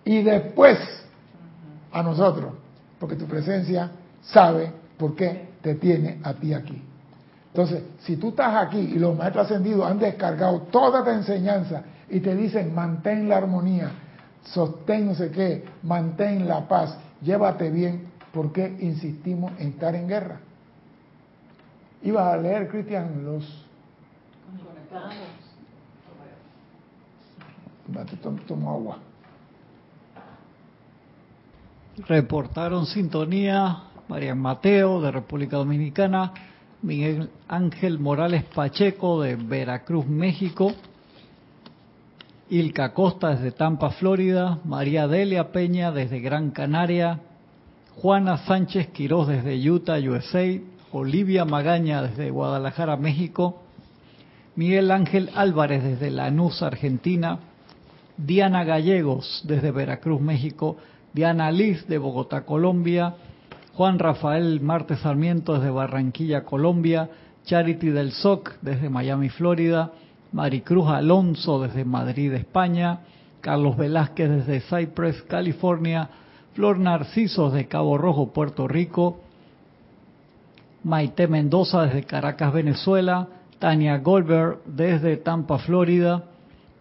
Y 0.06 0.22
después 0.24 0.80
a 1.92 2.04
nosotros, 2.04 2.54
porque 3.00 3.16
tu 3.16 3.26
presencia 3.26 3.92
sabe 4.22 4.72
por 4.98 5.16
qué 5.16 5.50
te 5.62 5.76
tiene 5.76 6.20
a 6.24 6.34
ti 6.34 6.54
aquí. 6.54 6.82
Entonces, 7.48 7.84
si 8.02 8.18
tú 8.18 8.30
estás 8.30 8.56
aquí 8.68 8.80
y 8.80 9.00
los 9.00 9.18
maestros 9.18 9.46
ascendidos 9.46 9.90
han 9.90 10.00
descargado 10.00 10.62
toda 10.72 11.00
esta 11.00 11.14
enseñanza 11.14 11.84
y 12.10 12.20
te 12.20 12.36
dicen 12.36 12.74
mantén 12.74 13.28
la 13.28 13.38
armonía, 13.38 13.92
sostén 14.44 15.08
no 15.08 15.16
sé 15.16 15.32
qué, 15.32 15.66
mantén 15.84 16.48
la 16.48 16.68
paz, 16.68 16.98
llévate 17.22 17.70
bien, 17.72 18.08
¿por 18.32 18.52
qué 18.52 18.78
insistimos 18.80 19.52
en 19.60 19.70
estar 19.70 19.96
en 19.96 20.08
guerra? 20.08 20.40
Ibas 22.04 22.34
a 22.34 22.38
leer, 22.38 22.68
Cristian, 22.70 23.26
los... 23.26 23.66
Tomo 28.48 28.70
agua. 28.70 29.00
Reportaron 32.08 32.86
sintonía 32.86 33.84
María 34.08 34.34
Mateo 34.34 35.02
de 35.02 35.12
República 35.12 35.58
Dominicana, 35.58 36.32
Miguel 36.82 37.30
Ángel 37.48 38.00
Morales 38.00 38.46
Pacheco 38.46 39.22
de 39.22 39.36
Veracruz, 39.36 40.08
México, 40.08 40.72
Ilka 42.50 42.94
Costa 42.94 43.32
desde 43.32 43.52
Tampa, 43.52 43.92
Florida, 43.92 44.60
María 44.64 45.08
Delia 45.08 45.52
Peña 45.52 45.92
desde 45.92 46.22
Gran 46.22 46.52
Canaria, 46.52 47.20
Juana 47.96 48.38
Sánchez 48.46 48.88
Quiroz 48.88 49.28
desde 49.28 49.70
Utah, 49.70 50.00
USA, 50.00 50.58
Olivia 50.94 51.44
Magaña 51.44 52.02
desde 52.02 52.32
Guadalajara, 52.32 52.96
México, 52.96 53.62
Miguel 54.56 54.92
Ángel 54.92 55.30
Álvarez 55.36 55.84
desde 55.84 56.12
Lanús, 56.12 56.64
Argentina, 56.64 57.40
Diana 58.16 58.64
Gallegos 58.64 59.44
desde 59.46 59.72
Veracruz, 59.72 60.22
México, 60.22 60.78
Diana 61.14 61.52
Liz 61.52 61.88
de 61.88 61.98
Bogotá, 61.98 62.46
Colombia, 62.46 63.16
Juan 63.74 63.98
Rafael 63.98 64.62
Martes 64.62 65.00
Sarmiento 65.00 65.54
desde 65.54 65.72
Barranquilla, 65.72 66.44
Colombia, 66.44 67.10
Charity 67.46 67.90
del 67.90 68.12
SOC 68.12 68.60
desde 68.62 68.90
Miami, 68.90 69.30
Florida, 69.30 69.92
Maricruz 70.32 70.88
Alonso 70.88 71.62
desde 71.62 71.86
Madrid, 71.86 72.34
España, 72.34 73.00
Carlos 73.42 73.78
Velázquez 73.78 74.30
desde 74.30 74.62
Cypress, 74.62 75.24
California, 75.24 76.10
Flor 76.54 76.78
Narciso 76.78 77.50
de 77.50 77.68
Cabo 77.68 77.98
Rojo, 77.98 78.32
Puerto 78.34 78.68
Rico, 78.68 79.22
Maite 80.84 81.28
Mendoza 81.28 81.84
desde 81.84 82.04
Caracas, 82.04 82.54
Venezuela, 82.54 83.28
Tania 83.60 83.98
Goldberg 83.98 84.60
desde 84.66 85.18
Tampa, 85.18 85.58
Florida, 85.60 86.24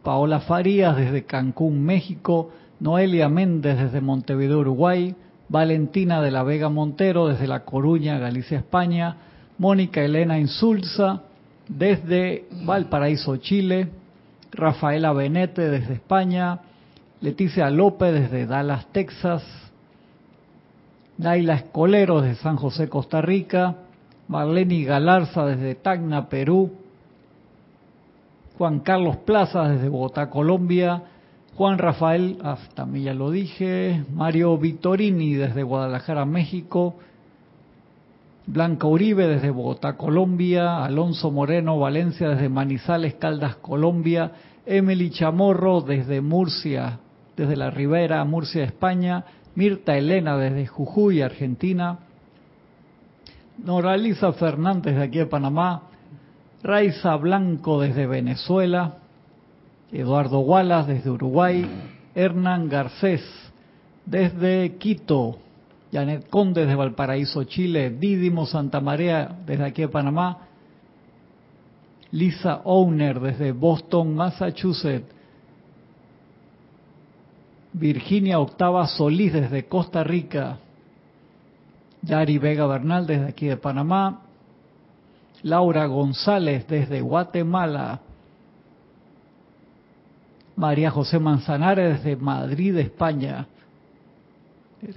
Paola 0.02 0.40
Farías 0.40 0.96
desde 0.96 1.24
Cancún, 1.24 1.84
México, 1.84 2.50
Noelia 2.80 3.28
Méndez 3.28 3.78
desde 3.78 4.00
Montevideo, 4.00 4.60
Uruguay, 4.60 5.14
Valentina 5.48 6.20
de 6.20 6.30
la 6.30 6.42
Vega 6.42 6.68
Montero 6.68 7.28
desde 7.28 7.46
La 7.46 7.64
Coruña, 7.64 8.18
Galicia, 8.18 8.58
España, 8.58 9.16
Mónica 9.58 10.02
Elena 10.02 10.38
Insulza 10.38 11.22
desde 11.68 12.46
Valparaíso, 12.64 13.36
Chile, 13.38 13.88
Rafaela 14.52 15.12
Benete 15.12 15.68
desde 15.68 15.94
España, 15.94 16.60
Leticia 17.20 17.70
López 17.70 18.12
desde 18.12 18.46
Dallas, 18.46 18.86
Texas, 18.92 19.42
Naila 21.18 21.54
Escolero 21.54 22.20
desde 22.20 22.42
San 22.42 22.56
José, 22.56 22.88
Costa 22.88 23.20
Rica, 23.20 23.74
Marlene 24.28 24.84
Galarza 24.84 25.46
desde 25.46 25.74
Tacna, 25.74 26.28
Perú, 26.28 26.70
Juan 28.56 28.80
Carlos 28.80 29.16
Plaza 29.18 29.68
desde 29.68 29.88
Bogotá, 29.88 30.30
Colombia, 30.30 31.02
Juan 31.58 31.78
Rafael, 31.78 32.38
ah, 32.44 32.56
también 32.74 33.06
ya 33.06 33.14
lo 33.14 33.32
dije, 33.32 34.04
Mario 34.14 34.56
Vittorini 34.58 35.34
desde 35.34 35.64
Guadalajara, 35.64 36.24
México, 36.24 36.94
Blanca 38.46 38.86
Uribe 38.86 39.26
desde 39.26 39.50
Bogotá, 39.50 39.96
Colombia, 39.96 40.84
Alonso 40.84 41.32
Moreno 41.32 41.76
Valencia 41.76 42.28
desde 42.28 42.48
Manizales, 42.48 43.14
Caldas, 43.14 43.56
Colombia, 43.56 44.30
Emily 44.66 45.10
Chamorro 45.10 45.80
desde 45.80 46.20
Murcia, 46.20 47.00
desde 47.36 47.56
la 47.56 47.70
Ribera, 47.70 48.24
Murcia, 48.24 48.62
España, 48.62 49.24
Mirta 49.56 49.98
Elena 49.98 50.36
desde 50.36 50.64
Jujuy, 50.68 51.22
Argentina, 51.22 51.98
Noraliza 53.64 54.32
Fernández 54.34 54.94
de 54.94 55.02
aquí 55.02 55.18
de 55.18 55.26
Panamá, 55.26 55.82
Raiza 56.62 57.16
Blanco 57.16 57.80
desde 57.80 58.06
Venezuela, 58.06 58.98
Eduardo 59.92 60.40
Wallace 60.40 60.94
desde 60.94 61.10
Uruguay, 61.10 61.66
Hernán 62.14 62.68
Garcés 62.68 63.22
desde 64.04 64.76
Quito, 64.76 65.38
Janet 65.92 66.28
Conde 66.28 66.62
desde 66.62 66.74
Valparaíso, 66.74 67.44
Chile, 67.44 67.90
Didimo 67.90 68.46
Santa 68.46 68.80
María 68.80 69.30
desde 69.46 69.64
aquí 69.64 69.82
de 69.82 69.88
Panamá, 69.88 70.38
Lisa 72.10 72.62
Owner 72.64 73.20
desde 73.20 73.52
Boston, 73.52 74.14
Massachusetts, 74.14 75.14
Virginia 77.72 78.40
Octava 78.40 78.86
Solís 78.86 79.32
desde 79.32 79.66
Costa 79.66 80.02
Rica, 80.02 80.58
Yari 82.02 82.38
Vega 82.38 82.66
Bernal 82.66 83.06
desde 83.06 83.26
aquí 83.26 83.46
de 83.46 83.56
Panamá, 83.56 84.22
Laura 85.42 85.86
González 85.86 86.66
desde 86.66 87.00
Guatemala, 87.00 88.00
María 90.58 90.90
José 90.90 91.20
Manzanares 91.20 92.02
desde 92.02 92.16
Madrid, 92.16 92.76
España. 92.78 93.46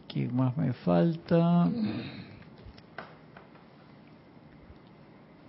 ¿Quién 0.08 0.36
más 0.36 0.58
me 0.58 0.74
falta? 0.74 1.70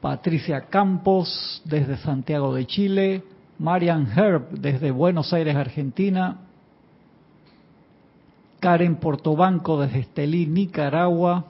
Patricia 0.02 0.66
Campos 0.68 1.62
desde 1.64 1.96
Santiago 1.96 2.54
de 2.54 2.66
Chile. 2.66 3.24
Marian 3.58 4.06
Herb 4.14 4.50
desde 4.50 4.90
Buenos 4.90 5.32
Aires, 5.32 5.56
Argentina. 5.56 6.40
Karen 8.60 8.96
Portobanco 8.96 9.80
desde 9.80 10.00
Estelí, 10.00 10.44
Nicaragua. 10.46 11.46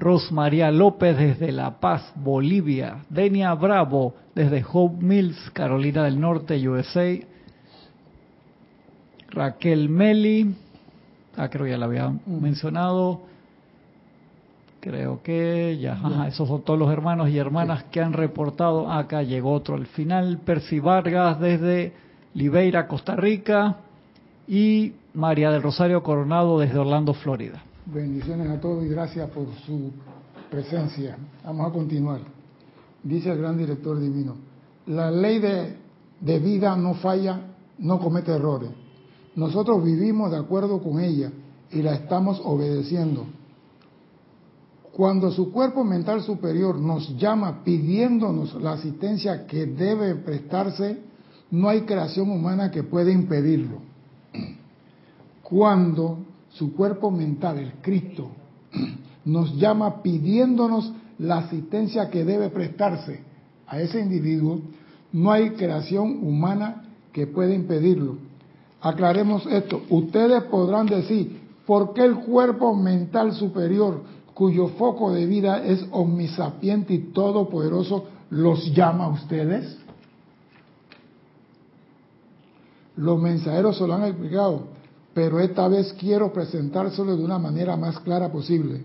Rosmaría 0.00 0.70
López 0.70 1.16
desde 1.16 1.52
La 1.52 1.78
Paz, 1.78 2.12
Bolivia. 2.16 3.04
Denia 3.10 3.52
Bravo 3.54 4.14
desde 4.34 4.64
Hope 4.72 5.04
Mills, 5.04 5.50
Carolina 5.52 6.04
del 6.04 6.18
Norte, 6.18 6.66
USA. 6.66 7.18
Raquel 9.28 9.90
Meli, 9.90 10.54
ah, 11.36 11.48
creo 11.48 11.66
que 11.66 11.70
ya 11.70 11.76
la 11.76 11.84
había 11.84 12.12
mencionado. 12.26 13.20
Creo 14.80 15.22
que 15.22 15.78
ya, 15.78 16.00
esos 16.26 16.48
son 16.48 16.62
todos 16.62 16.78
los 16.78 16.90
hermanos 16.90 17.28
y 17.28 17.36
hermanas 17.36 17.84
que 17.92 18.00
han 18.00 18.14
reportado. 18.14 18.90
acá 18.90 19.22
llegó 19.22 19.52
otro 19.52 19.74
al 19.74 19.86
final. 19.86 20.38
Percy 20.38 20.80
Vargas 20.80 21.38
desde 21.38 21.92
Libeira, 22.32 22.88
Costa 22.88 23.14
Rica. 23.14 23.76
Y 24.48 24.94
María 25.12 25.50
del 25.50 25.62
Rosario 25.62 26.02
Coronado 26.02 26.58
desde 26.58 26.78
Orlando, 26.78 27.12
Florida. 27.12 27.62
Bendiciones 27.86 28.48
a 28.50 28.60
todos 28.60 28.84
y 28.84 28.88
gracias 28.88 29.28
por 29.30 29.46
su 29.66 29.90
presencia. 30.50 31.16
Vamos 31.44 31.70
a 31.70 31.72
continuar. 31.72 32.20
Dice 33.02 33.32
el 33.32 33.38
gran 33.38 33.56
director 33.56 33.98
divino, 33.98 34.36
la 34.86 35.10
ley 35.10 35.38
de, 35.38 36.38
vida 36.38 36.76
no 36.76 36.94
falla 36.94 37.40
no 37.78 37.98
comete 37.98 38.32
errores. 38.32 38.70
Nosotros 39.34 39.82
vivimos 39.82 40.30
de 40.30 40.36
acuerdo 40.36 40.82
con 40.82 41.00
ella 41.00 41.32
y 41.70 41.80
la 41.80 41.94
estamos 41.94 42.40
obedeciendo. 42.44 43.24
Cuando 44.92 45.30
su 45.30 45.50
cuerpo 45.50 45.82
mental 45.82 46.22
superior 46.22 46.78
nos 46.78 47.16
llama 47.16 47.64
pidiéndonos 47.64 48.54
la 48.60 48.72
asistencia 48.72 49.46
que 49.46 49.64
debe 49.64 50.16
prestarse, 50.16 50.98
no 51.50 51.70
hay 51.70 51.82
creación 51.82 52.30
humana 52.30 52.70
que 52.70 52.82
pueda 52.82 53.10
impedirlo. 53.10 53.78
Cuando 55.42 56.18
su 56.52 56.74
cuerpo 56.74 57.10
mental, 57.10 57.58
el 57.58 57.72
Cristo, 57.80 58.30
nos 59.24 59.56
llama 59.56 60.02
pidiéndonos 60.02 60.92
la 61.18 61.38
asistencia 61.38 62.10
que 62.10 62.24
debe 62.24 62.48
prestarse 62.48 63.20
a 63.66 63.80
ese 63.80 64.00
individuo, 64.00 64.60
no 65.12 65.30
hay 65.30 65.50
creación 65.50 66.20
humana 66.22 66.84
que 67.12 67.26
pueda 67.26 67.54
impedirlo. 67.54 68.16
Aclaremos 68.80 69.46
esto. 69.46 69.82
Ustedes 69.90 70.42
podrán 70.44 70.86
decir, 70.86 71.40
¿por 71.66 71.92
qué 71.92 72.04
el 72.04 72.16
cuerpo 72.16 72.74
mental 72.74 73.32
superior, 73.32 74.02
cuyo 74.34 74.68
foco 74.68 75.12
de 75.12 75.26
vida 75.26 75.62
es 75.64 75.84
omnisapiente 75.90 76.94
y 76.94 76.98
todopoderoso, 77.12 78.06
los 78.30 78.72
llama 78.74 79.04
a 79.04 79.08
ustedes? 79.08 79.76
Los 82.96 83.20
mensajeros 83.20 83.76
se 83.76 83.86
lo 83.86 83.94
han 83.94 84.04
explicado, 84.04 84.64
pero 85.14 85.40
esta 85.40 85.68
vez 85.68 85.92
quiero 85.94 86.32
presentárselo 86.32 87.16
de 87.16 87.24
una 87.24 87.38
manera 87.38 87.76
más 87.76 87.98
clara 88.00 88.30
posible. 88.30 88.82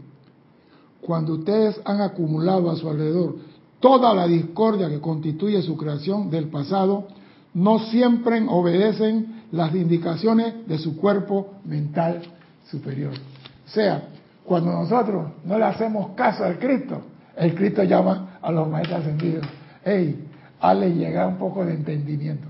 Cuando 1.02 1.34
ustedes 1.34 1.80
han 1.86 2.02
acumulado 2.02 2.72
a 2.72 2.76
su 2.76 2.90
alrededor 2.90 3.36
toda 3.80 4.14
la 4.14 4.26
discordia 4.26 4.90
que 4.90 5.00
constituye 5.00 5.62
su 5.62 5.78
creación 5.78 6.30
del 6.32 6.48
pasado, 6.48 7.08
no 7.54 7.80
siempre 7.80 8.44
obedecen 8.50 9.44
las 9.52 9.74
indicaciones 9.76 10.68
de 10.68 10.78
su 10.78 10.98
cuerpo 10.98 11.54
mental 11.64 12.22
superior. 12.70 13.14
O 13.14 13.70
sea, 13.70 14.10
cuando 14.44 14.72
nosotros 14.72 15.28
no 15.46 15.58
le 15.58 15.66
hacemos 15.66 16.12
caso 16.16 16.44
al 16.44 16.58
Cristo, 16.58 17.02
el 17.38 17.54
Cristo 17.54 17.84
llama 17.84 18.40
a 18.42 18.52
los 18.52 18.68
maestros 18.68 19.02
ascendidos, 19.02 19.46
hey, 19.84 20.28
hazle 20.60 20.94
llegar 20.96 21.28
un 21.28 21.38
poco 21.38 21.64
de 21.64 21.74
entendimiento. 21.74 22.48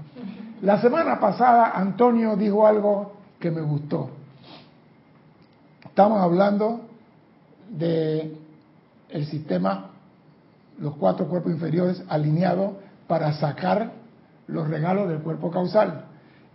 La 0.62 0.82
semana 0.82 1.20
pasada 1.20 1.72
Antonio 1.76 2.36
dijo 2.36 2.66
algo 2.66 3.15
que 3.46 3.52
me 3.52 3.62
gustó. 3.62 4.10
Estamos 5.86 6.20
hablando 6.20 6.82
de 7.70 8.36
el 9.10 9.26
sistema, 9.28 9.92
los 10.80 10.96
cuatro 10.96 11.28
cuerpos 11.28 11.52
inferiores 11.52 12.04
alineados 12.10 12.72
para 13.06 13.34
sacar 13.34 13.92
los 14.48 14.68
regalos 14.68 15.10
del 15.10 15.20
cuerpo 15.20 15.52
causal. 15.52 16.06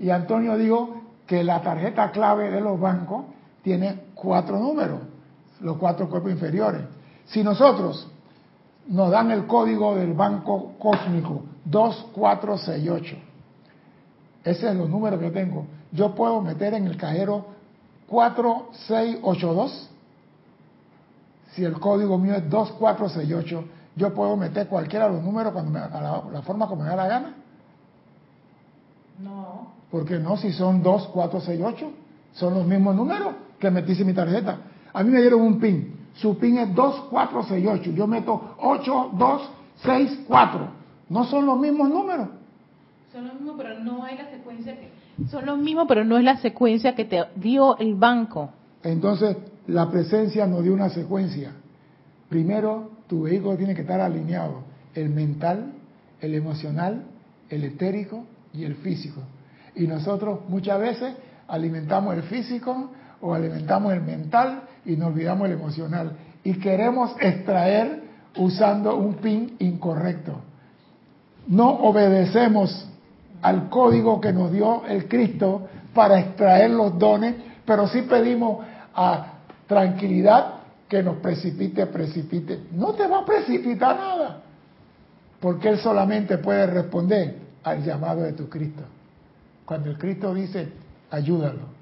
Y 0.01 0.11
Antonio 0.11 0.57
dijo 0.57 1.03
que 1.29 1.45
la 1.45 1.63
tarjeta 1.63 2.11
clave 2.11 2.51
de 2.51 2.61
los 2.61 2.81
bancos 2.81 3.27
tiene 3.63 4.07
cuatro 4.17 4.59
números, 4.59 4.99
los 5.61 5.77
cuatro 5.77 6.11
cuerpos 6.11 6.33
inferiores. 6.33 6.83
Si 7.27 7.45
nosotros 7.45 8.09
nos 8.89 9.13
dan 9.13 9.31
el 9.31 9.47
código 9.47 9.95
del 9.95 10.13
banco 10.15 10.73
cósmico 10.77 11.45
2468, 11.67 13.17
ese 14.45 14.69
es 14.69 14.77
los 14.77 14.89
números 14.89 15.21
que 15.21 15.31
tengo, 15.31 15.67
yo 15.93 16.15
puedo 16.15 16.41
meter 16.41 16.75
en 16.75 16.87
el 16.87 16.97
cajero 16.97 17.47
4682 18.09 19.91
si 21.53 21.65
el 21.65 21.79
código 21.81 22.17
mío 22.17 22.35
es 22.35 22.49
2468, 22.49 23.65
yo 23.97 24.15
puedo 24.15 24.37
meter 24.37 24.69
cualquiera 24.69 25.07
de 25.07 25.15
los 25.15 25.25
números 25.25 25.53
cuando 25.53 25.73
me, 25.73 25.81
la, 25.81 26.23
la 26.33 26.43
forma 26.43 26.69
como 26.69 26.83
me 26.83 26.89
da 26.89 26.97
la 26.97 27.09
gana. 27.09 27.35
No. 29.19 29.73
¿Por 29.91 30.05
qué 30.05 30.19
no? 30.19 30.37
Si 30.37 30.53
son 30.53 30.83
2468, 30.83 31.91
son 32.33 32.55
los 32.55 32.67
mismos 32.67 32.95
números 32.95 33.35
que 33.59 33.71
metí 33.71 34.01
en 34.01 34.07
mi 34.07 34.15
tarjeta. 34.15 34.59
A 34.93 35.03
mí 35.03 35.11
me 35.11 35.21
dieron 35.21 35.41
un 35.41 35.59
PIN. 35.59 36.11
Su 36.15 36.39
PIN 36.39 36.59
es 36.59 36.73
2468. 36.75 37.91
Yo 37.93 38.07
meto 38.07 38.55
8264. 38.59 40.81
No 41.09 41.25
son 41.25 41.47
los 41.47 41.59
mismos 41.59 41.89
números. 41.89 42.29
Son 43.13 43.27
los 43.27 43.35
mismos, 43.35 43.57
pero 43.59 43.79
no 43.81 44.05
hay 44.05 44.17
la 44.17 44.31
secuencia 44.31 44.77
que. 44.77 44.91
Son 45.29 45.45
los 45.45 45.59
mismos, 45.59 45.87
pero 45.89 46.05
no 46.05 46.17
es 46.17 46.25
la 46.25 46.37
secuencia 46.37 46.95
que 46.95 47.05
te 47.05 47.25
dio 47.37 47.77
el 47.79 47.95
banco. 47.95 48.51
Entonces, 48.83 49.37
la 49.67 49.91
presencia 49.91 50.47
nos 50.47 50.63
dio 50.63 50.73
una 50.73 50.89
secuencia. 50.91 51.53
Primero, 52.29 52.91
tu 53.09 53.23
vehículo 53.23 53.57
tiene 53.57 53.75
que 53.75 53.81
estar 53.83 54.01
alineado, 54.01 54.63
el 54.95 55.11
mental, 55.11 55.73
el 56.21 56.35
emocional, 56.35 57.03
el 57.49 57.65
etérico 57.65 58.25
y 58.55 58.65
el 58.65 58.77
físico. 58.77 59.21
Y 59.75 59.87
nosotros 59.87 60.41
muchas 60.49 60.79
veces 60.81 61.15
alimentamos 61.49 62.15
el 62.15 62.23
físico 62.23 62.91
o 63.21 63.35
alimentamos 63.35 63.93
el 63.93 64.03
mental 64.03 64.63
y 64.87 64.97
nos 64.97 65.09
olvidamos 65.09 65.49
el 65.49 65.55
emocional. 65.55 66.13
Y 66.45 66.55
queremos 66.55 67.15
extraer 67.21 68.05
usando 68.37 68.97
un 68.97 69.15
pin 69.15 69.57
incorrecto. 69.59 70.41
No 71.49 71.71
obedecemos 71.71 72.89
al 73.43 73.69
código 73.69 74.21
que 74.21 74.33
nos 74.33 74.53
dio 74.53 74.85
el 74.87 75.09
Cristo 75.09 75.69
para 75.95 76.21
extraer 76.21 76.71
los 76.71 76.99
dones, 76.99 77.35
pero 77.65 77.89
sí 77.89 78.03
pedimos 78.03 78.65
a 78.95 79.35
tranquilidad 79.67 80.55
que 80.89 81.03
nos 81.03 81.17
precipite, 81.17 81.87
precipite. 81.87 82.61
No 82.73 82.93
te 82.95 83.07
va 83.07 83.21
a 83.21 83.25
precipitar 83.25 83.97
nada, 83.97 84.43
porque 85.41 85.69
Él 85.69 85.79
solamente 85.79 86.39
puede 86.39 86.67
responder 86.67 87.37
al 87.63 87.85
llamado 87.85 88.23
de 88.23 88.33
tu 88.33 88.49
Cristo. 88.49 88.83
Cuando 89.65 89.91
el 89.91 89.99
Cristo 89.99 90.35
dice, 90.35 90.69
ayúdalo. 91.11 91.81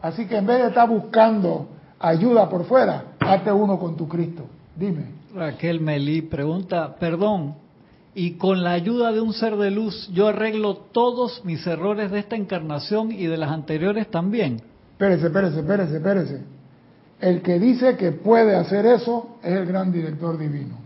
Así 0.00 0.26
que 0.26 0.36
en 0.36 0.46
vez 0.46 0.58
de 0.58 0.68
estar 0.68 0.88
buscando 0.88 1.68
ayuda 1.98 2.48
por 2.48 2.64
fuera, 2.64 3.04
hazte 3.18 3.50
uno 3.50 3.78
con 3.78 3.96
tu 3.96 4.06
Cristo. 4.06 4.44
Dime. 4.76 5.18
Raquel 5.34 5.80
Melí 5.80 6.22
pregunta, 6.22 6.94
perdón, 6.98 7.56
y 8.14 8.32
con 8.32 8.62
la 8.62 8.72
ayuda 8.72 9.12
de 9.12 9.20
un 9.20 9.32
ser 9.32 9.56
de 9.56 9.70
luz 9.70 10.08
yo 10.12 10.28
arreglo 10.28 10.76
todos 10.76 11.44
mis 11.44 11.66
errores 11.66 12.10
de 12.10 12.20
esta 12.20 12.36
encarnación 12.36 13.12
y 13.12 13.26
de 13.26 13.36
las 13.36 13.50
anteriores 13.50 14.10
también. 14.10 14.62
Espérese, 14.92 15.26
espérese, 15.26 15.60
espérese, 15.60 15.96
espérese. 15.96 16.42
El 17.20 17.42
que 17.42 17.58
dice 17.58 17.96
que 17.96 18.12
puede 18.12 18.56
hacer 18.56 18.86
eso 18.86 19.38
es 19.42 19.52
el 19.52 19.66
gran 19.66 19.92
director 19.92 20.38
divino. 20.38 20.76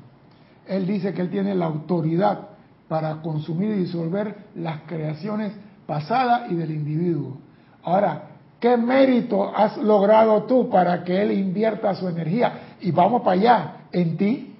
Él 0.67 0.87
dice 0.87 1.13
que 1.13 1.23
él 1.23 1.31
tiene 1.31 1.55
la 1.55 1.67
autoridad 1.67 2.49
para 2.89 3.23
consumir 3.23 3.71
y 3.71 3.81
disolver 3.81 4.37
las 4.55 4.83
creaciones 4.83 5.53
pasadas 5.87 6.51
y 6.51 6.55
del 6.55 6.71
individuo. 6.71 7.39
Ahora, 7.83 8.23
¿qué 8.61 8.77
mérito 8.77 9.55
has 9.55 9.77
logrado 9.79 10.45
tú 10.45 10.69
para 10.69 11.03
que 11.03 11.23
él 11.23 11.33
invierta 11.33 11.95
su 11.95 12.09
energía? 12.09 12.77
Y 12.81 12.91
vamos 12.91 13.23
para 13.23 13.33
allá, 13.33 13.77
en 13.93 14.17
ti. 14.17 14.52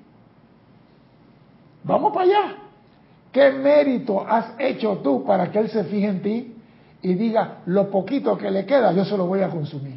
Vamos 1.85 2.13
para 2.13 2.25
allá. 2.25 2.55
¿Qué 3.33 3.51
mérito 3.51 4.25
has 4.27 4.53
hecho 4.59 4.99
tú 5.03 5.25
para 5.25 5.51
que 5.51 5.59
él 5.59 5.71
se 5.71 5.85
fije 5.85 6.07
en 6.07 6.23
ti 6.23 6.55
y 7.01 7.15
diga, 7.15 7.59
lo 7.67 7.91
poquito 7.91 8.37
que 8.37 8.51
le 8.51 8.67
queda, 8.67 8.93
yo 8.93 9.05
se 9.05 9.17
lo 9.17 9.27
voy 9.27 9.41
a 9.41 9.49
consumir? 9.49 9.97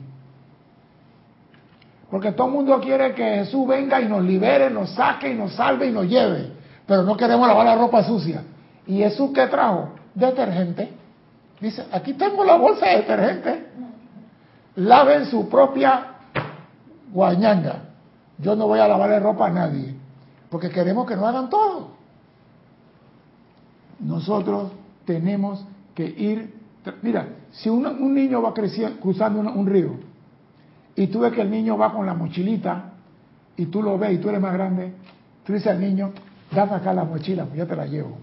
Porque 2.09 2.31
todo 2.31 2.47
el 2.47 2.53
mundo 2.53 2.79
quiere 2.79 3.13
que 3.13 3.23
Jesús 3.23 3.67
venga 3.67 3.99
y 3.99 4.07
nos 4.07 4.23
libere, 4.23 4.69
nos 4.69 4.91
saque 4.91 5.31
y 5.31 5.35
nos 5.35 5.53
salve 5.53 5.87
y 5.87 5.91
nos 5.91 6.05
lleve. 6.05 6.51
Pero 6.87 7.03
no 7.03 7.17
queremos 7.17 7.47
lavar 7.47 7.65
la 7.65 7.75
ropa 7.75 8.03
sucia. 8.03 8.43
¿Y 8.87 8.99
Jesús 8.99 9.31
qué 9.33 9.47
trajo? 9.47 9.89
Detergente. 10.13 10.93
Dice, 11.59 11.85
aquí 11.91 12.13
tengo 12.13 12.43
la 12.45 12.55
bolsa 12.55 12.85
de 12.85 12.97
detergente. 12.97 13.65
Laven 14.75 15.25
su 15.25 15.49
propia 15.49 16.15
guañanga. 17.11 17.83
Yo 18.37 18.55
no 18.55 18.67
voy 18.67 18.79
a 18.79 18.87
lavar 18.87 19.09
la 19.09 19.19
ropa 19.19 19.47
a 19.47 19.49
nadie. 19.49 19.95
Porque 20.55 20.69
queremos 20.69 21.05
que 21.05 21.17
nos 21.17 21.25
hagan 21.25 21.49
todo. 21.49 21.89
Nosotros 23.99 24.71
tenemos 25.03 25.65
que 25.93 26.05
ir. 26.05 26.53
Mira, 27.01 27.27
si 27.51 27.67
un, 27.67 28.15
niño 28.15 28.41
va 28.41 28.53
creciendo, 28.53 28.97
cruzando 29.01 29.41
un 29.41 29.67
río, 29.67 29.95
y 30.95 31.07
tú 31.07 31.19
ves 31.19 31.33
que 31.33 31.41
el 31.41 31.51
niño 31.51 31.77
va 31.77 31.91
con 31.91 32.05
la 32.05 32.13
mochilita 32.13 32.93
y 33.57 33.65
tú 33.65 33.83
lo 33.83 33.97
ves 33.97 34.13
y 34.13 34.17
tú 34.19 34.29
eres 34.29 34.39
más 34.39 34.53
grande, 34.53 34.93
tú 35.43 35.51
dices 35.51 35.67
al 35.67 35.81
niño, 35.81 36.13
dame 36.53 36.75
acá 36.75 36.93
la 36.93 37.03
mochila, 37.03 37.43
pues 37.43 37.57
yo 37.57 37.67
te 37.67 37.75
la 37.75 37.85
llevo. 37.85 38.17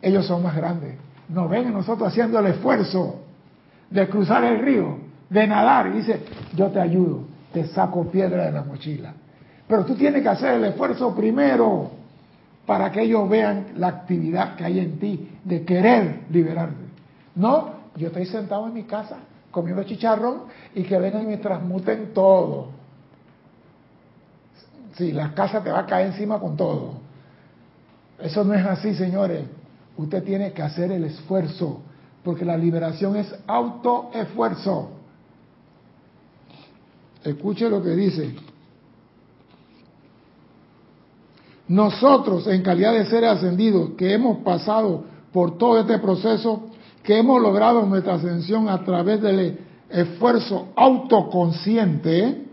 Ellos 0.00 0.24
son 0.24 0.42
más 0.42 0.56
grandes. 0.56 0.96
Nos 1.28 1.50
ven 1.50 1.70
nosotros 1.74 2.08
haciendo 2.08 2.38
el 2.38 2.46
esfuerzo 2.46 3.16
de 3.90 4.08
cruzar 4.08 4.44
el 4.44 4.60
río, 4.60 4.96
de 5.28 5.46
nadar, 5.46 5.88
y 5.88 5.90
dice, 5.90 6.24
yo 6.56 6.70
te 6.70 6.80
ayudo, 6.80 7.26
te 7.52 7.66
saco 7.66 8.10
piedra 8.10 8.46
de 8.46 8.52
la 8.52 8.64
mochila. 8.64 9.12
Pero 9.72 9.86
tú 9.86 9.94
tienes 9.94 10.22
que 10.22 10.28
hacer 10.28 10.52
el 10.56 10.64
esfuerzo 10.66 11.14
primero 11.14 11.92
para 12.66 12.92
que 12.92 13.00
ellos 13.00 13.26
vean 13.26 13.68
la 13.76 13.88
actividad 13.88 14.54
que 14.54 14.66
hay 14.66 14.80
en 14.80 14.98
ti 14.98 15.30
de 15.42 15.64
querer 15.64 16.24
liberarte. 16.28 16.84
No, 17.34 17.70
yo 17.96 18.08
estoy 18.08 18.26
sentado 18.26 18.66
en 18.66 18.74
mi 18.74 18.82
casa 18.82 19.16
comiendo 19.50 19.82
chicharrón 19.84 20.42
y 20.74 20.82
que 20.82 20.98
vengan 20.98 21.22
y 21.22 21.26
me 21.26 21.38
transmuten 21.38 22.12
todo. 22.12 22.68
Sí, 24.92 25.10
la 25.10 25.32
casa 25.32 25.64
te 25.64 25.70
va 25.70 25.78
a 25.78 25.86
caer 25.86 26.08
encima 26.08 26.38
con 26.38 26.54
todo. 26.54 26.92
Eso 28.18 28.44
no 28.44 28.52
es 28.52 28.66
así, 28.66 28.94
señores. 28.94 29.46
Usted 29.96 30.22
tiene 30.22 30.52
que 30.52 30.60
hacer 30.60 30.92
el 30.92 31.04
esfuerzo 31.04 31.80
porque 32.22 32.44
la 32.44 32.58
liberación 32.58 33.16
es 33.16 33.34
autoesfuerzo. 33.46 34.90
Escuche 37.24 37.70
lo 37.70 37.82
que 37.82 37.96
dice. 37.96 38.51
Nosotros, 41.68 42.46
en 42.46 42.62
calidad 42.62 42.92
de 42.92 43.06
seres 43.06 43.30
ascendidos, 43.30 43.90
que 43.96 44.12
hemos 44.12 44.38
pasado 44.38 45.04
por 45.32 45.56
todo 45.58 45.80
este 45.80 45.98
proceso, 45.98 46.64
que 47.02 47.18
hemos 47.18 47.40
logrado 47.40 47.84
nuestra 47.86 48.14
ascensión 48.14 48.68
a 48.68 48.84
través 48.84 49.20
del 49.22 49.58
esfuerzo 49.88 50.68
autoconsciente, 50.76 52.46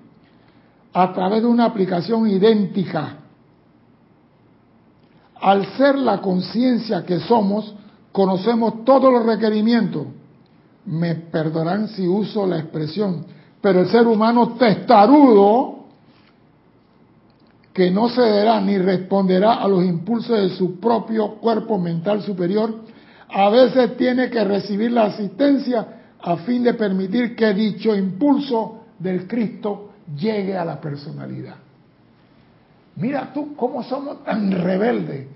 a 0.94 1.14
través 1.14 1.42
de 1.42 1.48
una 1.48 1.66
aplicación 1.66 2.28
idéntica. 2.28 3.18
Al 5.42 5.66
ser 5.78 5.98
la 5.98 6.20
conciencia 6.20 7.06
que 7.06 7.20
somos, 7.20 7.74
conocemos 8.12 8.84
todos 8.84 9.12
los 9.12 9.26
requerimientos. 9.26 10.08
Me 10.86 11.16
perdonarán 11.16 11.88
si 11.90 12.08
uso 12.08 12.46
la 12.46 12.60
expresión, 12.60 13.26
pero 13.62 13.82
el 13.82 13.90
ser 13.90 14.08
humano 14.08 14.56
testarudo, 14.58 15.79
que 17.74 17.92
no 17.92 18.10
cederá 18.10 18.60
ni 18.62 18.78
responderá 18.78 19.54
a 19.54 19.68
los 19.68 19.84
impulsos 19.84 20.40
de 20.40 20.50
su 20.50 20.80
propio 20.80 21.36
cuerpo 21.36 21.78
mental 21.78 22.22
superior, 22.24 22.74
a 23.30 23.50
veces 23.50 23.96
tiene 23.98 24.30
que 24.30 24.44
recibir 24.44 24.92
la 24.92 25.06
asistencia 25.06 25.88
a 26.22 26.38
fin 26.38 26.64
de 26.64 26.74
permitir 26.74 27.36
que 27.36 27.54
dicho 27.54 27.96
impulso 27.96 28.86
del 28.98 29.28
Cristo 29.28 29.92
llegue 30.16 30.58
a 30.58 30.66
la 30.66 30.82
personalidad. 30.82 31.56
Mira 32.96 33.32
tú 33.34 33.56
cómo 33.56 33.84
somos 33.84 34.24
tan 34.24 34.52
rebeldes 34.52 35.28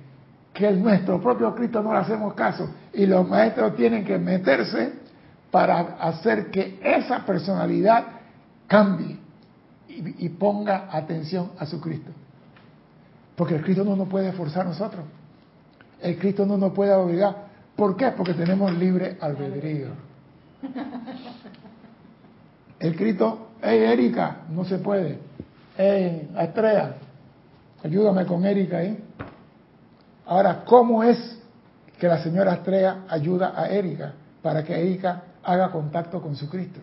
que 0.54 0.72
nuestro 0.72 1.22
propio 1.22 1.56
Cristo 1.56 1.82
no 1.82 1.94
le 1.94 2.00
hacemos 2.00 2.34
caso 2.34 2.70
y 2.94 3.06
los 3.06 3.28
maestros 3.28 3.76
tienen 3.76 4.04
que 4.04 4.18
meterse 4.18 4.94
para 5.50 5.98
hacer 6.00 6.52
que 6.52 6.80
esa 6.84 7.26
personalidad 7.26 8.06
cambie 8.68 9.18
y, 9.88 10.30
ponga 10.30 10.90
atención 10.92 11.52
a 11.60 11.66
su 11.66 11.80
Cristo. 11.80 12.10
Porque 13.36 13.56
el 13.56 13.64
Cristo 13.64 13.84
no 13.84 13.96
nos 13.96 14.08
puede 14.08 14.32
forzar 14.34 14.66
a 14.66 14.70
nosotros. 14.70 15.06
El 16.02 16.18
Cristo 16.18 16.46
no 16.46 16.58
nos 16.58 16.74
puede 16.74 16.94
obligar. 16.94 17.48
¿Por 17.76 17.96
qué? 17.98 18.12
Porque 18.12 18.34
tenemos 18.34 18.72
libre 18.74 19.18
albedrío. 19.20 19.90
El 22.80 22.96
Cristo, 22.96 23.48
hey 23.62 23.80
Erika, 23.84 24.42
no 24.50 24.66
se 24.66 24.78
puede. 24.78 25.18
Hey 25.78 26.30
Astrea, 26.36 26.96
ayúdame 27.84 28.26
con 28.26 28.46
Erika 28.46 28.78
ahí. 28.78 29.02
Ahora, 30.26 30.64
¿cómo 30.66 31.04
es 31.04 31.40
que 31.98 32.08
la 32.08 32.22
señora 32.22 32.54
Astrea 32.54 33.06
ayuda 33.10 33.54
a 33.56 33.68
Erika 33.70 34.14
para 34.42 34.64
que 34.64 34.80
Erika 34.80 35.24
haga 35.44 35.72
contacto 35.72 36.22
con 36.22 36.36
su 36.36 36.50
Cristo? 36.50 36.80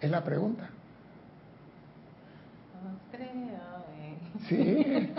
Es 0.00 0.10
la 0.10 0.22
pregunta. 0.22 0.70
Sí, 4.48 5.12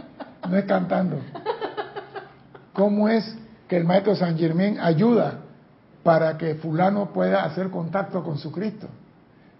no 0.49 0.57
es 0.57 0.65
cantando. 0.65 1.17
¿Cómo 2.73 3.09
es 3.09 3.37
que 3.67 3.77
el 3.77 3.85
maestro 3.85 4.15
San 4.15 4.37
Germán 4.37 4.79
ayuda 4.79 5.39
para 6.03 6.37
que 6.37 6.55
fulano 6.55 7.11
pueda 7.13 7.43
hacer 7.43 7.69
contacto 7.69 8.23
con 8.23 8.37
su 8.37 8.51
Cristo? 8.51 8.87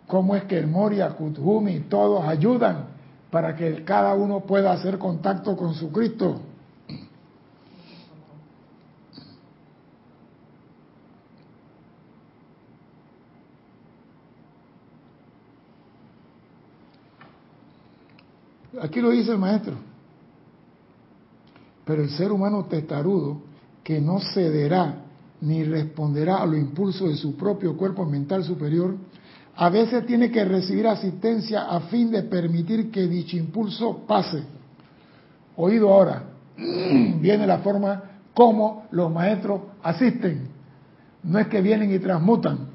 ¿Cómo 0.08 0.36
es 0.36 0.44
que 0.44 0.58
el 0.58 0.68
Moria, 0.68 1.10
Kuthumi, 1.10 1.82
todos 1.82 2.26
ayudan 2.26 2.86
para 3.30 3.56
que 3.56 3.84
cada 3.86 4.14
uno 4.14 4.42
pueda 4.42 4.74
hacer 4.74 4.98
contacto 4.98 5.56
con 5.56 5.74
su 5.74 5.92
Cristo? 5.92 6.42
Aquí 18.82 19.00
lo 19.00 19.12
dice 19.12 19.32
el 19.32 19.38
maestro. 19.38 19.91
Pero 21.86 22.04
el 22.04 22.10
ser 22.12 22.32
humano 22.32 22.66
testarudo, 22.66 23.42
que 23.84 24.00
no 24.00 24.20
cederá 24.20 25.06
ni 25.42 25.64
responderá 25.64 26.38
a 26.38 26.46
los 26.46 26.58
impulsos 26.58 27.10
de 27.10 27.16
su 27.16 27.36
propio 27.36 27.76
cuerpo 27.76 28.06
mental 28.06 28.44
superior, 28.44 28.96
a 29.56 29.70
veces 29.70 30.06
tiene 30.06 30.32
que 30.32 30.46
recibir 30.46 30.88
asistencia 30.88 31.64
a 31.64 31.82
fin 31.82 32.12
de 32.12 32.24
permitir 32.24 32.92
que 32.92 33.08
dicho 33.08 33.38
impulso 33.38 34.06
pase. 34.08 34.44
Oído 35.56 35.92
ahora, 35.92 36.24
viene 36.58 37.46
la 37.46 37.60
forma 37.60 38.04
como 38.34 38.86
los 38.92 39.12
maestros 39.12 39.62
asisten. 39.84 40.48
No 41.24 41.40
es 41.40 41.48
que 41.48 41.62
vienen 41.62 41.94
y 41.94 42.00
transmutan. 42.00 42.70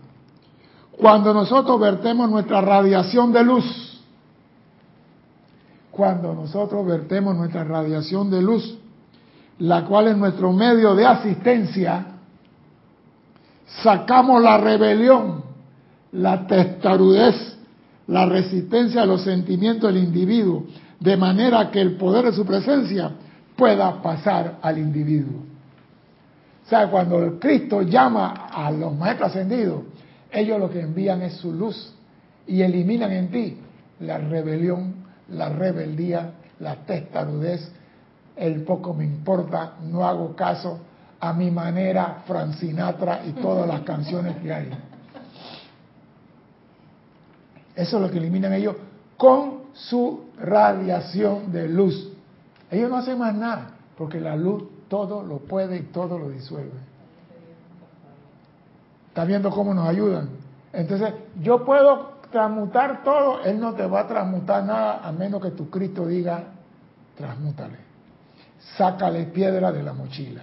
Cuando 0.99 1.33
nosotros 1.33 1.81
vertemos 1.81 2.31
nuestra 2.31 2.61
radiación 2.61 3.33
de 3.33 3.45
luz, 3.45 4.01
cuando 5.91 6.35
nosotros 6.35 6.87
vertemos 6.87 7.35
nuestra 7.37 7.65
radiación 7.65 8.31
de 8.31 8.43
luz, 8.43 8.79
la 9.59 9.85
cual 9.85 10.09
es 10.09 10.17
nuestro 10.17 10.53
medio 10.53 10.95
de 10.95 11.07
asistencia, 11.07 12.07
sacamos 13.83 14.43
la 14.43 14.59
rebelión, 14.59 15.43
la 16.13 16.47
testarudez, 16.47 17.57
la 18.07 18.27
resistencia 18.27 19.03
a 19.03 19.07
los 19.07 19.23
sentimientos 19.23 19.93
del 19.93 20.03
individuo, 20.03 20.65
de 21.01 21.17
manera 21.17 21.71
que 21.71 21.81
el 21.81 21.97
poder 21.97 22.27
de 22.27 22.33
su 22.33 22.45
presencia 22.45 23.11
pueda 23.57 24.03
pasar 24.03 24.59
al 24.63 24.79
individuo. 24.79 25.41
O 26.65 26.69
sea, 26.69 26.89
cuando 26.91 27.23
el 27.23 27.39
Cristo 27.39 27.83
llama 27.83 28.49
a 28.53 28.71
los 28.71 28.95
maestros 28.95 29.31
ascendidos, 29.31 29.83
ellos 30.31 30.59
lo 30.59 30.71
que 30.71 30.81
envían 30.81 31.23
es 31.23 31.35
su 31.35 31.53
luz 31.53 31.95
y 32.47 32.63
eliminan 32.63 33.13
en 33.13 33.31
ti 33.31 33.59
la 34.01 34.19
rebelión 34.19 35.07
la 35.29 35.49
rebeldía, 35.49 36.33
la 36.61 36.77
testarudez, 36.87 37.71
el 38.37 38.63
poco 38.65 38.93
me 38.93 39.05
importa, 39.05 39.75
no 39.83 40.07
hago 40.07 40.37
caso 40.37 40.79
a 41.19 41.33
mi 41.33 41.51
manera, 41.51 42.23
Francinatra 42.27 43.25
y 43.27 43.33
todas 43.33 43.67
las 43.67 43.81
canciones 43.81 44.37
que 44.37 44.53
hay. 44.53 44.71
Eso 47.75 47.97
es 47.97 48.03
lo 48.03 48.11
que 48.11 48.19
eliminan 48.19 48.53
ellos 48.53 48.77
con 49.17 49.65
su 49.73 50.27
radiación 50.39 51.53
de 51.53 51.69
luz. 51.69 52.13
Ellos 52.71 52.91
no 52.91 52.97
hacen 52.97 53.19
más 53.19 53.35
nada, 53.35 53.71
porque 53.97 54.21
la 54.21 54.37
luz 54.37 54.65
todo 54.89 55.23
lo 55.23 55.39
puede 55.39 55.79
y 55.79 55.83
todo 55.85 56.19
lo 56.19 56.29
disuelve. 56.31 56.79
¿Está 59.09 59.25
viendo 59.25 59.51
cómo 59.51 59.73
nos 59.73 59.89
ayudan? 59.89 60.29
Entonces, 60.73 61.15
yo 61.41 61.65
puedo 61.65 62.17
transmutar 62.31 63.03
todo, 63.03 63.43
Él 63.45 63.59
no 63.59 63.75
te 63.75 63.87
va 63.87 64.01
a 64.01 64.07
transmutar 64.07 64.65
nada 64.65 65.01
a 65.03 65.13
menos 65.13 65.43
que 65.43 65.51
tu 65.53 65.71
Cristo 65.71 66.07
diga, 66.07 66.45
transmútale. 67.17 67.86
Sácale 68.77 69.25
piedra 69.27 69.71
de 69.73 69.83
la 69.83 69.93
mochila. 69.93 70.43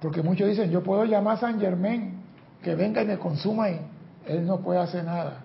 Porque 0.00 0.22
muchos 0.22 0.48
dicen, 0.48 0.70
yo 0.70 0.82
puedo 0.82 1.04
llamar 1.04 1.36
a 1.36 1.40
San 1.40 1.60
Germán 1.60 2.14
que 2.62 2.74
venga 2.74 3.02
y 3.02 3.06
me 3.06 3.18
consuma 3.18 3.70
y 3.70 3.80
Él 4.26 4.46
no 4.46 4.60
puede 4.60 4.80
hacer 4.80 5.04
nada. 5.04 5.44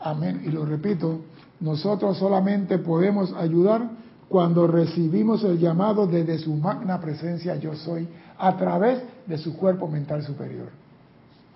Amén. 0.00 0.42
Y 0.44 0.50
lo 0.50 0.64
repito, 0.64 1.20
nosotros 1.60 2.18
solamente 2.18 2.78
podemos 2.78 3.32
ayudar 3.34 3.82
cuando 4.28 4.66
recibimos 4.66 5.44
el 5.44 5.58
llamado 5.58 6.06
desde 6.06 6.38
su 6.38 6.54
magna 6.54 7.00
presencia 7.00 7.56
yo 7.56 7.74
soy 7.74 8.08
a 8.38 8.56
través 8.56 9.02
de 9.26 9.38
su 9.38 9.56
cuerpo 9.56 9.86
mental 9.88 10.22
superior. 10.22 10.68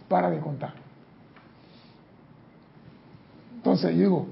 Para 0.09 0.31
de 0.31 0.39
contar. 0.41 0.75
Entonces 3.57 3.97
digo, 3.97 4.27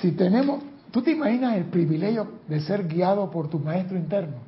si 0.00 0.12
tenemos, 0.12 0.62
tú 0.90 1.02
te 1.02 1.10
imaginas 1.10 1.56
el 1.56 1.64
privilegio 1.64 2.26
de 2.48 2.60
ser 2.60 2.88
guiado 2.88 3.30
por 3.30 3.48
tu 3.48 3.58
maestro 3.58 3.98
interno 3.98 4.47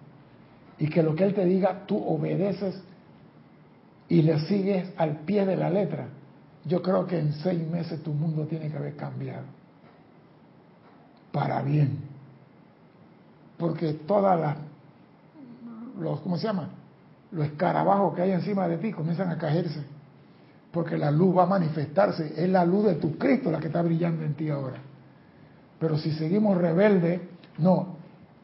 y 0.80 0.88
que 0.88 1.02
lo 1.02 1.14
que 1.14 1.24
él 1.24 1.34
te 1.34 1.44
diga 1.44 1.86
tú 1.86 1.96
obedeces 1.96 2.82
y 4.08 4.22
le 4.22 4.40
sigues 4.40 4.92
al 4.96 5.18
pie 5.20 5.46
de 5.46 5.56
la 5.56 5.70
letra. 5.70 6.08
Yo 6.64 6.82
creo 6.82 7.06
que 7.06 7.18
en 7.18 7.32
seis 7.34 7.64
meses 7.68 8.02
tu 8.02 8.12
mundo 8.12 8.46
tiene 8.46 8.70
que 8.70 8.76
haber 8.76 8.96
cambiado 8.96 9.44
para 11.30 11.62
bien. 11.62 11.98
Porque 13.56 13.92
todas 13.92 14.40
las, 14.40 14.56
los, 15.98 16.20
¿cómo 16.20 16.36
se 16.38 16.46
llama? 16.46 16.70
Los 17.30 17.46
escarabajos 17.46 18.14
que 18.14 18.22
hay 18.22 18.32
encima 18.32 18.66
de 18.66 18.78
ti 18.78 18.90
comienzan 18.90 19.30
a 19.30 19.38
caerse 19.38 19.84
porque 20.72 20.96
la 20.96 21.10
luz 21.10 21.36
va 21.36 21.44
a 21.44 21.46
manifestarse, 21.46 22.32
es 22.36 22.48
la 22.48 22.64
luz 22.64 22.84
de 22.84 22.94
tu 22.94 23.18
Cristo 23.18 23.50
la 23.50 23.58
que 23.58 23.66
está 23.66 23.82
brillando 23.82 24.24
en 24.24 24.34
ti 24.34 24.48
ahora. 24.50 24.78
Pero 25.78 25.98
si 25.98 26.12
seguimos 26.12 26.56
rebeldes, 26.56 27.20
no, 27.58 27.96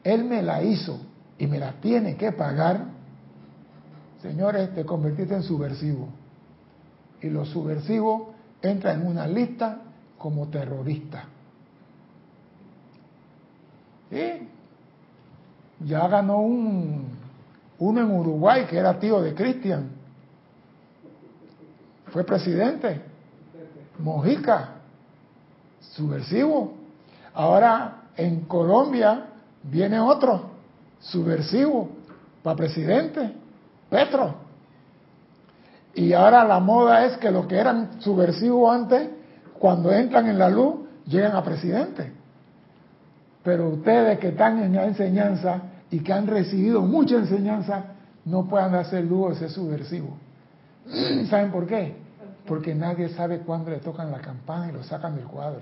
Él 0.03 0.25
me 0.25 0.41
la 0.41 0.61
hizo 0.61 0.99
y 1.39 1.47
me 1.47 1.59
la 1.59 1.73
tiene 1.73 2.15
que 2.15 2.31
pagar, 2.31 2.85
señores, 4.21 4.73
te 4.73 4.85
convertiste 4.85 5.35
en 5.35 5.43
subversivo. 5.43 6.09
Y 7.21 7.29
los 7.29 7.49
subversivos 7.49 8.29
entran 8.61 9.01
en 9.01 9.07
una 9.07 9.27
lista 9.27 9.79
como 10.17 10.47
terroristas. 10.47 11.23
¿Sí? 14.09 14.47
Ya 15.81 16.07
ganó 16.07 16.39
un, 16.39 17.07
uno 17.79 18.01
en 18.01 18.11
Uruguay 18.11 18.65
que 18.67 18.77
era 18.77 18.99
tío 18.99 19.21
de 19.21 19.35
Cristian 19.35 19.97
fue 22.11 22.23
presidente. 22.23 23.01
Mojica, 23.99 24.69
subversivo. 25.81 26.73
Ahora 27.33 28.03
en 28.15 28.41
Colombia 28.41 29.25
viene 29.63 29.99
otro, 29.99 30.46
subversivo, 30.99 31.89
para 32.43 32.55
presidente, 32.55 33.33
Petro. 33.89 34.35
Y 35.93 36.13
ahora 36.13 36.43
la 36.43 36.59
moda 36.59 37.05
es 37.05 37.17
que 37.17 37.31
los 37.31 37.47
que 37.47 37.57
eran 37.57 38.01
subversivos 38.01 38.73
antes, 38.73 39.09
cuando 39.59 39.91
entran 39.91 40.27
en 40.27 40.37
la 40.37 40.49
luz, 40.49 40.75
llegan 41.07 41.35
a 41.35 41.43
presidente. 41.43 42.11
Pero 43.43 43.69
ustedes 43.69 44.19
que 44.19 44.29
están 44.29 44.61
en 44.61 44.75
la 44.75 44.85
enseñanza 44.85 45.61
y 45.89 45.99
que 46.01 46.13
han 46.13 46.27
recibido 46.27 46.81
mucha 46.81 47.15
enseñanza, 47.15 47.85
no 48.25 48.47
puedan 48.47 48.75
hacer 48.75 49.05
lujo 49.05 49.29
de 49.29 49.35
ser 49.35 49.49
subversivos. 49.49 50.11
¿Saben 51.29 51.51
por 51.51 51.65
qué? 51.65 51.95
Porque 52.45 52.75
nadie 52.75 53.09
sabe 53.09 53.39
cuándo 53.39 53.71
le 53.71 53.77
tocan 53.77 54.11
la 54.11 54.19
campana 54.19 54.69
y 54.69 54.73
lo 54.73 54.83
sacan 54.83 55.15
del 55.15 55.25
cuadro. 55.25 55.61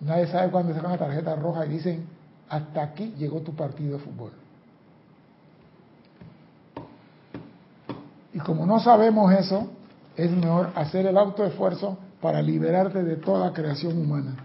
Nadie 0.00 0.26
sabe 0.28 0.50
cuándo 0.50 0.74
sacan 0.74 0.92
la 0.92 0.98
tarjeta 0.98 1.36
roja 1.36 1.66
y 1.66 1.70
dicen, 1.70 2.06
hasta 2.48 2.82
aquí 2.82 3.14
llegó 3.18 3.40
tu 3.40 3.54
partido 3.54 3.98
de 3.98 4.04
fútbol. 4.04 4.32
Y 8.32 8.38
como 8.38 8.66
no 8.66 8.78
sabemos 8.80 9.32
eso, 9.32 9.68
es 10.16 10.30
mejor 10.30 10.70
hacer 10.74 11.06
el 11.06 11.16
autoesfuerzo 11.16 11.98
para 12.20 12.42
liberarte 12.42 13.02
de 13.02 13.16
toda 13.16 13.52
creación 13.52 13.98
humana. 13.98 14.36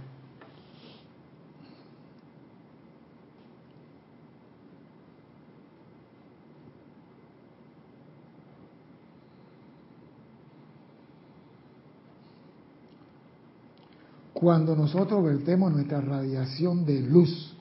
Cuando 14.34 14.76
nosotros 14.76 15.24
vertemos 15.24 15.72
nuestra 15.72 16.02
radiación 16.02 16.86
de 16.86 17.00
luz, 17.00 17.53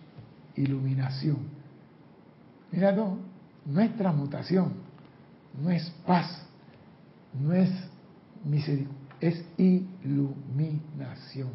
iluminación, 0.57 1.39
mira, 2.71 2.93
no, 2.93 3.19
nuestra 3.67 4.13
mutación 4.13 4.73
no 5.63 5.71
es 5.71 5.89
paz, 6.07 6.47
no 7.41 7.53
es 7.53 7.71
misericordia 8.45 9.03
es 9.23 9.43
iluminación, 9.57 11.49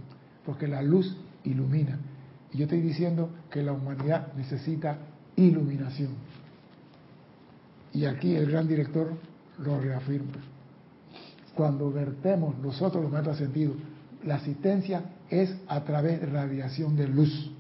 porque 0.46 0.68
la 0.68 0.82
luz 0.82 1.16
ilumina. 1.44 2.00
Y 2.54 2.60
yo 2.60 2.64
estoy 2.64 2.80
diciendo 2.80 3.30
que 3.52 3.62
la 3.62 3.74
humanidad 3.74 4.34
necesita 4.36 4.98
iluminación. 5.36 6.12
Y 7.94 8.06
aquí 8.06 8.36
el 8.36 8.50
gran 8.50 8.68
director 8.70 9.12
lo 9.60 9.82
reafirma. 9.82 10.32
Cuando 11.56 11.92
vertemos 11.92 12.58
nosotros 12.60 13.04
los 13.04 13.12
maestros 13.12 13.38
sentidos, 13.38 13.76
la 14.24 14.36
asistencia 14.36 15.04
es 15.30 15.54
a 15.68 15.84
través 15.84 16.22
de 16.22 16.28
radiación 16.28 16.96
de 16.96 17.08
luz 17.10 17.52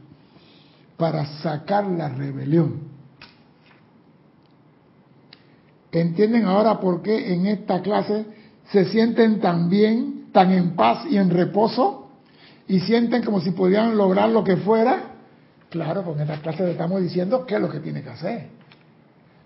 para 0.97 1.25
sacar 1.41 1.85
la 1.85 2.09
rebelión. 2.09 2.87
¿Entienden 5.91 6.45
ahora 6.45 6.79
por 6.79 7.01
qué 7.01 7.33
en 7.33 7.45
esta 7.45 7.81
clase 7.81 8.25
se 8.71 8.85
sienten 8.85 9.39
tan 9.39 9.69
bien, 9.69 10.29
tan 10.33 10.51
en 10.51 10.75
paz 10.75 11.05
y 11.09 11.17
en 11.17 11.29
reposo, 11.29 12.09
y 12.67 12.81
sienten 12.81 13.23
como 13.23 13.39
si 13.39 13.51
pudieran 13.51 13.95
lograr 13.95 14.29
lo 14.29 14.43
que 14.43 14.57
fuera, 14.57 15.13
claro, 15.69 16.03
porque 16.03 16.23
en 16.23 16.29
esta 16.29 16.41
clase 16.41 16.63
le 16.63 16.71
estamos 16.71 17.01
diciendo 17.01 17.45
qué 17.45 17.55
es 17.55 17.61
lo 17.61 17.69
que 17.69 17.79
tiene 17.79 18.01
que 18.01 18.09
hacer. 18.09 18.47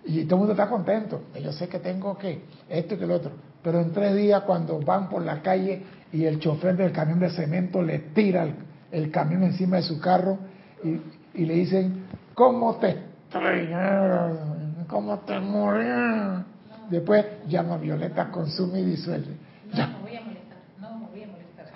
Y 0.04 0.24
todo 0.24 0.36
el 0.36 0.38
mundo 0.40 0.52
está 0.52 0.68
contento. 0.68 1.22
Yo 1.40 1.52
sé 1.52 1.68
que 1.68 1.78
tengo 1.78 2.18
que 2.18 2.42
esto 2.68 2.94
y 2.94 2.98
que 2.98 3.06
lo 3.06 3.14
otro. 3.14 3.30
Pero 3.62 3.80
en 3.80 3.92
tres 3.92 4.16
días 4.16 4.42
cuando 4.42 4.80
van 4.80 5.08
por 5.08 5.22
la 5.22 5.40
calle 5.42 5.82
y 6.12 6.24
el 6.24 6.40
chofer 6.40 6.76
del 6.76 6.90
camión 6.90 7.20
de 7.20 7.30
cemento 7.30 7.80
le 7.80 8.00
tira 8.00 8.48
el, 8.90 9.10
camión 9.12 9.44
encima 9.44 9.76
de 9.76 9.82
su 9.82 10.00
carro 10.00 10.38
y, 10.82 11.00
le 11.34 11.54
dicen, 11.54 12.04
¿cómo 12.34 12.76
te 12.76 12.98
estrellaron? 13.28 14.84
¿Cómo 14.88 15.18
te 15.20 15.40
murieron? 15.40 16.44
Después 16.90 17.24
llama 17.48 17.74
a 17.74 17.78
Violeta, 17.78 18.30
consume 18.30 18.80
y 18.80 18.84
disuelve. 18.84 19.36
No, 19.72 19.88
me 19.88 19.98
voy 20.00 20.16
a 20.16 20.20
molestar, 20.20 20.58
no 20.78 20.98
me 20.98 21.06
voy 21.06 21.22
a 21.22 21.26
molestar. 21.28 21.66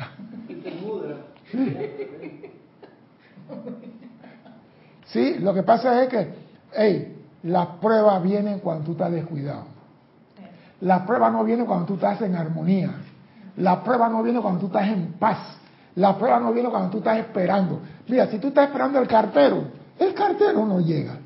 sí, 5.06 5.38
lo 5.38 5.54
que 5.54 5.62
pasa 5.62 6.02
es 6.02 6.08
que, 6.08 6.28
hey, 6.74 7.16
las 7.44 7.66
pruebas 7.80 8.22
vienen 8.22 8.58
cuando 8.58 8.84
tú 8.84 8.92
estás 8.92 9.12
descuidado. 9.12 9.76
La 10.80 11.06
prueba 11.06 11.30
no 11.30 11.44
viene 11.44 11.64
cuando 11.64 11.86
tú 11.86 11.94
estás 11.94 12.20
en 12.20 12.36
armonía. 12.36 12.90
La 13.56 13.82
prueba 13.82 14.08
no 14.08 14.22
viene 14.22 14.40
cuando 14.40 14.60
tú 14.60 14.66
estás 14.66 14.88
en 14.88 15.14
paz. 15.14 15.38
La 15.96 16.16
prueba 16.16 16.38
no 16.38 16.52
viene 16.52 16.68
cuando 16.68 16.90
tú 16.90 16.98
estás 16.98 17.18
esperando. 17.18 17.80
Mira, 18.06 18.26
si 18.28 18.38
tú 18.38 18.48
estás 18.48 18.68
esperando 18.68 18.98
el 18.98 19.08
cartero, 19.08 19.64
el 19.98 20.14
cartero 20.14 20.64
no 20.64 20.80
llega. 20.80 21.18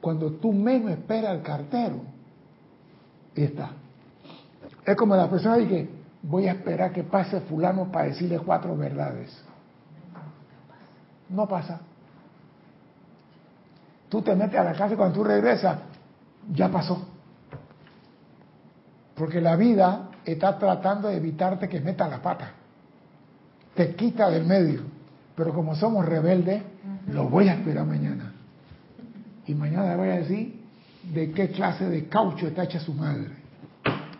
Cuando 0.00 0.32
tú 0.32 0.52
menos 0.52 0.90
esperas 0.90 1.30
al 1.30 1.42
cartero, 1.42 2.00
está. 3.34 3.70
Es 4.84 4.96
como 4.96 5.14
la 5.14 5.30
persona 5.30 5.56
dice, 5.56 5.88
voy 6.22 6.48
a 6.48 6.52
esperar 6.52 6.92
que 6.92 7.04
pase 7.04 7.40
fulano 7.42 7.90
para 7.92 8.06
decirle 8.06 8.38
cuatro 8.40 8.76
verdades. 8.76 9.30
No 11.28 11.46
pasa. 11.46 11.80
Tú 14.08 14.22
te 14.22 14.34
metes 14.34 14.58
a 14.58 14.64
la 14.64 14.72
casa 14.72 14.94
y 14.94 14.96
cuando 14.96 15.14
tú 15.14 15.22
regresas, 15.22 15.78
ya 16.52 16.68
pasó. 16.68 17.06
Porque 19.14 19.40
la 19.40 19.54
vida 19.54 20.09
está 20.24 20.58
tratando 20.58 21.08
de 21.08 21.16
evitarte 21.16 21.68
que 21.68 21.80
meta 21.80 22.08
la 22.08 22.20
pata. 22.20 22.52
Te 23.74 23.94
quita 23.94 24.30
del 24.30 24.44
medio. 24.44 24.82
Pero 25.34 25.54
como 25.54 25.74
somos 25.74 26.04
rebeldes, 26.04 26.62
lo 27.08 27.28
voy 27.28 27.48
a 27.48 27.54
esperar 27.54 27.86
mañana. 27.86 28.32
Y 29.46 29.54
mañana 29.54 29.90
le 29.90 29.96
voy 29.96 30.08
a 30.08 30.18
decir 30.18 30.60
de 31.02 31.32
qué 31.32 31.48
clase 31.48 31.88
de 31.88 32.08
caucho 32.08 32.48
está 32.48 32.64
hecha 32.64 32.80
su 32.80 32.92
madre. 32.92 33.28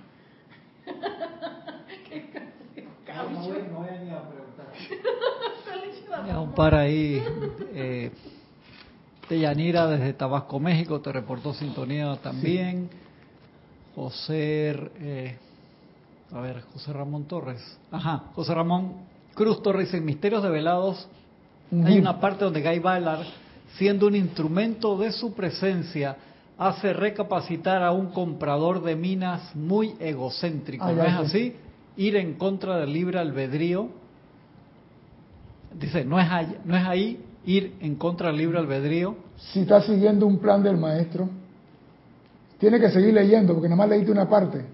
un 6.40 6.53
par 6.53 6.74
ahí 6.74 7.22
eh, 7.74 8.11
de 9.28 9.38
Yanira 9.38 9.86
desde 9.86 10.12
Tabasco, 10.14 10.59
México, 10.59 11.01
te 11.01 11.12
reportó 11.12 11.55
sintonía 11.55 12.16
también. 12.22 12.88
José, 13.94 14.74
eh, 15.01 15.36
a 16.33 16.41
ver, 16.41 16.62
José 16.72 16.93
Ramón 16.93 17.24
Torres. 17.24 17.61
Ajá, 17.91 18.25
José 18.34 18.54
Ramón 18.54 18.92
Cruz 19.34 19.63
Torres 19.63 19.92
en 19.95 20.04
Misterios 20.04 20.42
de 20.42 20.50
Velados. 20.50 21.09
Hay 21.84 21.99
una 21.99 22.21
parte 22.21 22.45
donde 22.45 22.63
Guy 22.63 22.80
Ballard 22.80 23.26
siendo 23.76 24.07
un 24.07 24.17
instrumento 24.17 24.96
de 24.99 25.13
su 25.13 25.33
presencia, 25.34 26.17
hace 26.59 26.92
recapacitar 26.92 27.83
a 27.83 27.92
un 27.92 28.09
comprador 28.09 28.83
de 28.83 28.96
minas 28.96 29.54
muy 29.54 29.95
egocéntrico. 29.99 30.91
¿No 30.92 31.03
es 31.03 31.14
así? 31.14 31.54
Ir 31.96 32.17
en 32.17 32.34
contra 32.34 32.79
del 32.79 32.92
libre 32.92 33.18
albedrío. 33.18 33.88
Dice, 35.79 36.04
¿no 36.04 36.18
es, 36.21 36.30
ahí, 36.30 36.59
¿no 36.64 36.76
es 36.76 36.87
ahí 36.87 37.25
ir 37.46 37.75
en 37.80 37.95
contra 37.95 38.29
del 38.29 38.37
libre 38.37 38.59
albedrío? 38.59 39.17
Si 39.37 39.61
está 39.61 39.80
siguiendo 39.83 40.26
un 40.26 40.38
plan 40.38 40.63
del 40.63 40.76
maestro, 40.76 41.29
tiene 42.59 42.79
que 42.79 42.91
seguir 42.91 43.14
leyendo, 43.14 43.54
porque 43.54 43.68
nada 43.68 43.76
más 43.76 43.88
leíste 43.88 44.13
una 44.13 44.29
parte. 44.29 44.64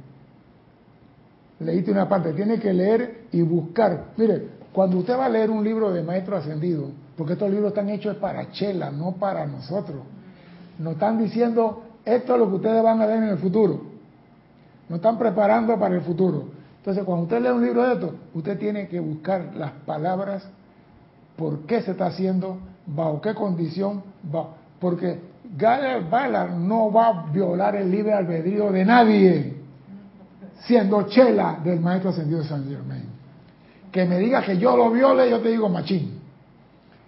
Leíste 1.61 1.91
una 1.91 2.09
parte, 2.09 2.33
tiene 2.33 2.59
que 2.59 2.73
leer 2.73 3.25
y 3.33 3.43
buscar. 3.43 4.13
Mire, 4.17 4.49
cuando 4.73 4.99
usted 4.99 5.19
va 5.19 5.27
a 5.27 5.29
leer 5.31 5.51
un 5.51 5.65
libro 5.65 5.91
de 5.91 6.03
maestro 6.03 6.37
ascendido, 6.37 6.91
porque 7.17 7.33
estos 7.33 7.51
libros 7.51 7.69
están 7.69 7.89
hechos 7.89 8.17
para 8.17 8.51
Chela, 8.51 8.91
no 8.91 9.13
para 9.13 9.47
nosotros. 9.47 10.03
Nos 10.79 10.95
están 10.95 11.19
diciendo, 11.19 11.83
esto 12.05 12.35
es 12.35 12.39
lo 12.39 12.49
que 12.51 12.57
ustedes 12.57 12.83
van 12.83 13.01
a 13.01 13.07
ver 13.07 13.23
en 13.23 13.29
el 13.31 13.39
futuro. 13.39 13.81
Nos 14.89 14.99
están 14.99 15.19
preparando 15.19 15.79
para 15.79 15.95
el 15.95 16.03
futuro. 16.03 16.45
Entonces, 16.79 17.05
cuando 17.05 17.25
usted 17.25 17.41
lee 17.41 17.49
un 17.49 17.65
libro 17.65 17.83
de 17.83 17.95
esto, 17.95 18.15
usted 18.35 18.59
tiene 18.59 18.87
que 18.87 19.01
buscar 19.01 19.55
las 19.57 19.73
palabras, 19.87 20.47
por 21.37 21.61
qué 21.61 21.81
se 21.81 21.93
está 21.93 22.07
haciendo, 22.07 22.59
bajo 22.87 23.21
qué 23.23 23.35
condición. 23.35 24.03
Porque 24.79 25.19
Galen 25.57 26.11
Ballard 26.11 26.53
no 26.55 26.93
va 26.93 27.09
a 27.09 27.33
violar 27.33 27.77
el 27.77 27.91
libre 27.91 28.13
albedrío 28.13 28.71
de 28.71 28.85
nadie, 28.85 29.56
siendo 30.61 31.03
Chela 31.09 31.61
del 31.63 31.81
Maestro 31.81 32.11
Ascendido 32.11 32.41
de 32.41 32.49
San 32.49 32.69
Germain. 32.69 33.05
Que 33.93 34.05
me 34.05 34.19
diga 34.19 34.43
que 34.43 34.59
yo 34.59 34.77
lo 34.77 34.91
viole, 34.91 35.31
yo 35.31 35.41
te 35.41 35.51
digo 35.51 35.69
machín 35.69 36.17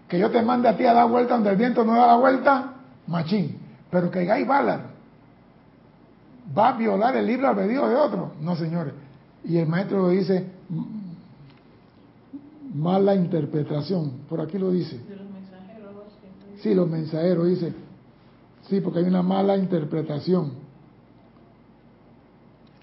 que 0.08 0.18
yo 0.18 0.30
te 0.30 0.42
mande 0.42 0.68
a 0.68 0.76
ti 0.76 0.84
a 0.84 0.94
dar 0.94 1.08
vuelta 1.08 1.34
donde 1.34 1.50
el 1.50 1.56
viento 1.56 1.84
no 1.84 1.94
da 1.94 2.06
la 2.06 2.16
vuelta, 2.16 2.72
machín. 3.06 3.58
Pero 3.90 4.10
que 4.10 4.24
Guy 4.24 4.44
Ballard 4.44 4.80
va 6.56 6.70
a 6.70 6.78
violar 6.78 7.14
el 7.16 7.26
libre 7.26 7.46
albedrío 7.46 7.86
de 7.86 7.94
otro. 7.94 8.32
No, 8.40 8.56
señores. 8.56 8.94
Y 9.44 9.58
el 9.58 9.68
maestro 9.68 9.98
lo 9.98 10.08
dice, 10.08 10.46
mala 12.74 13.14
interpretación. 13.14 14.12
Por 14.28 14.40
aquí 14.40 14.58
lo 14.58 14.70
dice. 14.70 14.98
Sí, 16.62 16.74
los 16.74 16.88
mensajeros 16.88 17.48
dice. 17.48 17.74
Sí, 18.68 18.80
porque 18.80 19.00
hay 19.00 19.04
una 19.04 19.22
mala 19.22 19.56
interpretación. 19.56 20.52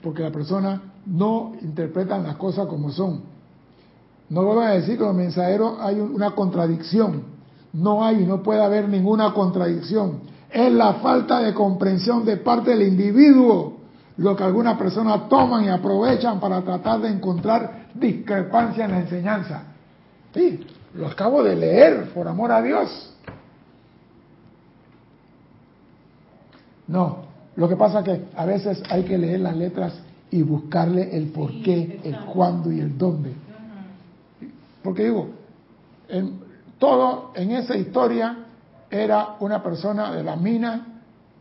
Porque 0.06 0.22
la 0.22 0.30
persona 0.30 0.80
no 1.08 1.54
interpreta 1.64 2.20
las 2.20 2.36
cosas 2.36 2.68
como 2.68 2.92
son. 2.92 3.22
No 4.30 4.44
vuelvo 4.44 4.62
a 4.62 4.70
decir 4.70 5.00
que 5.00 5.04
los 5.04 5.16
mensajeros 5.16 5.78
hay 5.80 6.00
una 6.00 6.36
contradicción. 6.36 7.24
No 7.74 8.06
hay 8.06 8.22
y 8.22 8.26
no 8.28 8.44
puede 8.44 8.64
haber 8.64 8.88
ninguna 8.88 9.34
contradicción. 9.34 10.20
Es 10.52 10.72
la 10.72 10.94
falta 10.96 11.40
de 11.40 11.56
comprensión 11.56 12.24
de 12.24 12.38
parte 12.38 12.70
del 12.70 12.88
individuo 12.88 13.78
lo 14.18 14.36
que 14.36 14.44
algunas 14.44 14.78
personas 14.78 15.28
toman 15.28 15.66
y 15.66 15.70
aprovechan 15.70 16.40
para 16.40 16.62
tratar 16.62 17.02
de 17.02 17.10
encontrar 17.10 17.88
discrepancia 17.96 18.86
en 18.86 18.92
la 18.92 19.00
enseñanza. 19.00 19.64
Sí, 20.36 20.68
lo 20.94 21.08
acabo 21.08 21.44
de 21.44 21.56
leer, 21.56 22.14
por 22.14 22.28
amor 22.28 22.52
a 22.52 22.62
Dios. 22.62 23.12
No, 26.88 27.25
lo 27.56 27.70
que 27.70 27.76
pasa 27.76 28.00
es 28.00 28.06
que 28.06 28.26
a 28.36 28.46
veces 28.46 28.84
hay 28.90 29.04
que 29.04 29.18
leer 29.18 29.40
las 29.40 29.56
letras 29.56 29.94
y 30.32 30.42
buscarle 30.42 31.16
el 31.16 31.28
por 31.28 31.52
qué, 31.62 32.02
el 32.04 32.18
cuándo 32.26 32.72
y 32.72 32.82
el 32.82 32.98
dónde. 32.98 33.34
Porque 34.84 35.06
digo, 35.06 35.30
en, 36.10 36.40
todo 36.78 37.32
en 37.36 37.52
esa 37.52 37.78
historia 37.78 38.38
era 38.90 39.36
una 39.40 39.64
persona 39.64 40.12
de 40.12 40.24
la 40.24 40.36
mina. 40.36 40.86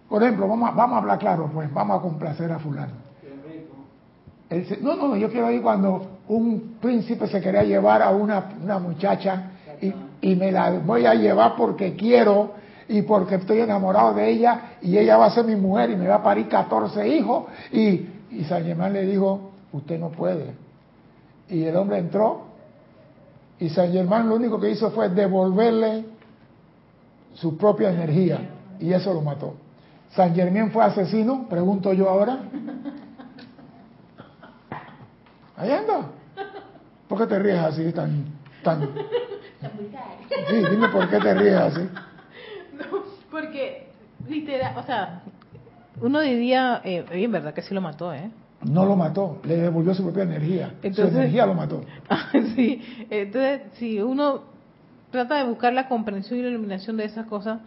Por 0.08 0.22
ejemplo, 0.22 0.46
vamos 0.46 0.70
a, 0.70 0.72
vamos 0.72 0.94
a 0.94 0.98
hablar 0.98 1.18
claro, 1.18 1.50
pues 1.52 1.72
vamos 1.72 1.98
a 1.98 2.02
complacer 2.02 2.52
a 2.52 2.58
fulano. 2.60 2.92
no, 4.80 4.96
no, 4.96 5.16
yo 5.16 5.30
quiero 5.30 5.50
ir 5.50 5.62
cuando 5.62 6.18
un 6.28 6.76
príncipe 6.80 7.26
se 7.26 7.40
quería 7.40 7.64
llevar 7.64 8.02
a 8.02 8.10
una, 8.10 8.50
una 8.62 8.78
muchacha 8.78 9.50
y, 9.80 9.92
y, 10.20 10.36
me 10.36 10.52
la 10.52 10.70
voy 10.78 11.04
a 11.04 11.14
llevar 11.14 11.56
porque 11.56 11.94
quiero 11.94 12.52
y 12.88 13.02
porque 13.02 13.36
estoy 13.36 13.60
enamorado 13.60 14.14
de 14.14 14.28
ella 14.30 14.76
y 14.82 14.98
ella 14.98 15.16
va 15.16 15.26
a 15.26 15.30
ser 15.30 15.44
mi 15.44 15.56
mujer 15.56 15.90
y 15.90 15.96
me 15.96 16.06
va 16.06 16.16
a 16.16 16.22
parir 16.22 16.48
14 16.48 17.08
hijos 17.08 17.46
y, 17.72 18.06
y 18.30 18.44
San 18.48 18.64
Germán 18.64 18.92
le 18.92 19.06
dijo, 19.06 19.52
usted 19.72 19.98
no 19.98 20.10
puede. 20.10 20.54
Y 21.48 21.64
el 21.64 21.76
hombre 21.76 21.98
entró 21.98 22.44
y 23.58 23.68
San 23.70 23.92
Germán 23.92 24.28
lo 24.28 24.36
único 24.36 24.60
que 24.60 24.70
hizo 24.70 24.90
fue 24.90 25.08
devolverle 25.08 26.04
su 27.34 27.56
propia 27.56 27.90
energía 27.90 28.50
y 28.78 28.92
eso 28.92 29.14
lo 29.14 29.20
mató. 29.20 29.54
San 30.10 30.34
Germán 30.34 30.70
fue 30.70 30.84
asesino, 30.84 31.46
pregunto 31.48 31.92
yo 31.92 32.08
ahora. 32.08 32.38
Ahí 35.56 35.70
anda. 35.70 36.08
¿Por 37.08 37.18
qué 37.18 37.26
te 37.26 37.38
ríes 37.38 37.58
así 37.58 37.92
tan 37.92 38.24
tan? 38.62 38.88
Sí, 40.48 40.56
dime 40.70 40.88
por 40.88 41.08
qué 41.08 41.18
te 41.18 41.34
ríes 41.34 41.54
así. 41.54 41.88
No, 42.90 43.02
porque 43.30 43.88
literal, 44.28 44.76
o 44.76 44.82
sea, 44.82 45.22
uno 46.00 46.20
diría, 46.20 46.80
eh, 46.84 47.04
en 47.10 47.32
verdad 47.32 47.54
que 47.54 47.62
sí 47.62 47.74
lo 47.74 47.80
mató, 47.80 48.12
¿eh? 48.12 48.30
No 48.62 48.86
lo 48.86 48.96
mató, 48.96 49.40
le 49.44 49.56
devolvió 49.56 49.94
su 49.94 50.02
propia 50.02 50.22
energía. 50.22 50.74
Entonces, 50.82 51.12
su 51.12 51.18
energía 51.18 51.46
lo 51.46 51.54
mató. 51.54 51.82
sí, 52.54 53.06
entonces 53.10 53.62
si 53.74 54.00
uno 54.00 54.42
trata 55.10 55.36
de 55.36 55.44
buscar 55.44 55.72
la 55.72 55.88
comprensión 55.88 56.40
y 56.40 56.42
la 56.42 56.48
iluminación 56.48 56.96
de 56.96 57.04
esas 57.04 57.26
cosas 57.26 57.60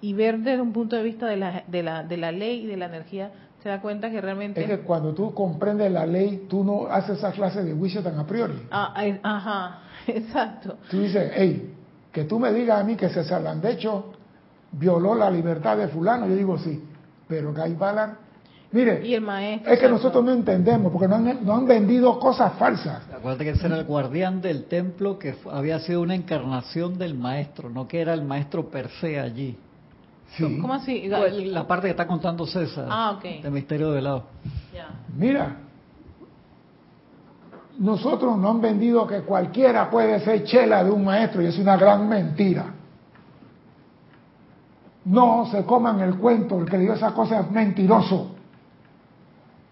y 0.00 0.14
ver 0.14 0.38
desde 0.38 0.62
un 0.62 0.72
punto 0.72 0.96
de 0.96 1.02
vista 1.02 1.26
de 1.26 1.36
la, 1.36 1.64
de 1.66 1.82
la, 1.82 2.02
de 2.02 2.16
la 2.16 2.32
ley 2.32 2.64
y 2.64 2.66
de 2.66 2.76
la 2.76 2.86
energía, 2.86 3.30
se 3.62 3.68
da 3.68 3.80
cuenta 3.80 4.10
que 4.10 4.20
realmente... 4.20 4.60
Es 4.60 4.68
que 4.68 4.78
cuando 4.80 5.14
tú 5.14 5.32
comprendes 5.34 5.92
la 5.92 6.06
ley, 6.06 6.46
tú 6.48 6.64
no 6.64 6.86
haces 6.86 7.18
esa 7.18 7.30
clase 7.30 7.62
de 7.62 7.72
juicio 7.72 8.02
tan 8.02 8.18
a 8.18 8.26
priori. 8.26 8.54
Ah, 8.70 8.94
ajá, 9.22 9.78
exacto. 10.08 10.78
Tú 10.90 11.00
dices, 11.00 11.30
hey, 11.34 11.72
que 12.10 12.24
tú 12.24 12.38
me 12.40 12.52
digas 12.52 12.80
a 12.80 12.84
mí 12.84 12.96
que 12.96 13.08
César 13.08 13.42
Landecho 13.42 14.11
violó 14.72 15.14
la 15.14 15.30
libertad 15.30 15.76
de 15.76 15.88
fulano, 15.88 16.26
yo 16.26 16.34
digo 16.34 16.58
sí, 16.58 16.82
pero 17.28 17.52
Guy 17.52 17.74
Ballard, 17.74 18.14
mire, 18.72 19.06
y 19.06 19.14
el 19.14 19.20
maestro, 19.20 19.72
es 19.72 19.78
que 19.78 19.88
nosotros 19.88 20.24
no 20.24 20.32
entendemos, 20.32 20.92
porque 20.92 21.08
no 21.08 21.16
han, 21.16 21.44
no 21.44 21.54
han 21.54 21.66
vendido 21.66 22.18
cosas 22.18 22.54
falsas. 22.54 23.02
Acuérdate 23.14 23.44
que 23.44 23.50
ese 23.50 23.66
era 23.66 23.76
el 23.76 23.84
guardián 23.84 24.40
del 24.40 24.64
templo 24.64 25.18
que 25.18 25.34
había 25.50 25.78
sido 25.80 26.00
una 26.00 26.14
encarnación 26.14 26.98
del 26.98 27.14
maestro, 27.14 27.70
no 27.70 27.86
que 27.86 28.00
era 28.00 28.14
el 28.14 28.22
maestro 28.22 28.68
per 28.70 28.88
se 29.00 29.20
allí. 29.20 29.56
¿Cómo 30.38 30.72
así? 30.72 31.08
Pues, 31.08 31.46
la 31.46 31.66
parte 31.66 31.88
que 31.88 31.90
está 31.90 32.06
contando 32.06 32.46
César. 32.46 32.86
Ah, 32.88 33.18
De 33.22 33.50
Misterio 33.50 33.92
de 33.92 34.00
Lado. 34.00 34.24
Mira, 35.14 35.56
nosotros 37.78 38.38
no 38.38 38.50
han 38.50 38.60
vendido 38.60 39.06
que 39.06 39.20
cualquiera 39.20 39.90
puede 39.90 40.20
ser 40.20 40.44
chela 40.44 40.82
de 40.84 40.90
un 40.90 41.04
maestro 41.04 41.42
y 41.42 41.46
es 41.46 41.58
una 41.58 41.76
gran 41.76 42.08
mentira. 42.08 42.66
No 45.04 45.46
se 45.46 45.64
coman 45.64 46.00
el 46.00 46.16
cuento, 46.16 46.58
el 46.58 46.66
que 46.66 46.78
dio 46.78 46.94
esa 46.94 47.12
cosa 47.12 47.40
es 47.40 47.50
mentiroso. 47.50 48.36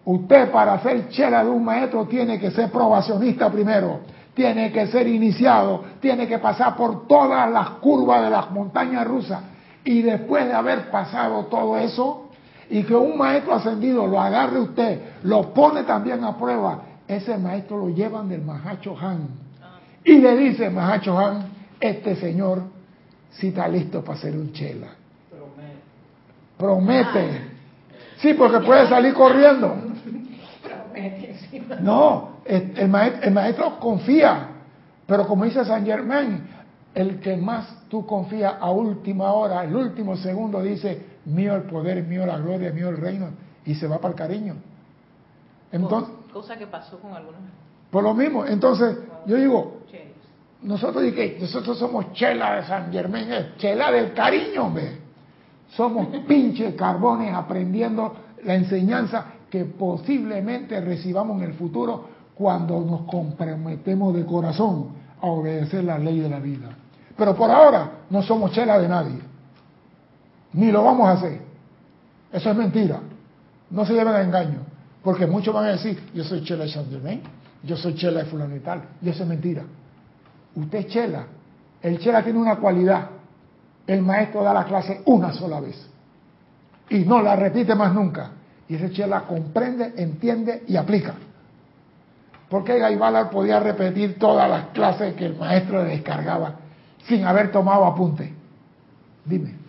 Usted 0.04 0.50
para 0.50 0.80
ser 0.80 1.08
chela 1.10 1.44
de 1.44 1.50
un 1.50 1.64
maestro 1.64 2.06
tiene 2.06 2.38
que 2.40 2.50
ser 2.50 2.70
probacionista 2.70 3.50
primero, 3.50 4.00
tiene 4.34 4.72
que 4.72 4.86
ser 4.88 5.06
iniciado, 5.06 5.84
tiene 6.00 6.26
que 6.26 6.38
pasar 6.38 6.74
por 6.74 7.06
todas 7.06 7.50
las 7.50 7.70
curvas 7.80 8.22
de 8.22 8.30
las 8.30 8.50
montañas 8.50 9.06
rusas 9.06 9.40
y 9.84 10.02
después 10.02 10.46
de 10.46 10.54
haber 10.54 10.90
pasado 10.90 11.46
todo 11.46 11.76
eso, 11.78 12.28
y 12.68 12.84
que 12.84 12.94
un 12.94 13.18
maestro 13.18 13.54
ascendido 13.54 14.06
lo 14.06 14.20
agarre 14.20 14.60
usted, 14.60 15.00
lo 15.24 15.52
pone 15.52 15.82
también 15.82 16.22
a 16.24 16.36
prueba, 16.36 16.82
ese 17.08 17.36
maestro 17.36 17.78
lo 17.78 17.88
llevan 17.88 18.28
del 18.28 18.42
Mahacho 18.42 18.96
Han. 18.98 19.28
Y 20.04 20.18
le 20.18 20.36
dice 20.36 20.70
Mahacho 20.70 21.18
Han, 21.18 21.46
este 21.80 22.14
señor 22.16 22.62
si 23.30 23.48
está 23.48 23.66
listo 23.68 24.04
para 24.04 24.18
ser 24.18 24.36
un 24.36 24.52
chela. 24.52 24.99
Promete. 26.60 27.50
Sí, 28.18 28.34
porque 28.34 28.60
puede 28.60 28.86
salir 28.88 29.14
corriendo. 29.14 29.74
No, 31.80 32.40
el 32.44 32.88
maestro, 32.88 33.22
el 33.22 33.34
maestro 33.34 33.80
confía. 33.80 34.48
Pero 35.06 35.26
como 35.26 35.44
dice 35.44 35.64
San 35.64 35.84
Germán, 35.84 36.46
el 36.94 37.18
que 37.20 37.36
más 37.36 37.88
tú 37.88 38.06
confías 38.06 38.54
a 38.60 38.70
última 38.70 39.32
hora, 39.32 39.64
el 39.64 39.74
último 39.74 40.16
segundo, 40.16 40.62
dice, 40.62 41.04
mío 41.24 41.56
el 41.56 41.62
poder, 41.62 42.02
mío 42.04 42.26
la 42.26 42.38
gloria, 42.38 42.72
mío 42.72 42.90
el 42.90 42.96
reino, 42.98 43.30
y 43.64 43.74
se 43.74 43.88
va 43.88 43.98
para 43.98 44.12
el 44.12 44.18
cariño. 44.18 44.54
Entonces, 45.72 46.14
cosa 46.32 46.56
que 46.56 46.66
pasó 46.66 46.98
con 46.98 47.12
algunos. 47.12 47.40
Por 47.90 48.04
lo 48.04 48.14
mismo, 48.14 48.44
entonces, 48.44 48.98
yo 49.26 49.36
digo, 49.36 49.80
nosotros 50.62 51.02
nosotros 51.40 51.78
somos 51.78 52.12
chela 52.12 52.56
de 52.56 52.66
San 52.66 52.92
Germán, 52.92 53.54
chela 53.56 53.90
del 53.90 54.12
cariño, 54.12 54.66
hombre. 54.66 55.09
Somos 55.76 56.08
pinches 56.26 56.74
carbones 56.74 57.32
aprendiendo 57.32 58.14
la 58.44 58.54
enseñanza 58.54 59.26
que 59.50 59.64
posiblemente 59.64 60.80
recibamos 60.80 61.40
en 61.40 61.48
el 61.48 61.54
futuro 61.54 62.08
cuando 62.34 62.80
nos 62.80 63.02
comprometemos 63.02 64.14
de 64.14 64.24
corazón 64.24 64.88
a 65.20 65.26
obedecer 65.26 65.84
la 65.84 65.98
ley 65.98 66.20
de 66.20 66.28
la 66.28 66.38
vida. 66.38 66.68
Pero 67.16 67.36
por 67.36 67.50
ahora 67.50 67.98
no 68.08 68.22
somos 68.22 68.52
chela 68.52 68.78
de 68.78 68.88
nadie. 68.88 69.18
Ni 70.54 70.72
lo 70.72 70.82
vamos 70.82 71.08
a 71.08 71.12
hacer. 71.12 71.40
Eso 72.32 72.50
es 72.50 72.56
mentira. 72.56 73.00
No 73.70 73.84
se 73.84 73.92
lleven 73.92 74.14
a 74.14 74.22
engaño. 74.22 74.60
Porque 75.02 75.26
muchos 75.26 75.54
van 75.54 75.66
a 75.66 75.70
decir, 75.72 76.00
yo 76.14 76.24
soy 76.24 76.42
chela 76.44 76.64
de 76.64 76.70
San 76.70 76.86
yo 77.62 77.76
soy 77.76 77.94
chela 77.94 78.20
de 78.20 78.26
fulano. 78.26 78.56
Y 79.02 79.08
eso 79.08 79.22
es 79.22 79.28
mentira. 79.28 79.62
Usted 80.54 80.78
es 80.78 80.86
chela. 80.88 81.26
El 81.82 81.98
chela 81.98 82.22
tiene 82.22 82.38
una 82.38 82.56
cualidad. 82.56 83.10
El 83.86 84.02
maestro 84.02 84.42
da 84.42 84.52
la 84.52 84.64
clase 84.64 85.02
una 85.06 85.32
sola 85.32 85.60
vez. 85.60 85.88
Y 86.88 87.00
no 87.00 87.22
la 87.22 87.36
repite 87.36 87.74
más 87.74 87.92
nunca. 87.92 88.30
Y 88.68 88.76
ese 88.76 88.90
chela 88.90 89.22
comprende, 89.22 89.94
entiende 89.96 90.64
y 90.66 90.76
aplica. 90.76 91.14
¿Por 92.48 92.64
qué 92.64 92.78
Gaibalar 92.78 93.30
podía 93.30 93.60
repetir 93.60 94.18
todas 94.18 94.48
las 94.48 94.66
clases 94.68 95.14
que 95.14 95.26
el 95.26 95.36
maestro 95.36 95.82
le 95.82 95.90
descargaba 95.90 96.56
sin 97.06 97.24
haber 97.24 97.50
tomado 97.50 97.84
apunte. 97.84 98.32
Dime. 99.24 99.59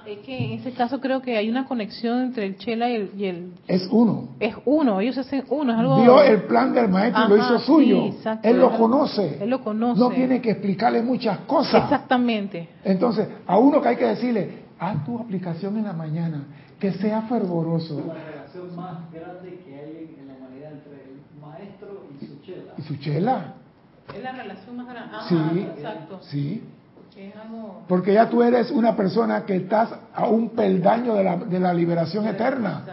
Ah, 0.00 0.08
es 0.08 0.18
que 0.20 0.36
en 0.36 0.52
ese 0.60 0.72
caso 0.72 1.00
creo 1.00 1.20
que 1.20 1.36
hay 1.36 1.50
una 1.50 1.66
conexión 1.66 2.22
entre 2.22 2.46
el 2.46 2.56
Chela 2.56 2.88
y 2.90 3.24
el, 3.24 3.52
Es 3.66 3.86
uno. 3.90 4.28
Es 4.40 4.54
uno, 4.64 5.00
ellos 5.00 5.18
hacen 5.18 5.44
uno. 5.48 5.72
Es 5.72 5.78
algo... 5.78 6.02
Vio 6.02 6.22
el 6.22 6.42
plan 6.44 6.72
del 6.72 6.88
maestro 6.88 7.24
y 7.26 7.28
lo 7.28 7.36
hizo 7.36 7.58
suyo. 7.60 8.04
él 8.42 8.58
lo 8.58 8.76
conoce. 8.76 9.38
Él 9.42 9.50
lo 9.50 9.60
conoce. 9.62 10.00
No 10.00 10.10
tiene 10.10 10.40
que 10.40 10.52
explicarle 10.52 11.02
muchas 11.02 11.40
cosas. 11.40 11.84
Exactamente. 11.84 12.68
Entonces, 12.84 13.28
a 13.46 13.58
uno 13.58 13.80
que 13.80 13.88
hay 13.88 13.96
que 13.96 14.06
decirle, 14.06 14.64
haz 14.78 15.04
tu 15.04 15.18
aplicación 15.18 15.76
en 15.76 15.84
la 15.84 15.92
mañana, 15.92 16.44
que 16.78 16.92
sea 16.92 17.22
fervoroso. 17.22 18.02
La 18.06 18.14
relación 18.14 18.76
más 18.76 19.12
grande 19.12 19.60
que 19.64 19.74
hay 19.74 20.16
en 20.18 20.28
la 20.28 20.34
humanidad 20.34 20.72
entre 20.72 20.94
el 21.04 21.40
maestro 21.40 22.06
y 22.20 22.26
su 22.26 22.40
chela. 22.40 22.72
Y 22.78 22.82
su 22.82 22.96
chela. 22.96 23.54
Es 24.14 24.22
la 24.22 24.32
relación 24.32 24.76
más 24.76 24.86
grande. 24.88 25.16
sí, 25.28 25.60
exacto. 25.76 26.18
Sí. 26.22 26.62
Porque 27.88 28.14
ya 28.14 28.28
tú 28.28 28.42
eres 28.42 28.70
una 28.70 28.96
persona 28.96 29.44
que 29.44 29.56
estás 29.56 29.90
a 30.14 30.26
un 30.26 30.50
peldaño 30.50 31.14
de 31.14 31.24
la, 31.24 31.36
de 31.36 31.60
la 31.60 31.74
liberación 31.74 32.26
eterna. 32.26 32.84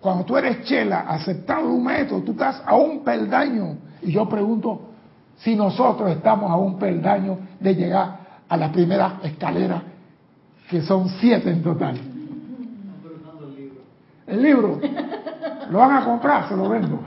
Cuando 0.00 0.24
tú 0.24 0.36
eres 0.36 0.64
chela, 0.64 1.00
aceptado 1.08 1.68
un 1.68 1.84
método, 1.84 2.22
tú 2.22 2.32
estás 2.32 2.62
a 2.66 2.74
un 2.76 3.04
peldaño. 3.04 3.76
Y 4.02 4.12
yo 4.12 4.28
pregunto 4.28 4.90
si 5.36 5.54
nosotros 5.54 6.10
estamos 6.10 6.50
a 6.50 6.56
un 6.56 6.78
peldaño 6.78 7.38
de 7.60 7.74
llegar 7.74 8.18
a 8.48 8.56
la 8.56 8.72
primera 8.72 9.20
escalera, 9.22 9.82
que 10.68 10.82
son 10.82 11.08
siete 11.20 11.50
en 11.50 11.62
total. 11.62 11.98
El 14.26 14.42
libro. 14.42 14.80
¿Lo 15.70 15.78
van 15.78 15.96
a 15.96 16.04
comprar? 16.04 16.48
Se 16.48 16.56
lo 16.56 16.68
vendo. 16.68 17.00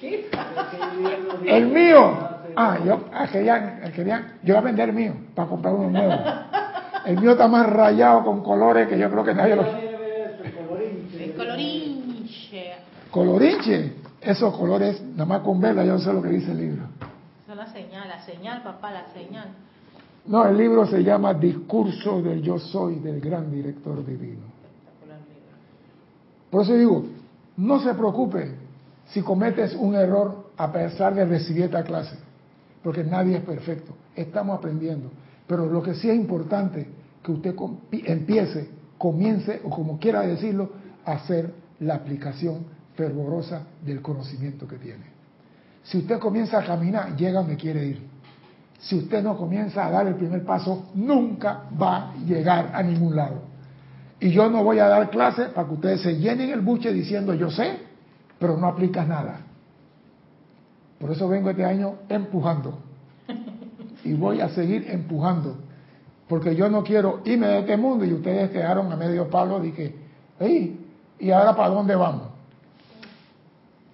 El 1.46 1.66
mío. 1.68 2.33
Ah, 2.56 2.78
yo 2.84 3.04
ah, 3.12 3.26
querían, 3.30 3.92
querían, 3.94 4.38
yo 4.42 4.54
voy 4.54 4.62
a 4.62 4.64
vender 4.64 4.88
el 4.88 4.94
mío 4.94 5.14
para 5.34 5.48
comprar 5.48 5.74
uno 5.74 5.90
nuevo. 5.90 6.14
El 7.04 7.20
mío 7.20 7.32
está 7.32 7.46
más 7.48 7.68
rayado 7.68 8.24
con 8.24 8.42
colores 8.42 8.88
que 8.88 8.98
yo 8.98 9.10
creo 9.10 9.22
que 9.22 9.34
nadie 9.34 9.56
lo. 9.56 9.62
El 9.66 11.34
colorinche. 11.36 12.72
Colorinche. 13.10 13.92
Esos 14.22 14.56
colores, 14.56 15.02
nada 15.02 15.26
más 15.26 15.40
con 15.40 15.60
verla, 15.60 15.84
yo 15.84 15.92
no 15.92 15.98
sé 15.98 16.10
lo 16.10 16.22
que 16.22 16.30
dice 16.30 16.52
el 16.52 16.56
libro. 16.56 16.84
Son 17.46 17.58
la 17.58 17.66
señal, 17.66 18.08
la 18.08 18.22
señal, 18.22 18.62
papá, 18.62 18.90
la 18.90 19.04
señal. 19.12 19.48
No, 20.24 20.46
el 20.46 20.56
libro 20.56 20.86
se 20.86 21.04
llama 21.04 21.34
Discurso 21.34 22.22
del 22.22 22.40
Yo 22.40 22.58
Soy 22.58 23.00
del 23.00 23.20
Gran 23.20 23.50
Director 23.50 24.04
Divino. 24.06 24.54
Por 26.50 26.62
eso 26.62 26.74
digo, 26.74 27.04
no 27.58 27.80
se 27.80 27.92
preocupe 27.92 28.54
si 29.08 29.20
cometes 29.20 29.74
un 29.74 29.94
error 29.94 30.50
a 30.56 30.72
pesar 30.72 31.14
de 31.14 31.26
recibir 31.26 31.64
esta 31.64 31.82
clase, 31.82 32.16
porque 32.84 33.02
nadie 33.02 33.38
es 33.38 33.42
perfecto, 33.42 33.96
estamos 34.14 34.58
aprendiendo. 34.58 35.10
Pero 35.46 35.66
lo 35.66 35.82
que 35.82 35.94
sí 35.94 36.10
es 36.10 36.14
importante, 36.14 36.86
que 37.22 37.32
usted 37.32 37.54
empiece, 37.90 38.68
comience, 38.98 39.62
o 39.64 39.70
como 39.70 39.98
quiera 39.98 40.20
decirlo, 40.20 40.70
a 41.06 41.12
hacer 41.12 41.50
la 41.80 41.94
aplicación 41.94 42.66
fervorosa 42.94 43.62
del 43.82 44.02
conocimiento 44.02 44.68
que 44.68 44.76
tiene. 44.76 45.04
Si 45.82 45.98
usted 45.98 46.18
comienza 46.18 46.58
a 46.58 46.64
caminar, 46.64 47.16
llega 47.16 47.40
donde 47.40 47.56
quiere 47.56 47.86
ir. 47.86 48.02
Si 48.78 48.96
usted 48.96 49.22
no 49.22 49.38
comienza 49.38 49.86
a 49.86 49.90
dar 49.90 50.06
el 50.06 50.16
primer 50.16 50.44
paso, 50.44 50.90
nunca 50.94 51.62
va 51.80 52.10
a 52.10 52.16
llegar 52.16 52.70
a 52.74 52.82
ningún 52.82 53.16
lado. 53.16 53.44
Y 54.20 54.30
yo 54.30 54.50
no 54.50 54.62
voy 54.62 54.78
a 54.78 54.88
dar 54.88 55.08
clases 55.08 55.48
para 55.48 55.66
que 55.66 55.74
ustedes 55.74 56.02
se 56.02 56.16
llenen 56.18 56.50
el 56.50 56.60
buche 56.60 56.92
diciendo 56.92 57.32
yo 57.32 57.50
sé, 57.50 57.78
pero 58.38 58.58
no 58.58 58.66
aplicas 58.66 59.08
nada. 59.08 59.40
Por 61.04 61.12
eso 61.12 61.28
vengo 61.28 61.50
este 61.50 61.66
año 61.66 61.96
empujando. 62.08 62.78
Y 64.04 64.14
voy 64.14 64.40
a 64.40 64.48
seguir 64.48 64.86
empujando. 64.88 65.54
Porque 66.26 66.56
yo 66.56 66.70
no 66.70 66.82
quiero 66.82 67.20
irme 67.26 67.46
de 67.46 67.58
este 67.58 67.76
mundo 67.76 68.06
y 68.06 68.14
ustedes 68.14 68.48
quedaron 68.48 68.90
a 68.90 68.96
medio 68.96 69.28
palo 69.28 69.60
de 69.60 69.74
que, 69.74 69.94
¿y 71.20 71.30
ahora 71.30 71.54
para 71.54 71.74
dónde 71.74 71.94
vamos? 71.94 72.28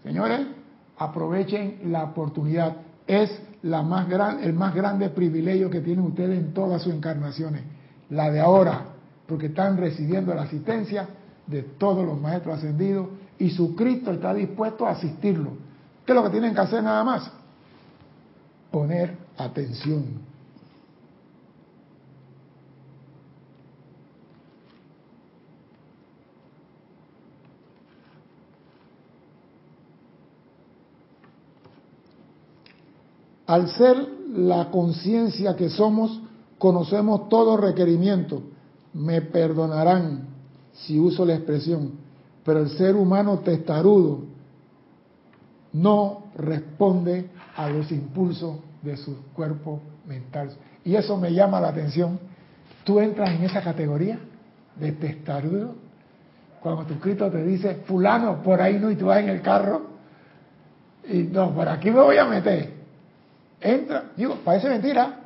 Señores, 0.05 0.47
aprovechen 0.99 1.81
la 1.87 2.05
oportunidad. 2.05 2.77
Es 3.09 3.43
la 3.63 3.83
más 3.83 4.09
gran, 4.09 4.45
el 4.45 4.53
más 4.53 4.73
grande 4.73 5.09
privilegio 5.09 5.69
que 5.69 5.81
tienen 5.81 6.05
ustedes 6.05 6.39
en 6.39 6.55
todas 6.55 6.81
sus 6.81 6.95
encarnaciones. 6.95 7.63
La 8.11 8.31
de 8.31 8.39
ahora, 8.39 8.85
porque 9.27 9.47
están 9.47 9.79
recibiendo 9.79 10.33
la 10.33 10.43
asistencia 10.43 11.09
de 11.49 11.65
todos 11.65 12.07
los 12.07 12.21
maestros 12.21 12.59
ascendidos 12.59 13.09
y 13.37 13.51
su 13.51 13.75
Cristo 13.75 14.13
está 14.13 14.33
dispuesto 14.33 14.87
a 14.87 14.91
asistirlo. 14.91 15.70
¿Qué 16.05 16.13
es 16.13 16.17
lo 16.17 16.25
que 16.25 16.31
tienen 16.31 16.55
que 16.55 16.61
hacer 16.61 16.83
nada 16.83 17.05
más? 17.05 17.31
Poner 18.71 19.17
atención. 19.37 20.31
Al 33.47 33.69
ser 33.71 33.97
la 34.33 34.71
conciencia 34.71 35.57
que 35.57 35.71
somos, 35.71 36.21
conocemos 36.59 37.29
todo 37.29 37.57
requerimiento. 37.57 38.43
Me 38.95 39.23
perdonarán 39.23 40.29
si 40.73 41.01
uso 41.01 41.25
la 41.25 41.35
expresión 41.35 42.11
pero 42.45 42.61
el 42.61 42.71
ser 42.71 42.97
humano 42.97 43.41
testarudo 43.41 44.23
no 45.73 46.25
responde 46.37 47.27
a 47.57 47.69
los 47.69 47.91
impulsos 47.93 48.59
de 48.83 48.97
su 48.97 49.25
cuerpo 49.33 49.81
mental. 50.07 50.51
Y 50.85 50.95
eso 50.95 51.17
me 51.17 51.33
llama 51.33 51.61
la 51.61 51.69
atención. 51.69 52.19
Tú 52.85 53.01
entras 53.01 53.31
en 53.31 53.45
esa 53.45 53.63
categoría 53.63 54.19
de 54.77 54.93
testarudo. 54.93 55.75
Cuando 56.61 56.85
tu 56.85 56.99
Cristo 56.99 57.31
te 57.31 57.45
dice, 57.45 57.83
fulano, 57.87 58.43
por 58.43 58.61
ahí 58.61 58.79
no, 58.79 58.91
y 58.91 58.97
tú 58.97 59.07
vas 59.07 59.21
en 59.21 59.29
el 59.31 59.41
carro, 59.41 59.83
y 61.09 61.23
no, 61.25 61.55
por 61.55 61.69
aquí 61.69 61.91
me 61.91 62.01
voy 62.01 62.19
a 62.19 62.25
meter. 62.25 62.71
Entra, 63.61 64.05
digo, 64.17 64.39
parece 64.45 64.69
mentira, 64.69 65.21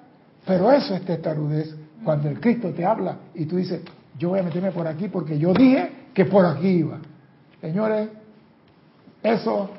pero 0.47 0.71
eso 0.73 0.95
es 0.95 1.05
testarudez. 1.05 1.75
Cuando 2.05 2.29
el 2.29 2.41
Cristo 2.41 2.71
te 2.71 2.85
habla 2.85 3.17
y 3.35 3.47
tú 3.47 3.57
dices, 3.57 3.81
yo 4.19 4.31
voy 4.31 4.41
a 4.41 4.43
meterme 4.43 4.71
por 4.71 4.87
aquí 4.87 5.09
porque 5.09 5.39
yo 5.39 5.53
dije 5.53 5.91
que 6.13 6.25
por 6.27 6.45
aquí 6.45 6.69
iba. 6.69 6.99
Señores, 7.61 8.09
eso 9.23 9.71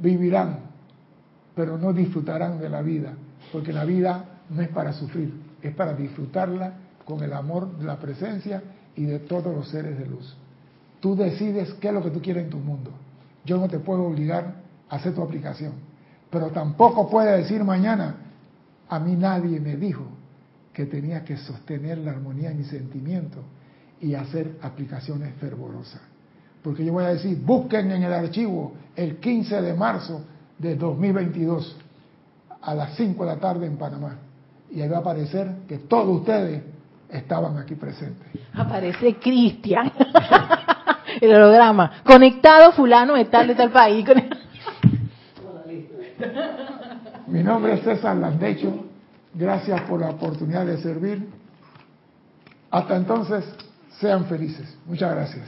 vivirán, 0.00 0.60
pero 1.54 1.78
no 1.78 1.92
disfrutarán 1.92 2.60
de 2.60 2.68
la 2.68 2.82
vida, 2.82 3.12
porque 3.52 3.72
la 3.72 3.84
vida 3.84 4.40
no 4.48 4.62
es 4.62 4.68
para 4.68 4.92
sufrir, 4.92 5.32
es 5.62 5.74
para 5.74 5.94
disfrutarla 5.94 6.74
con 7.04 7.22
el 7.22 7.32
amor 7.32 7.76
de 7.76 7.84
la 7.84 7.98
presencia 7.98 8.62
y 8.96 9.04
de 9.04 9.20
todos 9.20 9.54
los 9.54 9.68
seres 9.68 9.98
de 9.98 10.06
luz. 10.06 10.36
Tú 11.00 11.16
decides 11.16 11.72
qué 11.74 11.88
es 11.88 11.94
lo 11.94 12.02
que 12.02 12.10
tú 12.10 12.20
quieres 12.20 12.44
en 12.44 12.50
tu 12.50 12.58
mundo. 12.58 12.90
Yo 13.44 13.58
no 13.58 13.68
te 13.68 13.78
puedo 13.78 14.04
obligar 14.04 14.54
a 14.88 14.96
hacer 14.96 15.14
tu 15.14 15.22
aplicación, 15.22 15.72
pero 16.30 16.48
tampoco 16.48 17.08
puedes 17.08 17.38
decir 17.38 17.64
mañana, 17.64 18.16
a 18.88 18.98
mí 18.98 19.16
nadie 19.16 19.60
me 19.60 19.76
dijo 19.76 20.04
que 20.72 20.86
tenía 20.86 21.24
que 21.24 21.36
sostener 21.36 21.98
la 21.98 22.12
armonía 22.12 22.50
en 22.50 22.58
mi 22.58 22.64
sentimiento 22.64 23.42
y 24.00 24.14
hacer 24.14 24.58
aplicaciones 24.62 25.34
fervorosas. 25.34 26.00
Porque 26.62 26.84
yo 26.84 26.92
voy 26.92 27.04
a 27.04 27.08
decir, 27.08 27.38
busquen 27.38 27.90
en 27.90 28.02
el 28.02 28.12
archivo 28.12 28.74
el 28.96 29.16
15 29.16 29.62
de 29.62 29.74
marzo 29.74 30.22
de 30.58 30.76
2022 30.76 31.76
a 32.62 32.74
las 32.74 32.94
5 32.96 33.24
de 33.24 33.34
la 33.34 33.40
tarde 33.40 33.66
en 33.66 33.76
Panamá. 33.76 34.16
Y 34.70 34.82
ahí 34.82 34.88
va 34.88 34.98
a 34.98 35.00
aparecer 35.00 35.50
que 35.66 35.78
todos 35.78 36.20
ustedes 36.20 36.62
estaban 37.08 37.58
aquí 37.58 37.74
presentes. 37.74 38.26
Aparece 38.54 39.16
Cristian. 39.16 39.90
el 41.20 41.34
holograma. 41.34 42.02
Conectado 42.04 42.72
fulano 42.72 43.14
de 43.14 43.24
tal 43.26 43.48
de 43.48 43.54
tal 43.54 43.70
país. 43.70 44.06
Mi 47.26 47.42
nombre 47.42 47.74
es 47.74 47.82
César 47.82 48.16
Landecho. 48.16 48.86
Gracias 49.32 49.80
por 49.82 50.00
la 50.00 50.10
oportunidad 50.10 50.66
de 50.66 50.78
servir. 50.78 51.28
Hasta 52.70 52.96
entonces, 52.96 53.44
sean 54.00 54.26
felices. 54.26 54.76
Muchas 54.86 55.12
gracias. 55.14 55.46